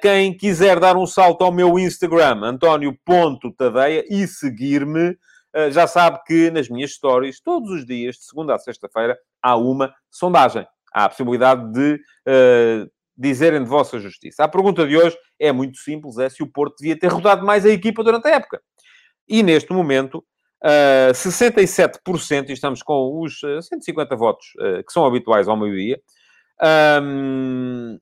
quem 0.00 0.36
quiser 0.36 0.78
dar 0.78 0.96
um 0.96 1.04
salto 1.04 1.42
ao 1.42 1.50
meu 1.50 1.76
Instagram, 1.76 2.44
antonio.tadeia, 2.44 4.04
e 4.08 4.24
seguir-me, 4.28 5.10
uh, 5.10 5.68
já 5.72 5.88
sabe 5.88 6.20
que 6.24 6.48
nas 6.52 6.68
minhas 6.68 6.92
stories, 6.92 7.40
todos 7.40 7.70
os 7.70 7.84
dias, 7.84 8.14
de 8.14 8.24
segunda 8.24 8.54
a 8.54 8.58
sexta-feira, 8.58 9.18
há 9.42 9.56
uma 9.56 9.92
sondagem. 10.08 10.64
Há 10.94 11.06
a 11.06 11.08
possibilidade 11.08 11.72
de 11.72 12.00
dizerem 13.18 13.62
de 13.62 13.68
vossa 13.68 13.98
justiça. 13.98 14.44
A 14.44 14.48
pergunta 14.48 14.86
de 14.86 14.96
hoje 14.96 15.18
é 15.40 15.50
muito 15.50 15.78
simples, 15.78 16.18
é 16.18 16.28
se 16.28 16.42
o 16.42 16.46
Porto 16.46 16.76
devia 16.78 16.96
ter 16.96 17.08
rodado 17.08 17.44
mais 17.44 17.66
a 17.66 17.70
equipa 17.70 18.04
durante 18.04 18.28
a 18.28 18.36
época. 18.36 18.62
E 19.28 19.42
neste 19.42 19.72
momento, 19.72 20.24
uh, 20.64 21.12
67%, 21.12 22.48
e 22.48 22.52
estamos 22.52 22.82
com 22.82 23.20
os 23.20 23.40
150 23.40 24.14
votos 24.14 24.46
uh, 24.60 24.84
que 24.84 24.92
são 24.92 25.04
habituais 25.04 25.48
ao 25.48 25.56
meio-dia, 25.56 26.00
um, 27.02 27.98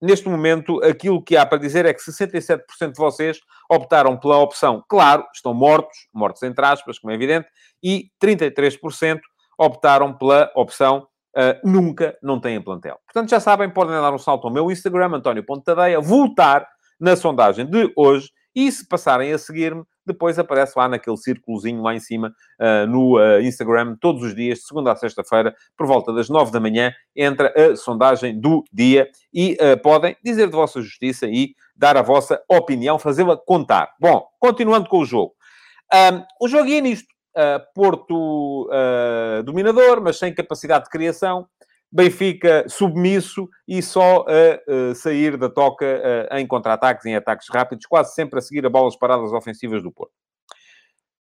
neste 0.00 0.28
momento, 0.28 0.82
aquilo 0.84 1.22
que 1.22 1.36
há 1.36 1.44
para 1.44 1.58
dizer 1.58 1.84
é 1.84 1.92
que 1.92 2.00
67% 2.00 2.60
de 2.92 2.98
vocês 2.98 3.40
optaram 3.68 4.16
pela 4.16 4.38
opção, 4.38 4.84
claro, 4.88 5.24
estão 5.34 5.52
mortos, 5.52 6.08
mortos 6.14 6.42
entre 6.44 6.64
aspas, 6.64 6.98
como 6.98 7.10
é 7.10 7.14
evidente, 7.14 7.48
e 7.82 8.10
33% 8.22 9.20
optaram 9.58 10.16
pela 10.16 10.50
opção 10.54 11.08
uh, 11.36 11.68
nunca 11.68 12.16
não 12.22 12.40
têm 12.40 12.60
plantel. 12.60 12.98
Portanto, 13.04 13.30
já 13.30 13.38
sabem, 13.38 13.68
podem 13.70 13.94
dar 13.94 14.12
um 14.12 14.18
salto 14.18 14.46
ao 14.46 14.52
meu 14.52 14.70
Instagram, 14.70 15.14
António 15.14 15.44
Tadeia, 15.64 16.00
votar 16.00 16.66
na 16.98 17.14
sondagem 17.14 17.66
de 17.66 17.92
hoje 17.94 18.30
e 18.54 18.72
se 18.72 18.88
passarem 18.88 19.30
a 19.34 19.38
seguir-me, 19.38 19.84
depois 20.06 20.38
aparece 20.38 20.72
lá 20.78 20.88
naquele 20.88 21.18
círculozinho 21.18 21.82
lá 21.82 21.94
em 21.94 22.00
cima 22.00 22.32
uh, 22.58 22.86
no 22.86 23.18
uh, 23.18 23.40
Instagram, 23.42 23.96
todos 24.00 24.22
os 24.22 24.34
dias, 24.34 24.60
de 24.60 24.64
segunda 24.64 24.92
a 24.92 24.96
sexta-feira, 24.96 25.54
por 25.76 25.86
volta 25.86 26.10
das 26.10 26.30
nove 26.30 26.50
da 26.50 26.58
manhã, 26.58 26.90
entra 27.14 27.52
a 27.54 27.76
sondagem 27.76 28.40
do 28.40 28.64
dia 28.72 29.10
e 29.34 29.58
uh, 29.60 29.80
podem 29.82 30.16
dizer 30.24 30.46
de 30.46 30.54
vossa 30.54 30.80
justiça 30.80 31.26
e 31.26 31.54
dar 31.76 31.98
a 31.98 32.02
vossa 32.02 32.40
opinião, 32.48 32.98
fazê-la 32.98 33.36
contar. 33.36 33.92
Bom, 34.00 34.26
continuando 34.40 34.88
com 34.88 35.00
o 35.00 35.04
jogo. 35.04 35.34
Um, 35.92 36.24
o 36.40 36.48
jogo 36.48 36.66
ia 36.66 36.80
nisto. 36.80 37.15
Porto 37.74 38.68
dominador, 39.44 40.00
mas 40.00 40.18
sem 40.18 40.34
capacidade 40.34 40.84
de 40.84 40.90
criação. 40.90 41.46
Benfica 41.90 42.68
submisso 42.68 43.48
e 43.66 43.80
só 43.80 44.24
a 44.28 44.94
sair 44.94 45.36
da 45.36 45.48
toca 45.48 45.86
em 46.32 46.46
contra-ataques, 46.46 47.06
em 47.06 47.14
ataques 47.14 47.48
rápidos, 47.48 47.86
quase 47.86 48.12
sempre 48.12 48.38
a 48.38 48.42
seguir 48.42 48.66
a 48.66 48.70
bolas 48.70 48.96
paradas 48.96 49.32
ofensivas 49.32 49.82
do 49.82 49.92
Porto. 49.92 50.12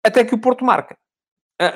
Até 0.04 0.24
que 0.24 0.34
o 0.34 0.40
Porto 0.40 0.64
marca. 0.64 0.96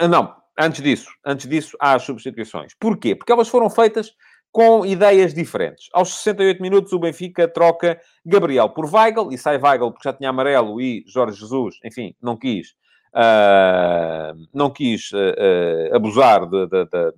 não, 0.08 0.34
antes 0.58 0.82
disso, 0.82 1.10
antes 1.24 1.48
disso 1.48 1.76
há 1.80 1.94
as 1.94 2.02
substituições. 2.02 2.72
Porquê? 2.78 3.14
Porque 3.14 3.32
elas 3.32 3.48
foram 3.48 3.68
feitas 3.68 4.12
com 4.52 4.84
ideias 4.84 5.32
diferentes. 5.32 5.88
Aos 5.92 6.14
68 6.18 6.60
minutos, 6.60 6.92
o 6.92 6.98
Benfica 6.98 7.48
troca 7.48 8.00
Gabriel 8.24 8.68
por 8.68 8.92
Weigl, 8.92 9.32
e 9.32 9.38
sai 9.38 9.58
Weigl 9.58 9.90
porque 9.90 10.08
já 10.08 10.12
tinha 10.12 10.30
amarelo 10.30 10.80
e 10.80 11.04
Jorge 11.06 11.38
Jesus, 11.38 11.76
enfim, 11.84 12.14
não 12.20 12.36
quis 12.36 12.74
uh, 13.14 14.48
não 14.52 14.70
quis 14.70 15.10
uh, 15.12 15.94
abusar 15.94 16.46
de, 16.46 16.66
de, 16.66 16.84
de, 16.84 17.14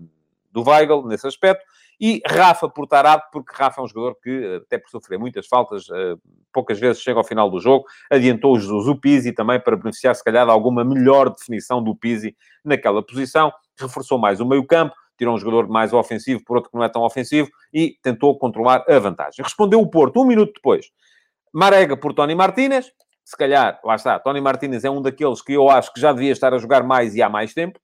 do 0.51 0.63
Weigl 0.69 1.07
nesse 1.07 1.27
aspecto. 1.27 1.65
E 2.01 2.21
Rafa 2.27 2.69
por 2.69 2.87
Tarado, 2.89 3.23
porque 3.33 3.55
Rafa 3.55 3.81
é 3.81 3.85
um 3.85 3.87
jogador 3.87 4.17
que, 4.21 4.61
até 4.65 4.77
por 4.77 4.91
sofrer 4.91 5.21
muitas 5.21 5.47
faltas, 5.47 5.87
poucas 6.53 6.81
vezes 6.81 7.01
chega 7.01 7.21
ao 7.21 7.25
final 7.25 7.49
do 7.49 7.61
jogo, 7.61 7.85
adiantou 8.11 8.55
o 8.57 8.59
Jesus 8.59 8.89
o 8.89 8.97
Pizzi 8.97 9.33
também 9.33 9.61
para 9.61 9.77
beneficiar, 9.77 10.13
se 10.17 10.25
calhar, 10.25 10.45
de 10.45 10.51
alguma 10.51 10.85
melhor 10.85 11.31
definição 11.31 11.81
do 11.81 11.95
Pizzi 11.95 12.37
naquela 12.65 13.05
posição. 13.05 13.53
Reforçou 13.79 14.19
mais 14.19 14.41
o 14.41 14.47
meio-campo, 14.47 14.97
tirou 15.17 15.35
um 15.35 15.39
jogador 15.39 15.69
mais 15.69 15.93
ofensivo 15.93 16.43
por 16.45 16.57
outro 16.57 16.71
que 16.71 16.77
não 16.77 16.85
é 16.85 16.89
tão 16.89 17.03
ofensivo 17.03 17.49
e 17.73 17.97
tentou 18.03 18.37
controlar 18.37 18.85
a 18.89 18.99
vantagem. 18.99 19.45
Respondeu 19.45 19.81
o 19.81 19.89
Porto 19.89 20.21
um 20.21 20.27
minuto 20.27 20.55
depois. 20.55 20.91
Marega 21.53 21.97
por 21.97 22.13
Tony 22.15 22.35
Martínez, 22.35 22.91
se 23.25 23.37
calhar, 23.37 23.81
lá 23.85 23.95
está, 23.95 24.19
Tony 24.19 24.41
Martinez 24.41 24.85
é 24.85 24.91
um 24.91 25.01
daqueles 25.01 25.41
que 25.41 25.53
eu 25.53 25.69
acho 25.71 25.93
que 25.93 26.01
já 26.01 26.13
devia 26.13 26.33
estar 26.33 26.53
a 26.53 26.59
jogar 26.59 26.83
mais 26.83 27.15
e 27.15 27.23
há 27.23 27.29
mais 27.29 27.55
tempo. 27.55 27.79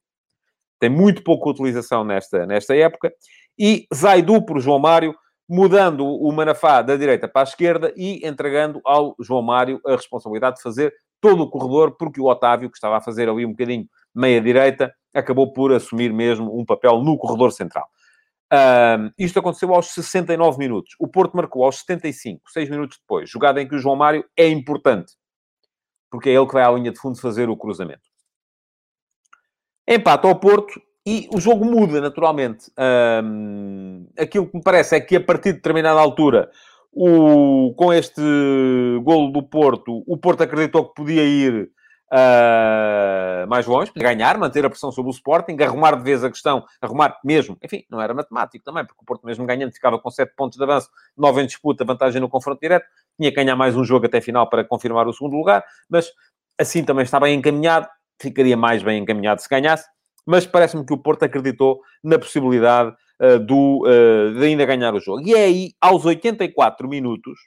Tem 0.78 0.90
muito 0.90 1.22
pouca 1.22 1.48
utilização 1.50 2.04
nesta, 2.04 2.46
nesta 2.46 2.74
época. 2.76 3.12
E 3.58 3.86
Zaidu 3.92 4.44
por 4.44 4.60
João 4.60 4.78
Mário, 4.78 5.14
mudando 5.48 6.06
o 6.06 6.30
Manafá 6.32 6.82
da 6.82 6.96
direita 6.96 7.26
para 7.26 7.42
a 7.42 7.44
esquerda 7.44 7.92
e 7.96 8.26
entregando 8.26 8.80
ao 8.84 9.16
João 9.20 9.42
Mário 9.42 9.80
a 9.86 9.92
responsabilidade 9.92 10.56
de 10.56 10.62
fazer 10.62 10.92
todo 11.20 11.42
o 11.42 11.50
corredor, 11.50 11.96
porque 11.96 12.20
o 12.20 12.26
Otávio, 12.26 12.70
que 12.70 12.76
estava 12.76 12.98
a 12.98 13.00
fazer 13.00 13.28
ali 13.28 13.44
um 13.44 13.50
bocadinho 13.50 13.86
meia-direita, 14.14 14.92
acabou 15.14 15.52
por 15.52 15.72
assumir 15.72 16.12
mesmo 16.12 16.56
um 16.56 16.64
papel 16.64 17.00
no 17.00 17.16
corredor 17.16 17.52
central. 17.52 17.88
Um, 18.52 19.10
isto 19.18 19.38
aconteceu 19.38 19.74
aos 19.74 19.88
69 19.88 20.58
minutos. 20.58 20.94
O 20.98 21.08
Porto 21.08 21.36
marcou 21.36 21.64
aos 21.64 21.80
75, 21.80 22.50
6 22.50 22.70
minutos 22.70 22.98
depois. 22.98 23.28
Jogada 23.28 23.60
em 23.60 23.68
que 23.68 23.74
o 23.74 23.78
João 23.78 23.96
Mário 23.96 24.24
é 24.36 24.48
importante 24.48 25.12
porque 26.10 26.30
é 26.30 26.34
ele 26.34 26.46
que 26.46 26.52
vai 26.52 26.62
à 26.62 26.70
linha 26.70 26.92
de 26.92 26.98
fundo 26.98 27.20
fazer 27.20 27.48
o 27.48 27.56
cruzamento. 27.56 28.02
Empata 29.86 30.28
ao 30.28 30.38
Porto 30.38 30.80
e 31.06 31.28
o 31.32 31.40
jogo 31.40 31.64
muda 31.64 32.00
naturalmente. 32.00 32.70
Um, 33.24 34.06
aquilo 34.18 34.46
que 34.46 34.56
me 34.56 34.62
parece 34.62 34.96
é 34.96 35.00
que 35.00 35.16
a 35.16 35.20
partir 35.20 35.52
de 35.52 35.56
determinada 35.56 35.98
altura, 35.98 36.50
o, 36.92 37.72
com 37.74 37.92
este 37.92 38.20
golo 39.02 39.32
do 39.32 39.42
Porto, 39.42 40.02
o 40.06 40.16
Porto 40.18 40.42
acreditou 40.42 40.86
que 40.86 40.94
podia 40.94 41.24
ir 41.24 41.70
uh, 42.12 43.46
mais 43.48 43.66
longe, 43.66 43.92
ganhar, 43.96 44.38
manter 44.38 44.64
a 44.64 44.70
pressão 44.70 44.90
sobre 44.90 45.10
o 45.10 45.14
Sporting, 45.14 45.56
arrumar 45.62 45.96
de 45.96 46.02
vez 46.02 46.24
a 46.24 46.30
questão, 46.30 46.64
arrumar 46.80 47.18
mesmo, 47.24 47.56
enfim, 47.62 47.84
não 47.90 48.00
era 48.00 48.14
matemático 48.14 48.64
também, 48.64 48.84
porque 48.84 49.00
o 49.02 49.04
Porto 49.04 49.26
mesmo 49.26 49.46
ganhando 49.46 49.72
ficava 49.72 49.98
com 49.98 50.10
7 50.10 50.32
pontos 50.36 50.56
de 50.56 50.64
avanço, 50.64 50.88
9 51.16 51.42
em 51.42 51.46
disputa, 51.46 51.84
vantagem 51.84 52.20
no 52.20 52.28
confronto 52.28 52.60
direto, 52.60 52.86
tinha 53.18 53.30
que 53.30 53.36
ganhar 53.36 53.56
mais 53.56 53.76
um 53.76 53.84
jogo 53.84 54.06
até 54.06 54.20
final 54.20 54.48
para 54.48 54.64
confirmar 54.64 55.06
o 55.06 55.12
segundo 55.12 55.36
lugar, 55.36 55.64
mas 55.88 56.10
assim 56.58 56.84
também 56.84 57.04
está 57.04 57.20
bem 57.20 57.38
encaminhado, 57.38 57.88
ficaria 58.20 58.56
mais 58.56 58.82
bem 58.82 59.02
encaminhado 59.02 59.40
se 59.40 59.48
ganhasse, 59.48 59.86
mas 60.26 60.46
parece-me 60.46 60.84
que 60.84 60.92
o 60.92 60.98
Porto 60.98 61.22
acreditou 61.22 61.80
na 62.02 62.18
possibilidade 62.18 62.94
uh, 63.20 63.38
do, 63.38 63.84
uh, 63.86 64.38
de 64.38 64.44
ainda 64.44 64.66
ganhar 64.66 64.94
o 64.94 65.00
jogo. 65.00 65.26
E 65.26 65.34
é 65.34 65.44
aí, 65.44 65.72
aos 65.80 66.04
84 66.04 66.86
minutos, 66.86 67.38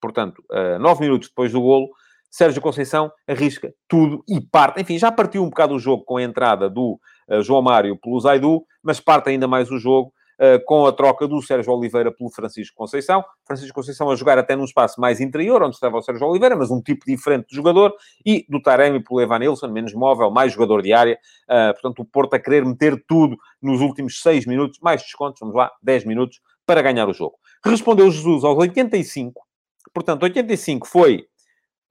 portanto, 0.00 0.40
uh, 0.50 0.78
9 0.78 1.00
minutos 1.00 1.28
depois 1.28 1.50
do 1.50 1.60
golo, 1.60 1.88
Sérgio 2.30 2.62
Conceição 2.62 3.10
arrisca 3.26 3.74
tudo 3.88 4.22
e 4.28 4.40
parte. 4.40 4.80
Enfim, 4.80 4.98
já 4.98 5.10
partiu 5.10 5.42
um 5.42 5.50
bocado 5.50 5.74
o 5.74 5.78
jogo 5.78 6.04
com 6.04 6.16
a 6.16 6.22
entrada 6.22 6.70
do 6.70 6.98
uh, 7.28 7.42
João 7.42 7.60
Mário 7.60 7.98
pelo 7.98 8.20
Zaidu, 8.20 8.64
mas 8.82 9.00
parte 9.00 9.30
ainda 9.30 9.48
mais 9.48 9.70
o 9.70 9.78
jogo 9.78 10.12
uh, 10.40 10.64
com 10.64 10.86
a 10.86 10.92
troca 10.92 11.26
do 11.26 11.42
Sérgio 11.42 11.72
Oliveira 11.72 12.12
pelo 12.12 12.30
Francisco 12.30 12.76
Conceição. 12.76 13.24
Francisco 13.44 13.74
Conceição 13.74 14.10
a 14.10 14.14
jogar 14.14 14.38
até 14.38 14.54
num 14.54 14.64
espaço 14.64 15.00
mais 15.00 15.20
interior, 15.20 15.62
onde 15.62 15.74
estava 15.74 15.98
o 15.98 16.02
Sérgio 16.02 16.26
Oliveira, 16.26 16.54
mas 16.54 16.70
um 16.70 16.80
tipo 16.80 17.04
diferente 17.04 17.48
de 17.48 17.56
jogador, 17.56 17.92
e 18.24 18.46
do 18.48 18.62
Taremi 18.62 19.02
pelo 19.02 19.20
Evanilson, 19.20 19.68
menos 19.68 19.92
móvel, 19.92 20.30
mais 20.30 20.52
jogador 20.52 20.82
de 20.82 20.92
área. 20.92 21.18
Uh, 21.48 21.72
portanto, 21.72 22.00
o 22.00 22.04
Porto 22.04 22.34
a 22.34 22.38
querer 22.38 22.64
meter 22.64 23.02
tudo 23.08 23.36
nos 23.60 23.80
últimos 23.80 24.22
6 24.22 24.46
minutos, 24.46 24.78
mais 24.80 25.02
descontos, 25.02 25.40
vamos 25.40 25.54
lá, 25.54 25.70
10 25.82 26.04
minutos, 26.04 26.40
para 26.64 26.80
ganhar 26.80 27.08
o 27.08 27.12
jogo. 27.12 27.36
Respondeu 27.64 28.08
Jesus 28.10 28.44
aos 28.44 28.56
85, 28.56 29.42
portanto, 29.92 30.22
85 30.22 30.86
foi 30.86 31.26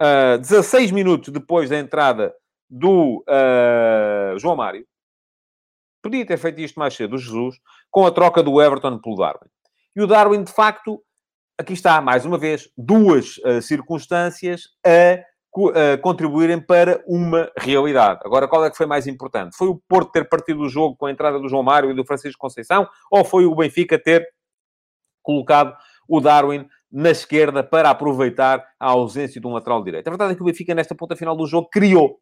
uh, 0.02 0.38
16 0.40 0.92
minutos 0.92 1.30
depois 1.30 1.70
da 1.70 1.78
entrada 1.78 2.34
do 2.70 3.24
uh, 3.28 4.38
João 4.38 4.56
Mário. 4.56 4.86
Podia 6.02 6.26
ter 6.26 6.38
feito 6.38 6.62
isto 6.62 6.80
mais 6.80 6.94
cedo, 6.94 7.16
o 7.16 7.18
Jesus, 7.18 7.58
com 7.92 8.06
a 8.06 8.12
troca 8.12 8.42
do 8.42 8.62
Everton 8.62 9.00
pelo 9.00 9.18
Darwin. 9.18 9.50
E 9.96 10.02
o 10.02 10.08
Darwin, 10.08 10.44
de 10.44 10.52
facto, 10.52 11.04
aqui 11.58 11.74
está, 11.74 12.00
mais 12.00 12.26
uma 12.26 12.38
vez, 12.38 12.70
duas 12.78 13.38
uh, 13.40 13.62
circunstâncias 13.62 14.62
a 14.86 15.24
contribuírem 16.04 16.62
para 16.62 17.04
uma 17.08 17.52
realidade. 17.58 18.22
Agora, 18.24 18.48
qual 18.48 18.64
é 18.64 18.70
que 18.70 18.78
foi 18.78 18.86
mais 18.86 19.08
importante? 19.08 19.58
Foi 19.58 19.68
o 19.68 19.82
Porto 19.90 20.12
ter 20.12 20.30
partido 20.30 20.62
o 20.62 20.70
jogo 20.70 20.96
com 20.96 21.08
a 21.08 21.12
entrada 21.12 21.40
do 21.40 21.50
João 21.50 21.64
Mário 21.64 21.90
e 21.90 21.94
do 21.96 22.06
Francisco 22.06 22.40
Conceição? 22.40 22.88
Ou 23.12 23.26
foi 23.26 23.46
o 23.46 23.56
Benfica 23.56 23.98
ter 23.98 24.30
colocado 25.24 25.76
o 26.08 26.22
Darwin 26.22 26.68
na 26.92 27.12
esquerda 27.12 27.64
para 27.64 27.90
aproveitar 27.90 28.66
a 28.80 28.90
ausência 28.90 29.40
de 29.40 29.48
um 29.48 29.54
lateral 29.54 29.84
direito? 29.84 30.08
A 30.08 30.12
verdade 30.12 30.34
é 30.34 30.36
que 30.36 30.42
o 30.42 30.46
Benfica, 30.46 30.74
nesta 30.74 30.96
ponta 30.96 31.16
final 31.16 31.36
do 31.36 31.46
jogo, 31.46 31.70
criou. 31.72 32.18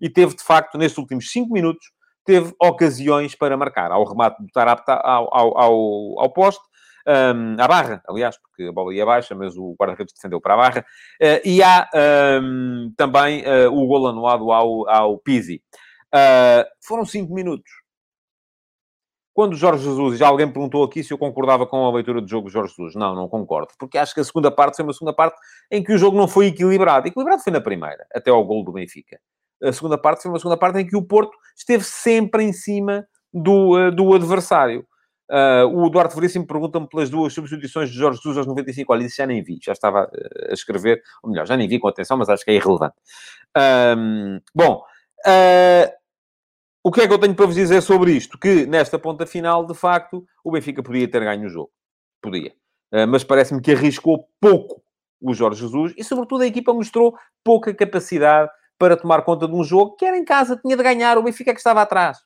E 0.00 0.10
teve, 0.10 0.34
de 0.36 0.42
facto, 0.42 0.76
nestes 0.78 0.98
últimos 0.98 1.30
cinco 1.30 1.52
minutos, 1.52 1.86
teve 2.24 2.52
ocasiões 2.60 3.34
para 3.34 3.56
marcar. 3.56 3.90
Ao 3.90 4.04
remate 4.04 4.42
do 4.42 4.48
Tarapta 4.52 4.94
ao, 4.94 5.34
ao, 5.34 5.58
ao, 5.58 6.20
ao 6.20 6.32
poste, 6.32 6.62
um, 7.06 7.56
à 7.58 7.68
barra, 7.68 8.02
aliás, 8.08 8.36
porque 8.36 8.64
a 8.64 8.72
bola 8.72 8.92
ia 8.92 9.06
baixa, 9.06 9.34
mas 9.34 9.56
o 9.56 9.76
guarda-redes 9.78 10.12
defendeu 10.12 10.40
para 10.40 10.54
a 10.54 10.56
barra. 10.56 10.84
Uh, 11.22 11.40
e 11.44 11.62
há 11.62 11.88
um, 12.42 12.92
também 12.96 13.42
uh, 13.42 13.72
o 13.72 13.86
gol 13.86 14.08
anulado 14.08 14.50
ao, 14.50 14.88
ao 14.88 15.18
Pizzi. 15.18 15.62
Uh, 16.12 16.64
foram 16.84 17.04
cinco 17.04 17.32
minutos. 17.32 17.70
Quando 19.36 19.54
Jorge 19.54 19.84
Jesus, 19.84 20.18
já 20.18 20.28
alguém 20.28 20.50
perguntou 20.50 20.82
aqui 20.82 21.04
se 21.04 21.12
eu 21.12 21.18
concordava 21.18 21.66
com 21.66 21.84
a 21.84 21.92
leitura 21.92 22.22
do 22.22 22.28
jogo 22.28 22.48
do 22.48 22.52
Jorge 22.52 22.70
Jesus. 22.70 22.94
Não, 22.94 23.14
não 23.14 23.28
concordo. 23.28 23.68
Porque 23.78 23.98
acho 23.98 24.14
que 24.14 24.20
a 24.20 24.24
segunda 24.24 24.50
parte 24.50 24.76
foi 24.76 24.84
uma 24.84 24.94
segunda 24.94 25.12
parte 25.12 25.38
em 25.70 25.84
que 25.84 25.92
o 25.92 25.98
jogo 25.98 26.16
não 26.16 26.26
foi 26.26 26.46
equilibrado. 26.46 27.06
Equilibrado 27.06 27.42
foi 27.42 27.52
na 27.52 27.60
primeira, 27.60 28.06
até 28.14 28.30
ao 28.30 28.42
gol 28.44 28.64
do 28.64 28.72
Benfica 28.72 29.18
a 29.62 29.72
segunda 29.72 29.96
parte 29.96 30.22
foi 30.22 30.30
uma 30.30 30.38
segunda 30.38 30.56
parte 30.56 30.78
em 30.78 30.86
que 30.86 30.96
o 30.96 31.02
Porto 31.02 31.36
esteve 31.56 31.84
sempre 31.84 32.44
em 32.44 32.52
cima 32.52 33.06
do, 33.32 33.76
uh, 33.76 33.90
do 33.90 34.14
adversário. 34.14 34.86
Uh, 35.28 35.66
o 35.84 35.90
Duarte 35.90 36.14
Veríssimo 36.14 36.46
pergunta-me 36.46 36.88
pelas 36.88 37.10
duas 37.10 37.32
substituições 37.32 37.90
de 37.90 37.96
Jorge 37.96 38.18
Jesus 38.18 38.38
aos 38.38 38.46
95. 38.46 38.92
Olha, 38.92 39.04
isso 39.04 39.16
já 39.16 39.26
nem 39.26 39.42
vi, 39.42 39.58
já 39.62 39.72
estava 39.72 40.04
uh, 40.04 40.50
a 40.50 40.52
escrever, 40.52 41.02
ou 41.22 41.30
melhor, 41.30 41.46
já 41.46 41.56
nem 41.56 41.66
vi 41.66 41.78
com 41.78 41.88
atenção, 41.88 42.16
mas 42.16 42.28
acho 42.28 42.44
que 42.44 42.50
é 42.50 42.54
irrelevante. 42.54 42.94
Bom, 44.54 44.82
uh, 45.26 45.92
o 46.86 46.90
que 46.92 47.00
é 47.00 47.08
que 47.08 47.12
eu 47.12 47.18
tenho 47.18 47.34
para 47.34 47.46
vos 47.46 47.56
dizer 47.56 47.82
sobre 47.82 48.12
isto? 48.12 48.38
Que 48.38 48.64
nesta 48.64 48.96
ponta 48.96 49.26
final, 49.26 49.66
de 49.66 49.74
facto, 49.74 50.24
o 50.44 50.52
Benfica 50.52 50.84
podia 50.84 51.10
ter 51.10 51.18
ganho 51.18 51.46
o 51.46 51.48
jogo. 51.48 51.72
Podia. 52.22 52.54
mas 53.08 53.24
parece-me 53.24 53.60
que 53.60 53.72
arriscou 53.72 54.28
pouco 54.40 54.80
o 55.20 55.34
Jorge 55.34 55.62
Jesus 55.62 55.92
e, 55.96 56.04
sobretudo, 56.04 56.42
a 56.42 56.46
equipa 56.46 56.72
mostrou 56.72 57.18
pouca 57.42 57.74
capacidade 57.74 58.48
para 58.78 58.96
tomar 58.96 59.22
conta 59.22 59.48
de 59.48 59.54
um 59.56 59.64
jogo 59.64 59.96
que 59.96 60.04
era 60.04 60.16
em 60.16 60.24
casa, 60.24 60.56
tinha 60.56 60.76
de 60.76 60.82
ganhar, 60.84 61.18
o 61.18 61.24
Benfica 61.24 61.50
é 61.50 61.54
que 61.54 61.58
estava 61.58 61.82
atrás. 61.82 62.18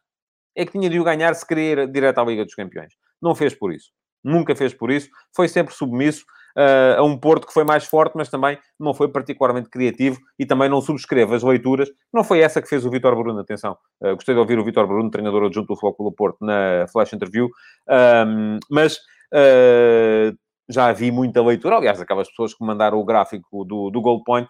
É 0.54 0.66
que 0.66 0.72
tinha 0.72 0.90
de 0.90 1.00
o 1.00 1.04
ganhar 1.04 1.34
se 1.34 1.46
querer 1.46 1.78
ir 1.78 1.90
direto 1.90 2.18
à 2.18 2.24
Liga 2.24 2.44
dos 2.44 2.54
Campeões. 2.54 2.92
Não 3.22 3.34
fez 3.34 3.54
por 3.54 3.72
isso. 3.72 3.90
Nunca 4.22 4.54
fez 4.54 4.74
por 4.74 4.90
isso. 4.90 5.08
Foi 5.34 5.48
sempre 5.48 5.74
submisso 5.74 6.26
uh, 6.56 6.98
a 6.98 7.02
um 7.02 7.16
Porto 7.16 7.46
que 7.46 7.52
foi 7.52 7.64
mais 7.64 7.84
forte, 7.84 8.16
mas 8.16 8.28
também 8.28 8.58
não 8.78 8.94
foi 8.94 9.08
particularmente 9.08 9.68
criativo 9.68 10.18
e 10.38 10.46
também 10.46 10.68
não 10.68 10.80
subscreve 10.80 11.34
as 11.34 11.42
leituras. 11.42 11.88
Não 12.12 12.24
foi 12.24 12.40
essa 12.40 12.60
que 12.60 12.68
fez 12.68 12.84
o 12.84 12.90
Vitor 12.90 13.14
Bruno, 13.16 13.40
atenção. 13.40 13.76
Uh, 14.00 14.14
gostei 14.14 14.34
de 14.34 14.40
ouvir 14.40 14.58
o 14.58 14.64
Vitor 14.64 14.86
Bruno, 14.86 15.10
treinador 15.10 15.44
adjunto 15.44 15.74
do 15.74 15.78
Futebol 15.78 16.12
Porto, 16.12 16.38
na 16.44 16.86
Flash 16.92 17.12
Interview. 17.12 17.48
Um, 17.88 18.58
mas 18.70 18.96
uh, 19.32 20.36
já 20.68 20.92
vi 20.92 21.10
muita 21.10 21.42
leitura. 21.42 21.76
Aliás, 21.76 22.00
aquelas 22.00 22.28
pessoas 22.28 22.54
que 22.54 22.64
mandaram 22.64 22.98
o 22.98 23.04
gráfico 23.04 23.64
do, 23.64 23.90
do 23.90 24.00
Goal 24.00 24.22
Point 24.22 24.48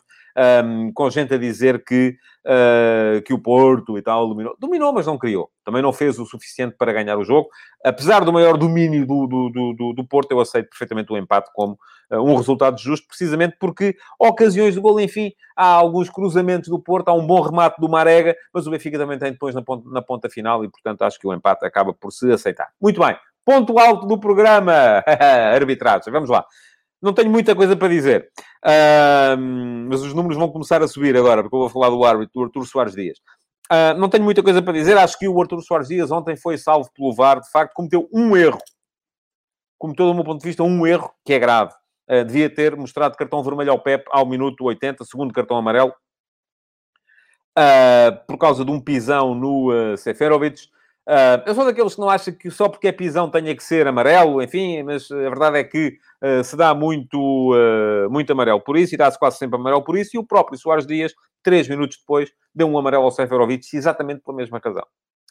um, 0.65 0.93
com 0.93 1.11
gente 1.11 1.35
a 1.35 1.39
dizer 1.39 1.85
que, 1.85 2.17
uh, 2.47 3.23
que 3.23 3.33
o 3.33 3.39
Porto 3.39 3.99
e 3.99 4.03
tal 4.03 4.29
dominou. 4.29 4.57
Dominou, 4.59 4.93
mas 4.93 5.07
não 5.07 5.19
criou. 5.19 5.51
Também 5.65 5.83
não 5.83 5.93
fez 5.93 6.19
o 6.19 6.27
suficiente 6.27 6.77
para 6.77 6.93
ganhar 6.93 7.17
o 7.17 7.25
jogo. 7.25 7.49
Apesar 7.85 8.25
do 8.25 8.33
maior 8.33 8.57
domínio 8.57 9.07
do, 9.07 9.27
do, 9.27 9.75
do, 9.77 9.93
do 9.93 10.05
Porto, 10.07 10.33
eu 10.33 10.41
aceito 10.41 10.69
perfeitamente 10.69 11.13
o 11.13 11.17
empate 11.17 11.51
como 11.55 11.79
uh, 12.11 12.17
um 12.17 12.37
resultado 12.37 12.79
justo, 12.79 13.07
precisamente 13.07 13.57
porque 13.59 13.97
ocasiões 14.19 14.75
de 14.75 14.81
gol, 14.81 15.01
enfim, 15.01 15.33
há 15.57 15.67
alguns 15.67 16.09
cruzamentos 16.09 16.69
do 16.69 16.79
Porto, 16.79 17.09
há 17.09 17.13
um 17.13 17.27
bom 17.27 17.41
remate 17.41 17.81
do 17.81 17.89
Marega, 17.89 18.37
mas 18.53 18.67
o 18.67 18.71
Benfica 18.71 18.99
também 18.99 19.19
tem 19.19 19.33
depois 19.33 19.55
na 19.55 19.63
ponta, 19.63 19.89
na 19.91 20.03
ponta 20.03 20.29
final 20.29 20.65
e, 20.65 20.69
portanto, 20.69 21.03
acho 21.03 21.19
que 21.19 21.27
o 21.27 21.35
empate 21.35 21.65
acaba 21.65 21.93
por 21.93 22.13
se 22.13 22.31
aceitar. 22.33 22.69
Muito 22.81 23.01
bem. 23.01 23.17
Ponto 23.45 23.79
alto 23.79 24.07
do 24.07 24.19
programa. 24.19 25.03
Arbitragem. 25.55 26.13
Vamos 26.13 26.31
lá. 26.31 26.45
Não 27.03 27.15
tenho 27.15 27.31
muita 27.31 27.55
coisa 27.55 27.75
para 27.75 27.89
dizer. 27.89 28.29
Uh, 28.65 29.37
mas 29.89 30.03
os 30.03 30.13
números 30.13 30.37
vão 30.37 30.51
começar 30.51 30.83
a 30.83 30.89
subir 30.89 31.17
agora, 31.17 31.43
porque 31.43 31.55
eu 31.57 31.61
vou 31.61 31.69
falar 31.69 31.91
do 31.91 32.05
árbitro, 32.05 32.33
do 32.35 32.45
Artur 32.45 32.67
Soares 32.67 32.95
Dias. 32.95 33.19
Uh, 33.71 33.99
não 33.99 34.09
tenho 34.09 34.25
muita 34.25 34.43
coisa 34.43 34.61
para 34.61 34.73
dizer. 34.73 34.97
Acho 34.99 35.19
que 35.19 35.29
o 35.29 35.41
Artur 35.41 35.63
Soares 35.63 35.89
Dias 35.89 36.11
ontem 36.11 36.37
foi 36.37 36.59
salvo 36.59 36.91
pelo 36.93 37.15
VAR. 37.15 37.41
De 37.41 37.51
facto, 37.51 37.73
cometeu 37.73 38.09
um 38.13 38.37
erro. 38.37 38.59
Cometeu, 39.79 40.07
do 40.07 40.15
meu 40.15 40.25
ponto 40.25 40.41
de 40.41 40.47
vista, 40.47 40.63
um 40.63 40.87
erro 40.87 41.11
que 41.25 41.33
é 41.33 41.39
grave. 41.39 41.73
Uh, 42.09 42.25
devia 42.25 42.49
ter 42.49 42.77
mostrado 42.77 43.17
cartão 43.17 43.43
vermelho 43.43 43.71
ao 43.71 43.81
Pep 43.81 44.05
ao 44.11 44.27
minuto 44.27 44.65
80, 44.65 45.05
segundo 45.05 45.33
cartão 45.33 45.57
amarelo. 45.57 45.95
Ah, 47.57 48.23
por 48.27 48.39
causa 48.39 48.65
de 48.65 48.71
um 48.71 48.81
pisão 48.81 49.35
no 49.35 49.71
uh, 49.71 49.97
Seferovic. 49.97 50.69
Uh, 51.11 51.43
eu 51.45 51.57
sou 51.57 51.65
daqueles 51.65 51.97
que 51.97 52.01
não 52.01 52.09
acham 52.09 52.33
que 52.33 52.49
só 52.53 52.69
porque 52.69 52.87
é 52.87 52.93
pisão 52.93 53.29
tenha 53.29 53.57
que 53.57 53.65
ser 53.65 53.85
amarelo, 53.85 54.41
enfim, 54.41 54.85
mas 54.85 55.11
a 55.11 55.17
verdade 55.17 55.59
é 55.59 55.65
que 55.65 55.99
uh, 56.23 56.45
se 56.45 56.57
dá 56.57 56.73
muito, 56.73 57.19
uh, 57.53 58.09
muito 58.09 58.31
amarelo 58.31 58.61
por 58.61 58.77
isso, 58.77 58.95
e 58.95 58.97
dá-se 58.97 59.19
quase 59.19 59.37
sempre 59.37 59.59
amarelo 59.59 59.83
por 59.83 59.99
isso, 59.99 60.11
e 60.15 60.21
o 60.21 60.25
próprio 60.25 60.57
Soares 60.57 60.87
Dias, 60.87 61.13
três 61.43 61.69
minutos 61.69 61.99
depois, 61.99 62.31
deu 62.55 62.69
um 62.69 62.79
amarelo 62.79 63.03
ao 63.03 63.11
Seferovic, 63.11 63.77
exatamente 63.77 64.23
pela 64.25 64.37
mesma 64.37 64.61
razão, 64.65 64.87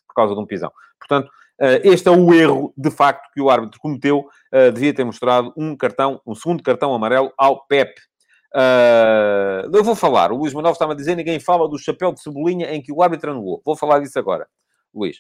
por 0.05 0.15
causa 0.15 0.35
de 0.35 0.41
um 0.41 0.45
pisão. 0.45 0.69
Portanto, 0.99 1.31
este 1.83 2.09
é 2.09 2.11
o 2.11 2.33
erro, 2.33 2.73
de 2.77 2.91
facto, 2.91 3.29
que 3.33 3.41
o 3.41 3.49
árbitro 3.49 3.79
cometeu, 3.79 4.25
devia 4.73 4.93
ter 4.93 5.03
mostrado 5.05 5.53
um 5.55 5.77
cartão, 5.77 6.21
um 6.25 6.35
segundo 6.35 6.63
cartão 6.63 6.93
amarelo 6.93 7.31
ao 7.37 7.65
Pep. 7.67 7.93
eu 9.73 9.83
vou 9.83 9.95
falar, 9.95 10.31
o 10.31 10.37
Luís 10.37 10.53
Manuel 10.53 10.73
estava 10.73 10.91
a 10.91 10.95
dizer, 10.95 11.15
ninguém 11.15 11.39
fala 11.39 11.69
do 11.69 11.77
chapéu 11.77 12.13
de 12.13 12.21
cebolinha 12.21 12.73
em 12.73 12.81
que 12.81 12.91
o 12.91 13.01
árbitro 13.01 13.31
anulou. 13.31 13.61
Vou 13.65 13.77
falar 13.77 13.99
disso 13.99 14.17
agora, 14.19 14.47
Luís. 14.93 15.17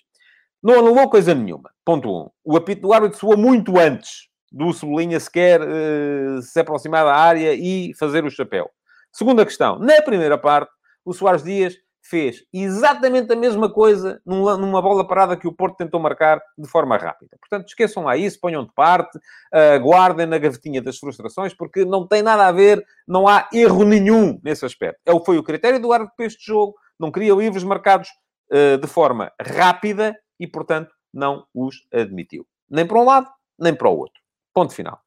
Não 0.61 0.79
anulou 0.79 1.09
coisa 1.09 1.33
nenhuma. 1.33 1.71
Ponto 1.85 2.09
1. 2.09 2.11
Um. 2.11 2.29
O 2.43 2.57
apito 2.57 2.81
do 2.81 2.93
árbitro 2.93 3.17
soou 3.17 3.37
muito 3.37 3.79
antes 3.79 4.29
do 4.51 4.73
Cebolinha 4.73 5.19
sequer 5.19 5.61
uh, 5.61 6.41
se 6.41 6.59
aproximar 6.59 7.05
da 7.05 7.15
área 7.15 7.53
e 7.53 7.93
fazer 7.93 8.25
o 8.25 8.29
chapéu. 8.29 8.69
Segunda 9.11 9.45
questão. 9.45 9.79
Na 9.79 10.01
primeira 10.01 10.37
parte, 10.37 10.71
o 11.05 11.13
Soares 11.13 11.43
Dias 11.43 11.75
fez 12.01 12.43
exatamente 12.51 13.31
a 13.31 13.35
mesma 13.35 13.71
coisa 13.71 14.19
numa, 14.25 14.81
bola 14.81 15.07
parada 15.07 15.37
que 15.37 15.47
o 15.47 15.53
Porto 15.53 15.77
tentou 15.77 15.99
marcar 15.99 16.41
de 16.57 16.67
forma 16.67 16.97
rápida. 16.97 17.37
Portanto, 17.39 17.67
esqueçam 17.67 18.03
lá 18.03 18.17
isso, 18.17 18.39
ponham 18.39 18.65
de 18.65 18.73
parte, 18.73 19.17
uh, 19.17 19.79
guardem 19.81 20.25
na 20.25 20.37
gavetinha 20.37 20.81
das 20.81 20.97
frustrações, 20.97 21.53
porque 21.53 21.85
não 21.85 22.07
tem 22.07 22.23
nada 22.23 22.47
a 22.47 22.51
ver, 22.51 22.83
não 23.07 23.27
há 23.27 23.47
erro 23.53 23.83
nenhum 23.83 24.39
nesse 24.43 24.65
aspecto. 24.65 24.99
É, 25.05 25.11
foi 25.23 25.37
o 25.37 25.43
critério 25.43 25.79
do 25.79 25.91
árbitro 25.93 26.15
para 26.15 26.25
este 26.25 26.45
jogo, 26.45 26.73
não 26.99 27.11
queria 27.11 27.33
livros 27.33 27.63
marcados 27.63 28.09
uh, 28.51 28.77
de 28.77 28.87
forma 28.87 29.31
rápida 29.39 30.15
e, 30.39 30.47
portanto, 30.47 30.91
não 31.13 31.45
os 31.53 31.87
admitiu. 31.93 32.45
Nem 32.69 32.85
para 32.85 32.99
um 32.99 33.05
lado, 33.05 33.29
nem 33.57 33.73
para 33.73 33.89
o 33.89 33.97
outro. 33.97 34.19
Ponto 34.53 34.73
final. 34.73 34.99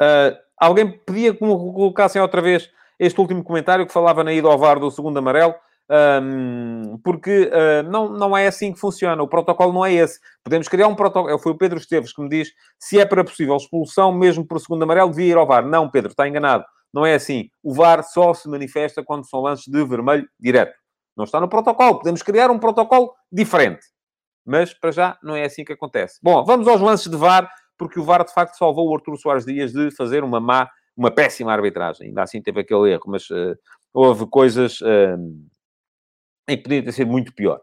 Uh, 0.00 0.36
alguém 0.58 0.90
pedia 0.90 1.34
que 1.34 1.44
me 1.44 1.50
colocassem 1.50 2.20
outra 2.20 2.40
vez 2.40 2.70
este 2.98 3.20
último 3.20 3.42
comentário 3.42 3.86
que 3.86 3.92
falava 3.92 4.22
na 4.22 4.32
ida 4.32 4.46
ao 4.46 4.58
VAR 4.58 4.78
do 4.78 4.90
segundo 4.90 5.18
amarelo, 5.18 5.54
um, 6.22 6.98
porque 7.02 7.50
uh, 7.50 7.82
não, 7.90 8.10
não 8.10 8.36
é 8.36 8.46
assim 8.46 8.72
que 8.72 8.78
funciona. 8.78 9.20
O 9.22 9.28
protocolo 9.28 9.72
não 9.72 9.84
é 9.84 9.92
esse. 9.92 10.20
Podemos 10.44 10.68
criar 10.68 10.86
um 10.86 10.94
protocolo. 10.94 11.38
Foi 11.38 11.52
o 11.52 11.58
Pedro 11.58 11.78
Esteves 11.78 12.12
que 12.12 12.22
me 12.22 12.28
diz 12.28 12.52
se 12.78 13.00
é 13.00 13.04
para 13.04 13.24
possível 13.24 13.56
expulsão, 13.56 14.12
mesmo 14.12 14.46
por 14.46 14.60
segundo 14.60 14.82
amarelo, 14.82 15.10
devia 15.10 15.32
ir 15.32 15.36
ao 15.36 15.46
VAR. 15.46 15.66
Não, 15.66 15.90
Pedro, 15.90 16.10
está 16.10 16.28
enganado. 16.28 16.64
Não 16.92 17.04
é 17.04 17.14
assim. 17.14 17.48
O 17.62 17.74
VAR 17.74 18.02
só 18.04 18.34
se 18.34 18.48
manifesta 18.48 19.02
quando 19.02 19.28
são 19.28 19.40
lances 19.40 19.66
de 19.66 19.84
vermelho 19.84 20.28
direto. 20.38 20.74
Não 21.16 21.24
está 21.24 21.40
no 21.40 21.48
protocolo. 21.48 21.98
Podemos 21.98 22.22
criar 22.22 22.50
um 22.50 22.58
protocolo 22.58 23.12
diferente. 23.32 23.80
Mas, 24.50 24.74
para 24.74 24.90
já, 24.90 25.16
não 25.22 25.36
é 25.36 25.44
assim 25.44 25.64
que 25.64 25.72
acontece. 25.72 26.18
Bom, 26.20 26.44
vamos 26.44 26.66
aos 26.66 26.80
lances 26.80 27.08
de 27.08 27.16
VAR, 27.16 27.48
porque 27.78 28.00
o 28.00 28.04
VAR, 28.04 28.24
de 28.24 28.34
facto, 28.34 28.56
salvou 28.56 28.90
o 28.90 28.96
Arturo 28.96 29.16
Soares 29.16 29.46
Dias 29.46 29.72
de 29.72 29.94
fazer 29.94 30.24
uma 30.24 30.40
má, 30.40 30.68
uma 30.96 31.08
péssima 31.08 31.52
arbitragem. 31.52 32.08
Ainda 32.08 32.24
assim 32.24 32.42
teve 32.42 32.60
aquele 32.60 32.90
erro, 32.90 33.04
mas 33.06 33.30
uh, 33.30 33.56
houve 33.94 34.26
coisas 34.26 34.80
uh, 34.80 35.16
em 36.48 36.56
que 36.56 36.64
podia 36.64 36.82
ter 36.82 36.90
sido 36.90 37.12
muito 37.12 37.32
pior. 37.32 37.60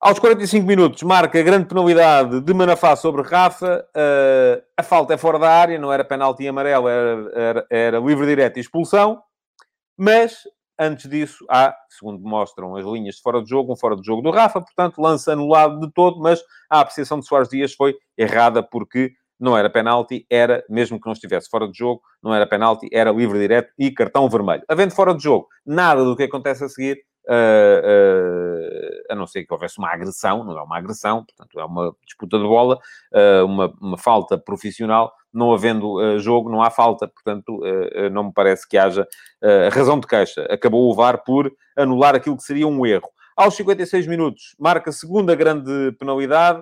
Aos 0.00 0.18
45 0.18 0.66
minutos, 0.66 1.04
marca 1.04 1.40
grande 1.40 1.68
penalidade 1.68 2.40
de 2.40 2.52
Manafá 2.52 2.96
sobre 2.96 3.22
Rafa. 3.22 3.86
Uh, 3.96 4.60
a 4.76 4.82
falta 4.82 5.14
é 5.14 5.16
fora 5.16 5.38
da 5.38 5.50
área, 5.50 5.78
não 5.78 5.92
era 5.92 6.04
penalti 6.04 6.48
amarelo, 6.48 6.88
era, 6.88 7.30
era, 7.32 7.66
era 7.70 7.98
livre 8.00 8.26
direto 8.26 8.56
e 8.56 8.60
expulsão. 8.60 9.22
Mas, 9.96 10.42
antes 10.78 11.08
disso, 11.08 11.44
há, 11.50 11.74
segundo 11.88 12.22
mostram 12.22 12.76
as 12.76 12.84
linhas 12.84 13.16
de 13.16 13.22
fora 13.22 13.42
de 13.42 13.48
jogo, 13.48 13.72
um 13.72 13.76
fora 13.76 13.96
de 13.96 14.06
jogo 14.06 14.22
do 14.22 14.30
Rafa. 14.30 14.60
Portanto, 14.60 15.00
lance 15.00 15.30
anulado 15.30 15.80
de 15.80 15.92
todo, 15.92 16.20
mas 16.20 16.42
a 16.70 16.80
apreciação 16.80 17.18
de 17.18 17.26
Soares 17.26 17.48
Dias 17.48 17.74
foi 17.74 17.96
errada 18.16 18.62
porque 18.62 19.12
não 19.40 19.56
era 19.56 19.70
penalti, 19.70 20.26
era, 20.28 20.64
mesmo 20.68 21.00
que 21.00 21.06
não 21.06 21.12
estivesse 21.12 21.48
fora 21.48 21.68
de 21.68 21.78
jogo, 21.78 22.02
não 22.22 22.34
era 22.34 22.46
penalti, 22.46 22.88
era 22.92 23.12
livre 23.12 23.38
direto 23.38 23.72
e 23.78 23.90
cartão 23.90 24.28
vermelho. 24.28 24.64
Havendo 24.68 24.94
fora 24.94 25.14
de 25.14 25.22
jogo, 25.22 25.46
nada 25.64 26.04
do 26.04 26.16
que 26.16 26.24
acontece 26.24 26.64
a 26.64 26.68
seguir 26.68 26.98
Uh, 27.28 27.84
uh, 27.84 29.12
a 29.12 29.14
não 29.14 29.26
ser 29.26 29.44
que 29.44 29.52
houvesse 29.52 29.76
uma 29.76 29.92
agressão, 29.92 30.42
não 30.44 30.58
é 30.58 30.62
uma 30.62 30.78
agressão, 30.78 31.26
portanto, 31.26 31.60
é 31.60 31.64
uma 31.66 31.94
disputa 32.06 32.38
de 32.38 32.44
bola, 32.44 32.78
uh, 33.12 33.44
uma, 33.44 33.70
uma, 33.82 33.98
falta 33.98 34.38
profissional, 34.38 35.12
não 35.32 35.52
havendo 35.52 36.18
jogo, 36.18 36.50
não 36.50 36.62
há 36.62 36.70
falta, 36.70 37.08
portanto, 37.08 37.60
não 38.12 38.24
me 38.24 38.32
parece 38.32 38.66
que 38.68 38.78
haja 38.78 39.06
razão 39.72 40.00
de 40.00 40.06
queixa. 40.06 40.46
Acabou 40.50 40.90
o 40.90 40.94
VAR 40.94 41.22
por 41.24 41.52
anular 41.76 42.14
aquilo 42.14 42.36
que 42.36 42.42
seria 42.42 42.66
um 42.66 42.84
erro. 42.86 43.08
Aos 43.36 43.54
56 43.54 44.08
minutos, 44.08 44.56
marca 44.58 44.90
a 44.90 44.92
segunda 44.92 45.32
grande 45.34 45.92
penalidade, 45.92 46.60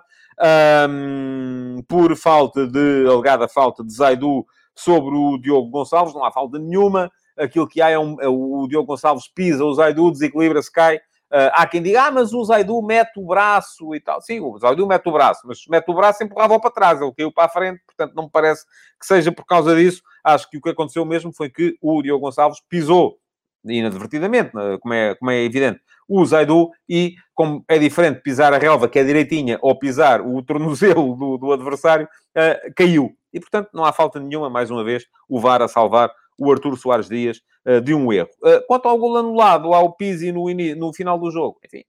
um, 0.90 1.82
por 1.88 2.14
falta 2.16 2.66
de, 2.66 3.06
alegada 3.08 3.48
falta 3.48 3.82
de 3.82 3.94
Zaidu 3.94 4.44
sobre 4.74 5.14
o 5.14 5.38
Diogo 5.38 5.70
Gonçalves, 5.70 6.12
não 6.12 6.22
há 6.22 6.30
falta 6.30 6.58
nenhuma, 6.58 7.10
aquilo 7.38 7.66
que 7.66 7.80
há 7.80 7.88
é, 7.88 7.98
um, 7.98 8.20
é 8.20 8.28
o 8.28 8.66
Diogo 8.68 8.88
Gonçalves 8.88 9.26
pisa 9.26 9.64
o 9.64 9.72
Zaidu, 9.72 10.10
desequilibra-se, 10.10 10.70
cai. 10.70 10.96
Uh, 10.96 11.50
há 11.54 11.66
quem 11.66 11.82
diga, 11.82 12.04
ah, 12.04 12.10
mas 12.10 12.32
o 12.32 12.44
Zaidu 12.44 12.80
mete 12.82 13.18
o 13.18 13.26
braço 13.26 13.94
e 13.94 14.00
tal. 14.00 14.20
Sim, 14.20 14.40
o 14.40 14.58
Zaidu 14.58 14.86
mete 14.86 15.08
o 15.08 15.12
braço, 15.12 15.40
mas 15.46 15.60
mete 15.68 15.90
o 15.90 15.94
braço 15.94 16.22
e 16.22 16.26
empurrava 16.26 16.60
para 16.60 16.70
trás, 16.70 17.00
ele 17.00 17.12
caiu 17.12 17.32
para 17.32 17.44
a 17.44 17.48
frente, 17.48 17.80
portanto 17.96 18.14
não 18.14 18.24
me 18.24 18.30
parece 18.30 18.64
que 18.98 19.06
seja 19.06 19.32
por 19.32 19.44
causa 19.44 19.74
disso. 19.74 20.02
Acho 20.22 20.48
que 20.50 20.58
o 20.58 20.60
que 20.60 20.70
aconteceu 20.70 21.04
mesmo 21.04 21.32
foi 21.32 21.48
que 21.48 21.76
o 21.80 22.02
Diogo 22.02 22.24
Gonçalves 22.24 22.60
pisou, 22.68 23.18
inadvertidamente, 23.64 24.54
né, 24.54 24.78
como 24.80 24.94
é, 24.94 25.14
como 25.14 25.30
é 25.30 25.42
evidente, 25.42 25.80
o 26.08 26.24
Zaidu 26.24 26.70
e, 26.88 27.16
como 27.34 27.64
é 27.68 27.78
diferente 27.78 28.20
pisar 28.22 28.52
a 28.52 28.58
relva, 28.58 28.88
que 28.88 28.98
é 28.98 29.04
direitinha, 29.04 29.58
ou 29.60 29.78
pisar 29.78 30.20
o 30.20 30.42
tornozelo 30.42 31.14
do, 31.16 31.38
do 31.38 31.52
adversário, 31.52 32.06
uh, 32.06 32.72
caiu. 32.74 33.10
E, 33.32 33.40
portanto, 33.40 33.70
não 33.74 33.84
há 33.84 33.92
falta 33.92 34.20
nenhuma, 34.20 34.48
mais 34.48 34.70
uma 34.70 34.84
vez, 34.84 35.04
o 35.28 35.40
VAR 35.40 35.62
a 35.62 35.68
salvar 35.68 36.10
o 36.38 36.50
Artur 36.50 36.76
Soares 36.76 37.08
Dias 37.08 37.40
uh, 37.66 37.80
de 37.80 37.94
um 37.94 38.12
erro. 38.12 38.30
Uh, 38.42 38.64
quanto 38.66 38.86
ao 38.88 38.98
gol 38.98 39.16
anulado 39.16 39.74
ao 39.74 39.94
Pizzi 39.94 40.32
no, 40.32 40.46
no 40.76 40.92
final 40.92 41.18
do 41.18 41.30
jogo, 41.30 41.58
enfim, 41.64 41.82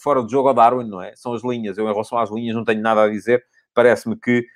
fora 0.00 0.22
do 0.22 0.30
jogo 0.30 0.48
ao 0.48 0.54
Darwin, 0.54 0.88
não 0.88 1.00
é? 1.00 1.14
São 1.16 1.32
as 1.32 1.42
linhas. 1.42 1.78
Eu, 1.78 1.84
em 1.84 1.92
relação 1.92 2.18
às 2.18 2.30
linhas, 2.30 2.56
não 2.56 2.64
tenho 2.64 2.80
nada 2.80 3.04
a 3.04 3.08
dizer. 3.08 3.44
Parece-me 3.74 4.18
que, 4.18 4.46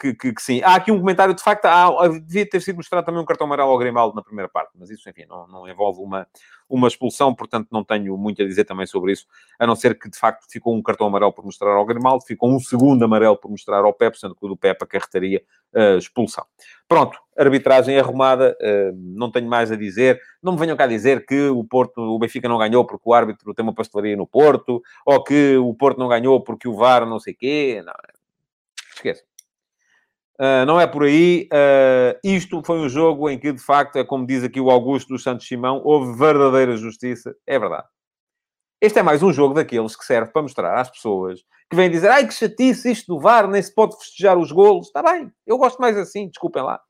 que, 0.00 0.14
que, 0.14 0.32
que, 0.32 0.42
sim. 0.42 0.60
Há 0.62 0.76
aqui 0.76 0.92
um 0.92 0.98
comentário, 0.98 1.34
de 1.34 1.42
facto, 1.42 1.66
há, 1.66 2.08
devia 2.08 2.48
ter 2.48 2.60
sido 2.60 2.76
mostrado 2.76 3.04
também 3.04 3.20
um 3.20 3.24
cartão 3.24 3.46
amarelo 3.46 3.70
ao 3.70 3.78
Grimaldo 3.78 4.14
na 4.14 4.22
primeira 4.22 4.48
parte, 4.48 4.70
mas 4.78 4.90
isso, 4.90 5.08
enfim, 5.08 5.24
não, 5.28 5.46
não 5.48 5.68
envolve 5.68 6.00
uma, 6.00 6.26
uma 6.68 6.88
expulsão, 6.88 7.34
portanto 7.34 7.68
não 7.70 7.84
tenho 7.84 8.16
muito 8.16 8.42
a 8.42 8.46
dizer 8.46 8.64
também 8.64 8.86
sobre 8.86 9.12
isso, 9.12 9.26
a 9.58 9.66
não 9.66 9.74
ser 9.74 9.98
que 9.98 10.08
de 10.08 10.18
facto 10.18 10.46
ficou 10.50 10.74
um 10.74 10.82
cartão 10.82 11.06
amarelo 11.06 11.32
por 11.32 11.44
mostrar 11.44 11.72
ao 11.72 11.84
Grimaldo, 11.84 12.24
ficou 12.24 12.50
um 12.50 12.58
segundo 12.58 13.04
amarelo 13.04 13.36
por 13.36 13.50
mostrar 13.50 13.84
ao 13.84 13.92
Pepe, 13.92 14.18
sendo 14.18 14.34
que 14.34 14.44
o 14.44 14.48
do 14.48 14.56
Pepe 14.56 14.84
acarretaria 14.84 15.42
uh, 15.74 15.98
expulsão. 15.98 16.44
Pronto, 16.88 17.18
arbitragem 17.36 17.98
arrumada, 17.98 18.56
uh, 18.60 18.96
não 18.96 19.30
tenho 19.30 19.48
mais 19.48 19.70
a 19.70 19.76
dizer. 19.76 20.20
Não 20.42 20.52
me 20.52 20.58
venham 20.58 20.76
cá 20.76 20.86
dizer 20.86 21.24
que 21.26 21.48
o 21.48 21.64
Porto, 21.64 22.00
o 22.00 22.18
Benfica 22.18 22.48
não 22.48 22.58
ganhou 22.58 22.86
porque 22.86 23.02
o 23.06 23.14
árbitro 23.14 23.54
tem 23.54 23.62
uma 23.62 23.74
pastelaria 23.74 24.16
no 24.16 24.26
Porto, 24.26 24.82
ou 25.04 25.22
que 25.22 25.56
o 25.56 25.74
Porto 25.74 25.98
não 25.98 26.08
ganhou 26.08 26.40
porque 26.42 26.68
o 26.68 26.74
VAR 26.74 27.06
não 27.06 27.18
sei 27.18 27.34
quê. 27.34 27.82
Não, 27.84 27.94
esqueça. 28.94 29.22
Uh, 30.40 30.66
não 30.66 30.80
é 30.80 30.86
por 30.86 31.04
aí. 31.04 31.48
Uh, 31.52 32.18
isto 32.24 32.62
foi 32.64 32.78
um 32.78 32.88
jogo 32.88 33.28
em 33.30 33.38
que, 33.38 33.52
de 33.52 33.62
facto, 33.62 33.96
é 33.96 34.04
como 34.04 34.26
diz 34.26 34.42
aqui 34.42 34.60
o 34.60 34.70
Augusto 34.70 35.08
dos 35.08 35.22
Santos 35.22 35.46
Simão, 35.46 35.80
houve 35.84 36.18
verdadeira 36.18 36.76
justiça. 36.76 37.34
É 37.46 37.58
verdade. 37.58 37.86
Este 38.80 38.98
é 38.98 39.02
mais 39.02 39.22
um 39.22 39.32
jogo 39.32 39.54
daqueles 39.54 39.94
que 39.94 40.04
serve 40.04 40.32
para 40.32 40.42
mostrar 40.42 40.80
às 40.80 40.90
pessoas 40.90 41.40
que 41.70 41.76
vêm 41.76 41.88
dizer 41.88 42.08
ai, 42.08 42.26
que 42.26 42.34
chatice 42.34 42.90
isto 42.90 43.14
do 43.14 43.20
VAR, 43.20 43.46
nem 43.46 43.62
se 43.62 43.72
pode 43.72 43.96
festejar 43.96 44.36
os 44.36 44.50
golos. 44.50 44.88
Está 44.88 45.02
bem, 45.02 45.30
eu 45.46 45.56
gosto 45.56 45.80
mais 45.80 45.96
assim, 45.96 46.28
desculpem 46.28 46.62
lá. 46.62 46.80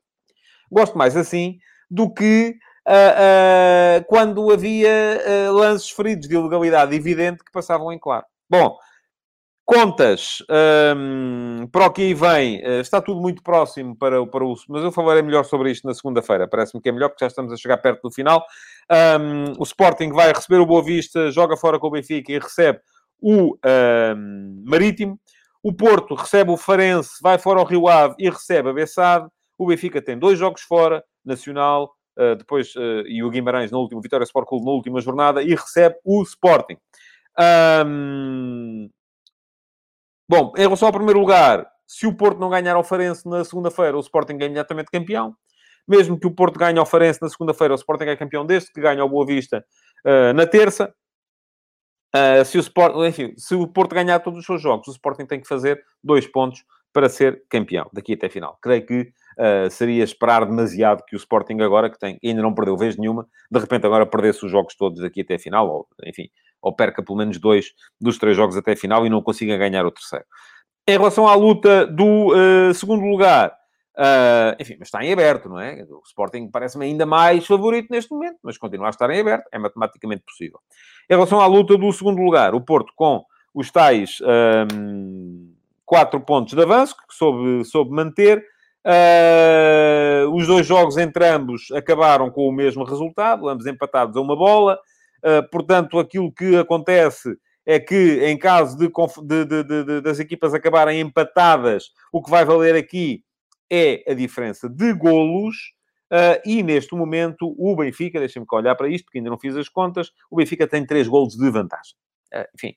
Gosto 0.71 0.97
mais 0.97 1.15
assim 1.15 1.59
do 1.91 2.11
que 2.11 2.55
uh, 2.87 4.03
quando 4.07 4.51
havia 4.51 5.51
lances 5.51 5.91
feridos 5.91 6.27
de 6.27 6.33
ilegalidade 6.33 6.95
evidente 6.95 7.43
que 7.43 7.51
passavam 7.51 7.93
em 7.93 7.99
claro. 7.99 8.25
Bom, 8.49 8.75
Contas, 9.65 10.43
um, 10.97 11.65
para 11.71 11.85
o 11.85 11.91
que 11.91 12.01
aí 12.01 12.13
vem, 12.13 12.61
eh, 12.61 12.81
está 12.81 13.01
tudo 13.01 13.21
muito 13.21 13.41
próximo 13.41 13.95
para, 13.95 14.25
para 14.27 14.43
o... 14.43 14.55
Mas 14.67 14.83
eu 14.83 14.91
falarei 14.91 15.21
melhor 15.21 15.45
sobre 15.45 15.71
isto 15.71 15.87
na 15.87 15.93
segunda-feira. 15.93 16.49
Parece-me 16.49 16.81
que 16.81 16.89
é 16.89 16.91
melhor, 16.91 17.07
porque 17.07 17.23
já 17.23 17.29
estamos 17.29 17.53
a 17.53 17.55
chegar 17.55 17.77
perto 17.77 18.01
do 18.01 18.11
final. 18.11 18.45
Um, 18.91 19.53
o 19.57 19.63
Sporting 19.63 20.11
vai 20.11 20.33
receber 20.33 20.59
o 20.59 20.65
Boa 20.65 20.83
Vista, 20.83 21.31
joga 21.31 21.55
fora 21.55 21.79
com 21.79 21.87
o 21.87 21.91
Benfica 21.91 22.33
e 22.33 22.39
recebe 22.39 22.79
o 23.21 23.55
um, 23.65 24.63
Marítimo. 24.65 25.17
O 25.63 25.71
Porto 25.71 26.13
recebe 26.13 26.51
o 26.51 26.57
Farense, 26.57 27.11
vai 27.21 27.37
fora 27.37 27.61
ao 27.61 27.65
Rio 27.65 27.87
Ave 27.87 28.15
e 28.19 28.29
recebe 28.29 28.69
a 28.69 28.73
Bessade. 28.73 29.29
O 29.57 29.67
Benfica 29.67 30.01
tem 30.01 30.19
dois 30.19 30.37
jogos 30.37 30.61
fora, 30.61 31.01
Nacional, 31.23 31.95
uh, 32.19 32.35
depois, 32.35 32.75
uh, 32.75 33.07
e 33.07 33.23
o 33.23 33.29
Guimarães 33.29 33.71
na 33.71 33.77
última, 33.77 34.01
Vitória 34.01 34.25
Sport 34.25 34.45
Clube 34.45 34.65
na 34.65 34.71
última 34.71 34.99
jornada, 34.99 35.41
e 35.41 35.55
recebe 35.55 35.95
o 36.03 36.21
Sporting. 36.21 36.75
Um, 37.87 38.89
Bom, 40.27 40.53
em 40.57 40.61
relação 40.61 40.87
ao 40.87 40.93
primeiro 40.93 41.19
lugar, 41.19 41.67
se 41.85 42.07
o 42.07 42.15
Porto 42.15 42.39
não 42.39 42.49
ganhar 42.49 42.75
ao 42.75 42.83
Farense 42.83 43.27
na 43.27 43.43
segunda-feira, 43.43 43.95
o 43.97 43.99
Sporting 43.99 44.33
é 44.39 44.45
imediatamente 44.45 44.89
campeão. 44.91 45.35
Mesmo 45.87 46.17
que 46.17 46.27
o 46.27 46.31
Porto 46.31 46.57
ganhe 46.57 46.79
ao 46.79 46.85
Farense 46.85 47.21
na 47.21 47.29
segunda-feira, 47.29 47.73
o 47.73 47.75
Sporting 47.75 48.05
é 48.05 48.15
campeão 48.15 48.45
desde 48.45 48.71
que 48.71 48.81
ganha 48.81 49.01
ao 49.01 49.09
Boa 49.09 49.25
Vista 49.25 49.65
uh, 50.05 50.33
na 50.33 50.47
terça. 50.47 50.93
Uh, 52.15 52.45
se, 52.45 52.57
o 52.57 52.61
Sport, 52.61 52.95
enfim, 53.07 53.33
se 53.37 53.55
o 53.55 53.67
Porto 53.67 53.93
ganhar 53.93 54.19
todos 54.19 54.39
os 54.39 54.45
seus 54.45 54.61
jogos, 54.61 54.87
o 54.87 54.91
Sporting 54.91 55.25
tem 55.25 55.41
que 55.41 55.47
fazer 55.47 55.83
dois 56.03 56.25
pontos 56.27 56.63
para 56.93 57.09
ser 57.09 57.43
campeão 57.49 57.89
daqui 57.91 58.13
até 58.13 58.27
a 58.27 58.29
final. 58.29 58.57
Creio 58.61 58.85
que 58.85 59.01
uh, 59.01 59.69
seria 59.69 60.03
esperar 60.03 60.45
demasiado 60.45 61.03
que 61.05 61.15
o 61.15 61.17
Sporting 61.17 61.59
agora, 61.59 61.89
que 61.89 61.97
tem, 61.97 62.19
ainda 62.23 62.41
não 62.41 62.53
perdeu 62.53 62.77
vez 62.77 62.95
nenhuma, 62.95 63.27
de 63.51 63.59
repente 63.59 63.85
agora 63.85 64.05
perdesse 64.05 64.45
os 64.45 64.51
jogos 64.51 64.75
todos 64.75 65.01
daqui 65.01 65.21
até 65.21 65.35
a 65.35 65.39
final, 65.39 65.67
ou 65.67 65.87
enfim, 66.05 66.29
ou 66.63 66.73
perca 66.73 67.03
pelo 67.03 67.17
menos 67.17 67.37
dois 67.37 67.73
dos 67.99 68.17
três 68.17 68.35
jogos 68.35 68.55
até 68.55 68.71
a 68.71 68.77
final 68.77 69.05
e 69.05 69.09
não 69.09 69.21
consiga 69.21 69.57
ganhar 69.57 69.85
o 69.85 69.91
terceiro. 69.91 70.25
Em 70.87 70.97
relação 70.97 71.27
à 71.27 71.35
luta 71.35 71.85
do 71.85 72.33
uh, 72.33 72.73
segundo 72.73 73.05
lugar, 73.05 73.49
uh, 73.97 74.55
enfim, 74.59 74.77
mas 74.79 74.87
está 74.87 75.03
em 75.03 75.11
aberto, 75.11 75.49
não 75.49 75.59
é? 75.59 75.85
O 75.89 76.01
Sporting 76.05 76.49
parece-me 76.49 76.85
ainda 76.85 77.05
mais 77.05 77.45
favorito 77.45 77.89
neste 77.91 78.11
momento, 78.11 78.37
mas 78.41 78.57
continua 78.57 78.87
a 78.87 78.89
estar 78.89 79.09
em 79.09 79.19
aberto, 79.19 79.47
é 79.51 79.59
matematicamente 79.59 80.23
possível. 80.25 80.59
Em 81.09 81.13
relação 81.13 81.39
à 81.39 81.45
luta 81.45 81.77
do 81.77 81.91
segundo 81.91 82.21
lugar, 82.21 82.55
o 82.55 82.61
Porto 82.61 82.93
com 82.95 83.23
os 83.53 83.69
tais 83.69 84.19
um, 84.21 84.25
ehm, 84.27 85.53
quatro 85.85 86.19
pontos 86.21 86.53
de 86.53 86.61
avanço, 86.61 86.95
que 86.95 87.13
soube, 87.13 87.63
soube 87.65 87.91
manter. 87.91 88.43
Uh, 88.85 90.29
os 90.33 90.45
dois 90.45 90.65
jogos 90.65 90.97
entre 90.97 91.25
ambos 91.25 91.71
acabaram 91.71 92.29
com 92.29 92.47
o 92.47 92.51
mesmo 92.51 92.83
resultado, 92.83 93.47
ambos 93.47 93.65
empatados 93.65 94.17
a 94.17 94.21
uma 94.21 94.35
bola. 94.35 94.77
Ah, 95.23 95.41
portanto, 95.49 95.97
aquilo 95.97 96.31
que 96.31 96.57
acontece 96.57 97.37
é 97.65 97.79
que, 97.79 98.19
em 98.25 98.37
caso 98.37 98.77
de, 98.77 98.89
de, 99.45 99.63
de, 99.63 100.01
das 100.01 100.19
equipas 100.19 100.53
acabarem 100.53 100.99
empatadas, 100.99 101.85
o 102.11 102.21
que 102.21 102.29
vai 102.29 102.43
valer 102.43 102.75
aqui 102.75 103.23
é 103.71 104.03
a 104.11 104.13
diferença 104.13 104.69
de 104.69 104.93
golos. 104.93 105.55
Uh, 106.11 106.37
e 106.45 106.61
neste 106.61 106.93
momento, 106.93 107.55
o 107.57 107.75
Benfica, 107.75 108.19
deixem-me 108.19 108.45
olhar 108.51 108.75
para 108.75 108.87
isto, 108.87 109.05
porque 109.05 109.17
ainda 109.17 109.31
não 109.31 109.39
fiz 109.39 109.55
as 109.55 109.67
contas, 109.67 110.11
o 110.29 110.35
Benfica 110.35 110.67
tem 110.67 110.85
três 110.85 111.07
golos 111.07 111.35
de 111.35 111.49
vantagem. 111.49 111.95
Uh, 112.31 112.45
enfim, 112.53 112.75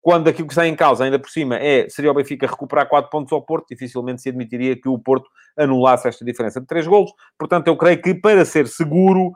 quando 0.00 0.28
aquilo 0.28 0.46
que 0.46 0.54
está 0.54 0.66
em 0.66 0.74
causa, 0.74 1.04
ainda 1.04 1.18
por 1.18 1.28
cima, 1.28 1.56
é 1.56 1.86
seria 1.90 2.10
o 2.10 2.14
Benfica 2.14 2.46
recuperar 2.46 2.88
quatro 2.88 3.10
pontos 3.10 3.30
ao 3.30 3.44
Porto, 3.44 3.66
dificilmente 3.68 4.22
se 4.22 4.30
admitiria 4.30 4.74
que 4.80 4.88
o 4.88 4.98
Porto 4.98 5.28
anulasse 5.58 6.08
esta 6.08 6.24
diferença 6.24 6.62
de 6.62 6.66
três 6.66 6.86
golos. 6.86 7.12
Portanto, 7.38 7.66
eu 7.66 7.76
creio 7.76 8.00
que 8.00 8.14
para 8.14 8.42
ser 8.46 8.66
seguro, 8.68 9.32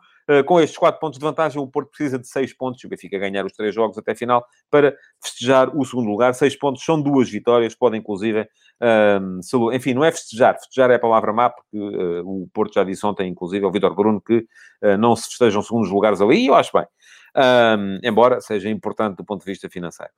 com 0.47 0.61
estes 0.61 0.79
4 0.79 1.01
pontos 1.01 1.19
de 1.19 1.25
vantagem, 1.25 1.61
o 1.61 1.67
Porto 1.67 1.91
precisa 1.91 2.19
de 2.19 2.29
6 2.29 2.53
pontos, 2.55 2.83
o 2.85 2.89
Benfica 2.89 3.19
ganhar 3.19 3.45
os 3.45 3.53
3 3.53 3.75
jogos 3.75 3.99
até 3.99 4.15
final, 4.15 4.47
para 4.71 4.95
festejar 5.23 5.77
o 5.77 5.85
segundo 5.85 6.09
lugar. 6.09 6.35
6 6.35 6.57
pontos 6.57 6.85
são 6.85 7.01
duas 7.01 7.29
vitórias, 7.29 7.75
podem 7.75 8.01
inclusive, 8.01 8.49
ehm, 8.81 9.41
enfim, 9.73 9.95
não 9.95 10.05
é 10.05 10.13
festejar, 10.13 10.59
festejar 10.59 10.91
é 10.91 10.97
a 10.97 10.99
palavra 10.99 11.33
má, 11.33 11.51
porque 11.51 11.77
uh, 11.77 12.27
o 12.27 12.49
Porto 12.53 12.75
já 12.75 12.85
disse 12.85 13.05
ontem, 13.07 13.29
inclusive, 13.29 13.65
ao 13.65 13.73
Vitor 13.73 13.95
Bruno, 13.95 14.21
que 14.21 14.39
uh, 14.83 14.97
não 14.99 15.17
se 15.17 15.29
festejam 15.29 15.63
segundos 15.63 15.91
lugares 15.91 16.21
ali, 16.21 16.45
e 16.45 16.47
eu 16.47 16.55
acho 16.55 16.71
bem. 16.73 16.87
Ehm, 17.35 17.99
embora 18.03 18.41
seja 18.41 18.69
importante 18.69 19.17
do 19.17 19.25
ponto 19.25 19.45
de 19.45 19.51
vista 19.51 19.69
financeiro. 19.69 20.13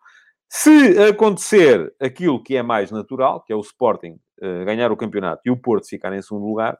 Se 0.48 0.98
acontecer 1.08 1.92
aquilo 2.00 2.42
que 2.42 2.56
é 2.56 2.62
mais 2.62 2.90
natural, 2.90 3.42
que 3.42 3.52
é 3.52 3.56
o 3.56 3.60
Sporting 3.60 4.18
uh, 4.40 4.64
ganhar 4.64 4.92
o 4.92 4.96
campeonato 4.96 5.42
e 5.44 5.50
o 5.50 5.56
Porto 5.56 5.88
ficar 5.88 6.12
em 6.12 6.22
segundo 6.22 6.46
lugar, 6.46 6.78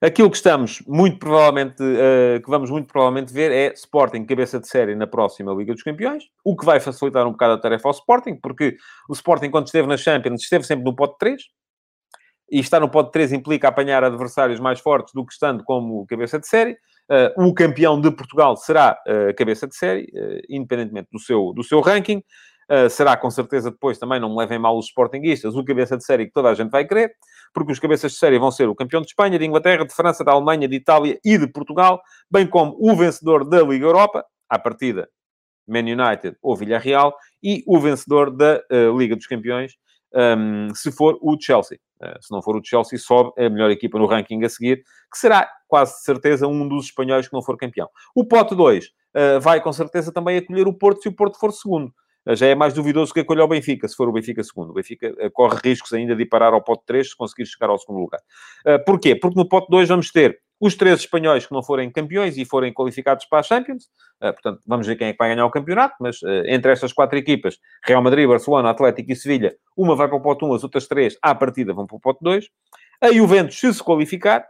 Aquilo 0.00 0.30
que 0.30 0.36
estamos 0.36 0.80
muito 0.86 1.18
provavelmente, 1.18 1.82
uh, 1.82 2.40
que 2.40 2.48
vamos 2.48 2.70
muito 2.70 2.86
provavelmente 2.86 3.32
ver 3.32 3.50
é 3.50 3.72
Sporting 3.72 4.24
cabeça 4.24 4.60
de 4.60 4.68
série 4.68 4.94
na 4.94 5.08
próxima 5.08 5.52
Liga 5.52 5.74
dos 5.74 5.82
Campeões, 5.82 6.22
o 6.44 6.56
que 6.56 6.64
vai 6.64 6.78
facilitar 6.78 7.26
um 7.26 7.32
bocado 7.32 7.54
a 7.54 7.58
tarefa 7.58 7.88
ao 7.88 7.92
Sporting, 7.92 8.36
porque 8.36 8.76
o 9.08 9.12
Sporting, 9.12 9.50
quando 9.50 9.66
esteve 9.66 9.88
na 9.88 9.96
Champions, 9.96 10.42
esteve 10.42 10.62
sempre 10.62 10.84
no 10.84 10.94
pote 10.94 11.16
3, 11.18 11.42
e 12.50 12.60
estar 12.60 12.78
no 12.78 12.88
pote 12.88 13.10
3 13.10 13.32
implica 13.32 13.66
apanhar 13.66 14.04
adversários 14.04 14.60
mais 14.60 14.78
fortes 14.78 15.12
do 15.12 15.26
que 15.26 15.32
estando 15.32 15.64
como 15.64 16.06
cabeça 16.06 16.38
de 16.38 16.46
série. 16.46 16.78
Uh, 17.10 17.48
o 17.48 17.52
campeão 17.52 18.00
de 18.00 18.10
Portugal 18.12 18.56
será 18.56 18.96
uh, 19.04 19.34
cabeça 19.34 19.66
de 19.66 19.74
série, 19.74 20.06
independentemente 20.48 21.08
do 21.10 21.18
seu, 21.18 21.52
do 21.52 21.64
seu 21.64 21.80
ranking. 21.80 22.22
será 22.88 23.16
com 23.16 23.30
certeza 23.30 23.70
depois, 23.70 23.98
também 23.98 24.20
não 24.20 24.30
me 24.30 24.36
levem 24.36 24.60
mal 24.60 24.78
os 24.78 24.86
Sportingistas, 24.86 25.56
o 25.56 25.64
cabeça 25.64 25.96
de 25.96 26.04
série 26.04 26.26
que 26.26 26.32
toda 26.32 26.50
a 26.50 26.54
gente 26.54 26.70
vai 26.70 26.86
querer 26.86 27.10
porque 27.52 27.72
os 27.72 27.78
cabeças 27.78 28.12
de 28.12 28.18
série 28.18 28.38
vão 28.38 28.50
ser 28.50 28.68
o 28.68 28.74
campeão 28.74 29.00
de 29.00 29.08
Espanha, 29.08 29.38
de 29.38 29.44
Inglaterra, 29.44 29.84
de 29.84 29.94
França, 29.94 30.24
da 30.24 30.32
Alemanha, 30.32 30.68
de 30.68 30.76
Itália 30.76 31.18
e 31.24 31.38
de 31.38 31.46
Portugal, 31.46 32.00
bem 32.30 32.46
como 32.46 32.76
o 32.78 32.94
vencedor 32.96 33.48
da 33.48 33.62
Liga 33.62 33.86
Europa, 33.86 34.24
à 34.48 34.58
partida 34.58 35.08
Man 35.66 35.80
United 35.80 36.36
ou 36.42 36.56
Villarreal, 36.56 37.14
e 37.42 37.62
o 37.66 37.78
vencedor 37.78 38.30
da 38.30 38.60
uh, 38.70 38.98
Liga 38.98 39.14
dos 39.14 39.26
Campeões, 39.26 39.72
um, 40.14 40.74
se 40.74 40.90
for 40.90 41.18
o 41.20 41.36
Chelsea. 41.40 41.78
Uh, 42.00 42.22
se 42.22 42.32
não 42.32 42.40
for 42.40 42.56
o 42.56 42.62
Chelsea, 42.64 42.98
sobe 42.98 43.32
a 43.38 43.50
melhor 43.50 43.70
equipa 43.70 43.98
no 43.98 44.06
ranking 44.06 44.42
a 44.44 44.48
seguir, 44.48 44.82
que 45.10 45.18
será 45.18 45.48
quase 45.66 45.96
de 45.96 46.02
certeza 46.02 46.46
um 46.46 46.66
dos 46.68 46.86
espanhóis 46.86 47.28
que 47.28 47.34
não 47.34 47.42
for 47.42 47.56
campeão. 47.56 47.88
O 48.14 48.24
pote 48.24 48.54
2 48.54 48.86
uh, 48.86 48.88
eh, 49.14 49.38
vai 49.38 49.60
com 49.60 49.72
certeza 49.72 50.12
também 50.12 50.38
acolher 50.38 50.66
o 50.66 50.72
Porto 50.72 51.02
se 51.02 51.08
o 51.08 51.12
Porto 51.12 51.38
for 51.38 51.52
segundo 51.52 51.92
já 52.34 52.46
é 52.46 52.54
mais 52.54 52.74
duvidoso 52.74 53.12
que 53.12 53.20
acolha 53.20 53.44
o 53.44 53.48
Benfica, 53.48 53.88
se 53.88 53.96
for 53.96 54.08
o 54.08 54.12
Benfica 54.12 54.42
segundo. 54.42 54.70
O 54.70 54.74
Benfica 54.74 55.14
eh, 55.18 55.30
corre 55.30 55.58
riscos 55.62 55.92
ainda 55.92 56.14
de 56.14 56.22
ir 56.22 56.26
parar 56.26 56.52
ao 56.52 56.62
pote 56.62 56.82
3 56.86 57.10
se 57.10 57.16
conseguir 57.16 57.46
chegar 57.46 57.70
ao 57.70 57.78
segundo 57.78 58.00
lugar. 58.00 58.20
Eh, 58.66 58.78
porquê? 58.78 59.14
Porque 59.14 59.38
no 59.38 59.48
pote 59.48 59.68
2 59.70 59.88
vamos 59.88 60.10
ter 60.10 60.38
os 60.60 60.74
três 60.74 61.00
espanhóis 61.00 61.46
que 61.46 61.52
não 61.52 61.62
forem 61.62 61.90
campeões 61.90 62.36
e 62.36 62.44
forem 62.44 62.72
qualificados 62.72 63.24
para 63.26 63.38
a 63.38 63.42
Champions. 63.42 63.84
Uh, 64.20 64.32
portanto, 64.32 64.60
vamos 64.66 64.88
ver 64.88 64.96
quem 64.96 65.06
é 65.06 65.12
que 65.12 65.18
vai 65.18 65.28
ganhar 65.28 65.46
o 65.46 65.50
campeonato, 65.52 65.94
mas 66.00 66.18
entre 66.46 66.72
estas 66.72 66.92
quatro 66.92 67.16
equipas, 67.16 67.56
Real 67.84 68.02
Madrid, 68.02 68.26
Barcelona, 68.26 68.70
Atlético 68.70 69.12
e 69.12 69.14
Sevilha, 69.14 69.54
uma 69.76 69.94
vai 69.94 70.08
para 70.08 70.16
o 70.16 70.20
pote 70.20 70.44
1, 70.44 70.54
as 70.54 70.64
outras 70.64 70.88
três, 70.88 71.16
à 71.22 71.32
partida, 71.32 71.72
vão 71.72 71.86
para 71.86 71.96
o 71.96 72.00
pote 72.00 72.18
2. 72.22 72.48
A 73.00 73.12
Juventus, 73.12 73.60
se 73.60 73.72
se 73.72 73.80
qualificar, 73.80 74.44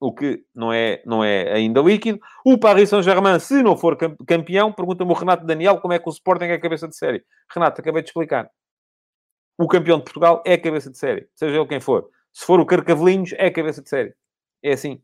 o 0.00 0.12
que 0.12 0.44
não 0.54 0.72
é, 0.72 1.02
não 1.04 1.24
é 1.24 1.52
ainda 1.52 1.80
líquido. 1.80 2.20
O 2.44 2.58
Paris 2.58 2.88
Saint-Germain, 2.88 3.38
se 3.40 3.62
não 3.62 3.76
for 3.76 3.96
campeão, 4.26 4.72
pergunta-me 4.72 5.10
o 5.10 5.14
Renato 5.14 5.44
Daniel 5.44 5.80
como 5.80 5.92
é 5.92 5.98
que 5.98 6.08
o 6.08 6.12
Sporting 6.12 6.44
é 6.44 6.58
cabeça 6.58 6.86
de 6.86 6.96
série. 6.96 7.24
Renato, 7.52 7.80
acabei 7.80 8.02
de 8.02 8.08
explicar. 8.08 8.48
O 9.58 9.66
campeão 9.66 9.98
de 9.98 10.04
Portugal 10.04 10.42
é 10.46 10.56
cabeça 10.56 10.90
de 10.90 10.96
série, 10.96 11.28
seja 11.34 11.56
ele 11.56 11.66
quem 11.66 11.80
for. 11.80 12.08
Se 12.32 12.44
for 12.44 12.60
o 12.60 12.66
Carcavelinhos, 12.66 13.34
é 13.36 13.50
cabeça 13.50 13.82
de 13.82 13.88
série. 13.88 14.14
É 14.62 14.72
assim. 14.72 15.02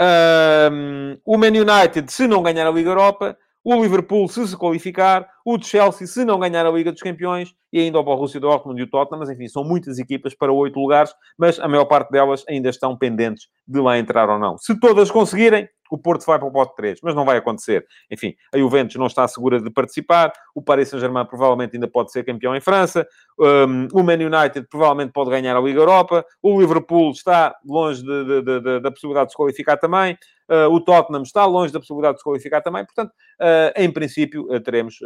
Um, 0.00 1.18
o 1.24 1.36
Man 1.36 1.48
United, 1.48 2.12
se 2.12 2.28
não 2.28 2.42
ganhar 2.42 2.66
a 2.66 2.70
Liga 2.70 2.90
Europa, 2.90 3.36
o 3.68 3.82
Liverpool, 3.82 4.28
se 4.28 4.46
se 4.46 4.56
qualificar, 4.56 5.28
o 5.44 5.60
Chelsea, 5.60 6.06
se 6.06 6.24
não 6.24 6.38
ganhar 6.38 6.64
a 6.64 6.70
Liga 6.70 6.92
dos 6.92 7.02
Campeões, 7.02 7.52
e 7.72 7.80
ainda 7.80 7.98
o 7.98 8.04
Borussia 8.04 8.38
Dortmund 8.38 8.80
e 8.80 8.84
o 8.84 8.86
Tottenham, 8.88 9.18
mas 9.18 9.28
enfim, 9.28 9.48
são 9.48 9.64
muitas 9.64 9.98
equipas 9.98 10.36
para 10.36 10.52
oito 10.52 10.78
lugares, 10.78 11.12
mas 11.36 11.58
a 11.58 11.66
maior 11.66 11.86
parte 11.86 12.12
delas 12.12 12.44
ainda 12.48 12.68
estão 12.68 12.96
pendentes 12.96 13.48
de 13.66 13.80
lá 13.80 13.98
entrar 13.98 14.30
ou 14.30 14.38
não. 14.38 14.56
Se 14.56 14.78
todas 14.78 15.10
conseguirem, 15.10 15.68
o 15.90 15.98
Porto 15.98 16.24
vai 16.24 16.38
para 16.38 16.46
o 16.46 16.52
pote 16.52 16.76
3, 16.76 17.00
mas 17.02 17.14
não 17.14 17.24
vai 17.24 17.38
acontecer. 17.38 17.84
Enfim, 18.08 18.34
a 18.54 18.58
Juventus 18.58 18.94
não 18.96 19.06
está 19.06 19.26
segura 19.26 19.60
de 19.60 19.68
participar, 19.68 20.32
o 20.54 20.62
Paris 20.62 20.88
Saint-Germain 20.88 21.26
provavelmente 21.26 21.74
ainda 21.74 21.88
pode 21.88 22.12
ser 22.12 22.24
campeão 22.24 22.54
em 22.54 22.60
França, 22.60 23.04
um, 23.38 23.88
o 23.92 24.02
Man 24.04 24.14
United 24.14 24.68
provavelmente 24.70 25.12
pode 25.12 25.30
ganhar 25.30 25.56
a 25.56 25.60
Liga 25.60 25.80
Europa, 25.80 26.24
o 26.40 26.60
Liverpool 26.60 27.10
está 27.10 27.54
longe 27.64 28.00
de, 28.02 28.42
de, 28.42 28.60
de, 28.60 28.80
da 28.80 28.90
possibilidade 28.92 29.26
de 29.26 29.32
se 29.32 29.36
qualificar 29.36 29.76
também, 29.76 30.16
uh, 30.50 30.72
o 30.72 30.80
Tottenham 30.80 31.22
está 31.22 31.44
longe 31.44 31.72
da 31.72 31.78
possibilidade 31.78 32.14
de 32.14 32.20
se 32.20 32.24
qualificar 32.24 32.60
também, 32.60 32.84
portanto, 32.84 33.10
uh, 33.10 33.72
em 33.76 33.90
princípio, 33.90 34.42
uh, 34.52 34.60
teremos, 34.60 34.98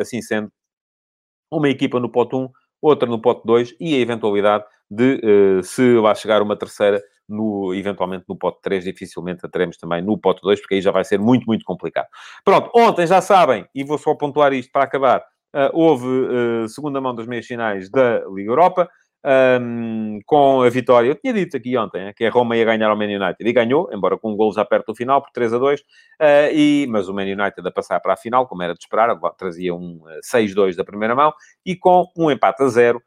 assim 0.00 0.20
sendo, 0.22 0.50
uma 1.50 1.68
equipa 1.68 2.00
no 2.00 2.10
pote 2.10 2.34
1, 2.34 2.48
outra 2.82 3.08
no 3.08 3.20
pote 3.20 3.42
2 3.44 3.76
e 3.80 3.94
a 3.94 3.98
eventualidade 3.98 4.64
de, 4.90 5.20
se 5.62 5.94
lá 5.98 6.14
chegar 6.14 6.42
uma 6.42 6.56
terceira, 6.56 7.02
no, 7.28 7.74
eventualmente 7.74 8.24
no 8.28 8.36
pote 8.36 8.60
3, 8.62 8.84
dificilmente 8.84 9.44
a 9.44 9.48
teremos 9.48 9.76
também 9.76 10.02
no 10.02 10.18
pote 10.18 10.40
2, 10.42 10.60
porque 10.60 10.76
aí 10.76 10.80
já 10.80 10.90
vai 10.90 11.04
ser 11.04 11.18
muito, 11.18 11.44
muito 11.46 11.64
complicado. 11.64 12.06
Pronto, 12.44 12.70
ontem 12.74 13.06
já 13.06 13.20
sabem, 13.20 13.66
e 13.74 13.84
vou 13.84 13.98
só 13.98 14.14
pontuar 14.14 14.52
isto 14.52 14.70
para 14.72 14.84
acabar, 14.84 15.24
houve 15.72 16.06
segunda 16.68 17.00
mão 17.00 17.14
das 17.14 17.26
meias 17.26 17.46
finais 17.46 17.88
da 17.90 18.24
Liga 18.28 18.50
Europa, 18.50 18.88
um, 19.24 20.20
com 20.24 20.62
a 20.62 20.70
vitória, 20.70 21.08
eu 21.08 21.14
tinha 21.14 21.32
dito 21.32 21.56
aqui 21.56 21.76
ontem, 21.76 22.12
que 22.14 22.24
a 22.24 22.30
Roma 22.30 22.56
ia 22.56 22.64
ganhar 22.64 22.88
ao 22.88 22.96
Man 22.96 23.04
United, 23.04 23.36
e 23.40 23.52
ganhou, 23.52 23.88
embora 23.92 24.16
com 24.16 24.32
um 24.32 24.36
gol 24.36 24.52
já 24.52 24.64
perto 24.64 24.86
do 24.86 24.94
final, 24.94 25.20
por 25.20 25.30
3 25.32 25.54
a 25.54 25.58
2, 25.58 25.80
uh, 25.80 25.84
e, 26.52 26.86
mas 26.88 27.08
o 27.08 27.14
Man 27.14 27.22
United 27.22 27.66
a 27.66 27.70
passar 27.70 28.00
para 28.00 28.14
a 28.14 28.16
final, 28.16 28.46
como 28.46 28.62
era 28.62 28.72
de 28.72 28.80
esperar, 28.80 29.18
trazia 29.36 29.74
um 29.74 30.00
6-2 30.32 30.76
da 30.76 30.84
primeira 30.84 31.14
mão, 31.14 31.32
e 31.64 31.74
com 31.74 32.06
um 32.16 32.30
empate 32.30 32.62
a 32.62 32.68
0, 32.68 32.98
uh, 32.98 33.02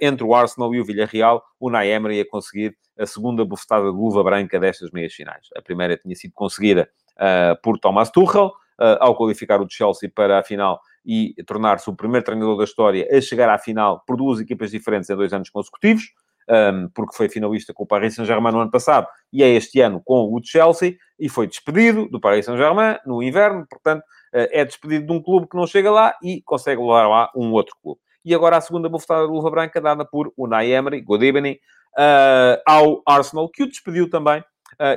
entre 0.00 0.24
o 0.24 0.34
Arsenal 0.34 0.72
e 0.74 0.80
o 0.80 0.84
Villarreal, 0.84 1.42
o 1.58 1.68
Naemery 1.70 2.16
ia 2.16 2.28
conseguir 2.28 2.76
a 2.98 3.06
segunda 3.06 3.44
bufetada 3.44 3.90
de 3.90 3.96
luva 3.96 4.22
branca 4.22 4.60
destas 4.60 4.90
meias 4.92 5.12
finais. 5.12 5.48
A 5.56 5.62
primeira 5.62 5.96
tinha 5.96 6.14
sido 6.14 6.32
conseguida 6.32 6.88
uh, 7.16 7.60
por 7.62 7.78
Thomas 7.78 8.10
Tuchel, 8.10 8.52
ao 8.98 9.14
qualificar 9.14 9.62
o 9.62 9.70
Chelsea 9.70 10.10
para 10.12 10.40
a 10.40 10.42
final 10.42 10.80
e 11.04 11.34
tornar-se 11.46 11.88
o 11.88 11.94
primeiro 11.94 12.24
treinador 12.24 12.56
da 12.56 12.64
história 12.64 13.06
a 13.10 13.20
chegar 13.20 13.48
à 13.48 13.58
final 13.58 14.02
por 14.06 14.16
duas 14.16 14.40
equipas 14.40 14.70
diferentes 14.70 15.10
em 15.10 15.16
dois 15.16 15.32
anos 15.32 15.50
consecutivos, 15.50 16.12
um, 16.48 16.88
porque 16.94 17.16
foi 17.16 17.28
finalista 17.28 17.72
com 17.72 17.84
o 17.84 17.86
Paris 17.86 18.14
Saint-Germain 18.14 18.52
no 18.52 18.60
ano 18.60 18.70
passado 18.70 19.06
e 19.32 19.42
é 19.42 19.48
este 19.48 19.80
ano 19.80 20.00
com 20.04 20.34
o 20.34 20.40
Chelsea, 20.42 20.96
e 21.18 21.28
foi 21.28 21.46
despedido 21.46 22.08
do 22.08 22.20
Paris 22.20 22.46
Saint-Germain 22.46 22.98
no 23.06 23.22
inverno, 23.22 23.66
portanto, 23.68 24.00
uh, 24.00 24.48
é 24.50 24.64
despedido 24.64 25.06
de 25.06 25.12
um 25.12 25.22
clube 25.22 25.48
que 25.48 25.56
não 25.56 25.66
chega 25.66 25.90
lá 25.90 26.14
e 26.22 26.42
consegue 26.42 26.80
levar 26.80 27.08
lá 27.08 27.30
um 27.36 27.52
outro 27.52 27.74
clube. 27.82 28.00
E 28.24 28.34
agora 28.34 28.56
a 28.56 28.60
segunda 28.60 28.88
bufetada 28.88 29.26
de 29.26 29.32
luva 29.32 29.50
branca 29.50 29.80
dada 29.80 30.04
por 30.04 30.32
Unai 30.36 30.72
Emery, 30.72 31.04
evening, 31.22 31.58
uh, 31.98 32.60
ao 32.66 33.02
Arsenal, 33.06 33.48
que 33.48 33.62
o 33.62 33.68
despediu 33.68 34.08
também, 34.08 34.42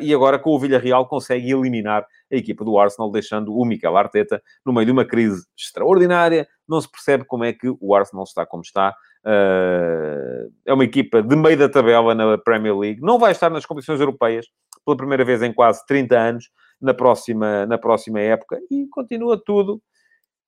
e 0.01 0.13
agora 0.13 0.39
com 0.39 0.51
o 0.51 0.59
Villarreal 0.59 1.07
consegue 1.07 1.51
eliminar 1.51 2.05
a 2.31 2.35
equipa 2.35 2.63
do 2.63 2.77
Arsenal, 2.77 3.11
deixando 3.11 3.55
o 3.55 3.65
Mikel 3.65 3.95
Arteta 3.95 4.41
no 4.65 4.73
meio 4.73 4.85
de 4.85 4.91
uma 4.91 5.05
crise 5.05 5.45
extraordinária. 5.57 6.47
Não 6.67 6.81
se 6.81 6.89
percebe 6.89 7.25
como 7.25 7.43
é 7.43 7.53
que 7.53 7.73
o 7.79 7.95
Arsenal 7.95 8.23
está 8.23 8.45
como 8.45 8.61
está. 8.63 8.95
Uh, 9.25 10.51
é 10.65 10.73
uma 10.73 10.83
equipa 10.83 11.21
de 11.21 11.35
meio 11.35 11.57
da 11.57 11.69
tabela 11.69 12.13
na 12.13 12.37
Premier 12.37 12.77
League. 12.77 13.01
Não 13.01 13.19
vai 13.19 13.31
estar 13.31 13.49
nas 13.49 13.65
competições 13.65 13.99
europeias 13.99 14.45
pela 14.85 14.97
primeira 14.97 15.25
vez 15.25 15.41
em 15.41 15.53
quase 15.53 15.85
30 15.85 16.17
anos 16.17 16.49
na 16.81 16.93
próxima, 16.93 17.65
na 17.65 17.77
próxima 17.77 18.19
época 18.19 18.59
e 18.69 18.87
continua 18.87 19.41
tudo 19.43 19.81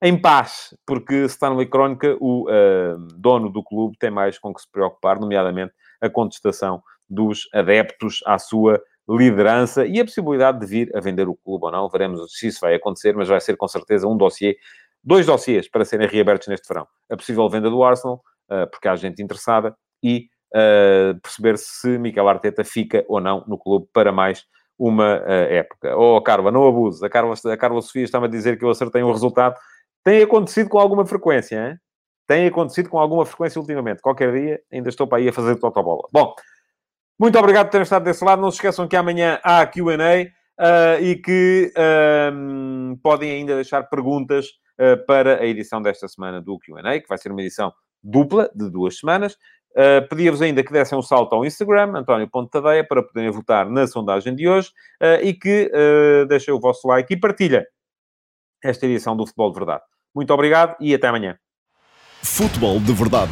em 0.02 0.20
paz, 0.20 0.74
porque 0.86 1.26
Stanley 1.26 1.68
Crónica, 1.68 2.16
o 2.22 2.50
uh, 2.50 2.98
dono 3.18 3.50
do 3.50 3.62
clube, 3.62 3.98
tem 4.00 4.10
mais 4.10 4.40
com 4.40 4.54
que 4.54 4.62
se 4.62 4.72
preocupar, 4.72 5.20
nomeadamente 5.20 5.74
a 6.00 6.10
contestação 6.10 6.82
dos 7.10 7.50
adeptos 7.54 8.22
à 8.26 8.40
sua 8.40 8.82
liderança 9.10 9.86
e 9.86 10.00
a 10.00 10.06
possibilidade 10.06 10.60
de 10.60 10.66
vir 10.66 10.96
a 10.96 11.00
vender 11.00 11.28
o 11.28 11.36
clube 11.36 11.66
ou 11.66 11.72
não. 11.72 11.90
Veremos 11.90 12.34
se 12.38 12.48
isso 12.48 12.62
vai 12.62 12.76
acontecer, 12.76 13.16
mas 13.16 13.28
vai 13.28 13.42
ser 13.42 13.58
com 13.58 13.68
certeza 13.68 14.08
um 14.08 14.16
dossiê, 14.16 14.58
dois 15.04 15.26
dossiês 15.26 15.68
para 15.70 15.84
serem 15.84 16.08
reabertos 16.08 16.48
neste 16.48 16.68
verão. 16.68 16.88
A 17.10 17.18
possível 17.18 17.50
venda 17.50 17.70
do 17.70 17.84
Arsenal, 17.84 18.22
uh, 18.52 18.70
porque 18.70 18.88
há 18.88 18.96
gente 18.96 19.22
interessada, 19.22 19.76
e 20.04 20.28
uh, 20.54 21.20
perceber 21.22 21.58
se 21.58 21.98
Mikel 21.98 22.28
Arteta 22.28 22.64
fica 22.64 23.04
ou 23.08 23.20
não 23.20 23.44
no 23.48 23.58
clube 23.58 23.88
para 23.92 24.12
mais 24.12 24.46
uma 24.78 25.26
época. 25.28 25.94
Oh, 25.98 26.22
Carla, 26.22 26.52
não 26.52 26.66
abuse. 26.66 27.06
A 27.06 27.10
Carla, 27.10 27.36
a 27.52 27.58
Carla 27.58 27.82
Sofia 27.82 28.06
estava 28.06 28.28
a 28.28 28.30
dizer 28.30 28.58
que 28.58 28.64
eu 28.64 28.70
acertei 28.70 29.04
um 29.04 29.12
resultado 29.12 29.58
tem 30.04 30.22
acontecido 30.22 30.70
com 30.70 30.80
alguma 30.80 31.06
frequência, 31.06 31.56
hein? 31.56 31.78
Tem 32.28 32.48
acontecido 32.48 32.90
com 32.90 33.00
alguma 33.00 33.26
frequência 33.26 33.60
ultimamente. 33.60 34.02
Qualquer 34.02 34.32
dia 34.32 34.62
ainda 34.72 34.90
estou 34.90 35.08
para 35.08 35.18
aí 35.18 35.30
a 35.30 35.34
fazer 35.34 35.56
totobola. 35.58 36.08
Bom, 36.12 36.34
muito 37.20 37.38
obrigado 37.38 37.66
por 37.66 37.72
terem 37.72 37.84
estado 37.84 38.04
desse 38.04 38.24
lado. 38.24 38.42
Não 38.42 38.50
se 38.50 38.58
esqueçam 38.58 38.88
que 38.88 38.96
amanhã 38.96 39.40
há 39.44 39.66
Q&A 39.66 39.94
uh, 39.94 41.04
e 41.04 41.16
que 41.16 41.72
uh, 41.76 42.98
podem 43.04 43.32
ainda 43.32 43.56
deixar 43.56 43.84
perguntas 43.84 44.48
uh, 44.80 45.06
para 45.06 45.42
a 45.42 45.46
edição 45.46 45.82
desta 45.82 46.08
semana 46.08 46.42
do 46.42 46.58
Q&A, 46.58 47.00
que 47.00 47.08
vai 47.08 47.18
ser 47.18 47.32
uma 47.32 47.42
edição 47.42 47.74
dupla 48.02 48.50
de 48.56 48.70
duas 48.70 48.98
semanas. 48.98 49.38
Uh, 49.72 50.08
Pedia-vos 50.10 50.42
ainda 50.42 50.64
que 50.64 50.74
dessem 50.74 50.98
um 50.98 51.02
salto 51.02 51.36
ao 51.36 51.46
Instagram, 51.46 51.94
António 51.96 52.30
Tadeia, 52.52 52.84
para 52.84 53.04
poderem 53.04 53.30
votar 53.30 53.70
na 53.70 53.86
sondagem 53.86 54.36
de 54.36 54.48
hoje 54.48 54.70
uh, 55.02 55.24
e 55.24 55.34
que 55.34 55.72
uh, 55.74 56.26
deixem 56.26 56.54
o 56.54 56.60
vosso 56.60 56.88
like 56.88 57.14
e 57.14 57.20
partilhem 57.20 57.64
esta 58.64 58.86
edição 58.86 59.16
do 59.16 59.26
Futebol 59.26 59.52
de 59.52 59.60
Verdade. 59.60 59.84
Muito 60.14 60.34
obrigado 60.34 60.76
e 60.80 60.94
até 60.94 61.08
amanhã. 61.08 61.38
Futebol 62.24 62.80
de 62.80 62.94
Verdade, 62.94 63.32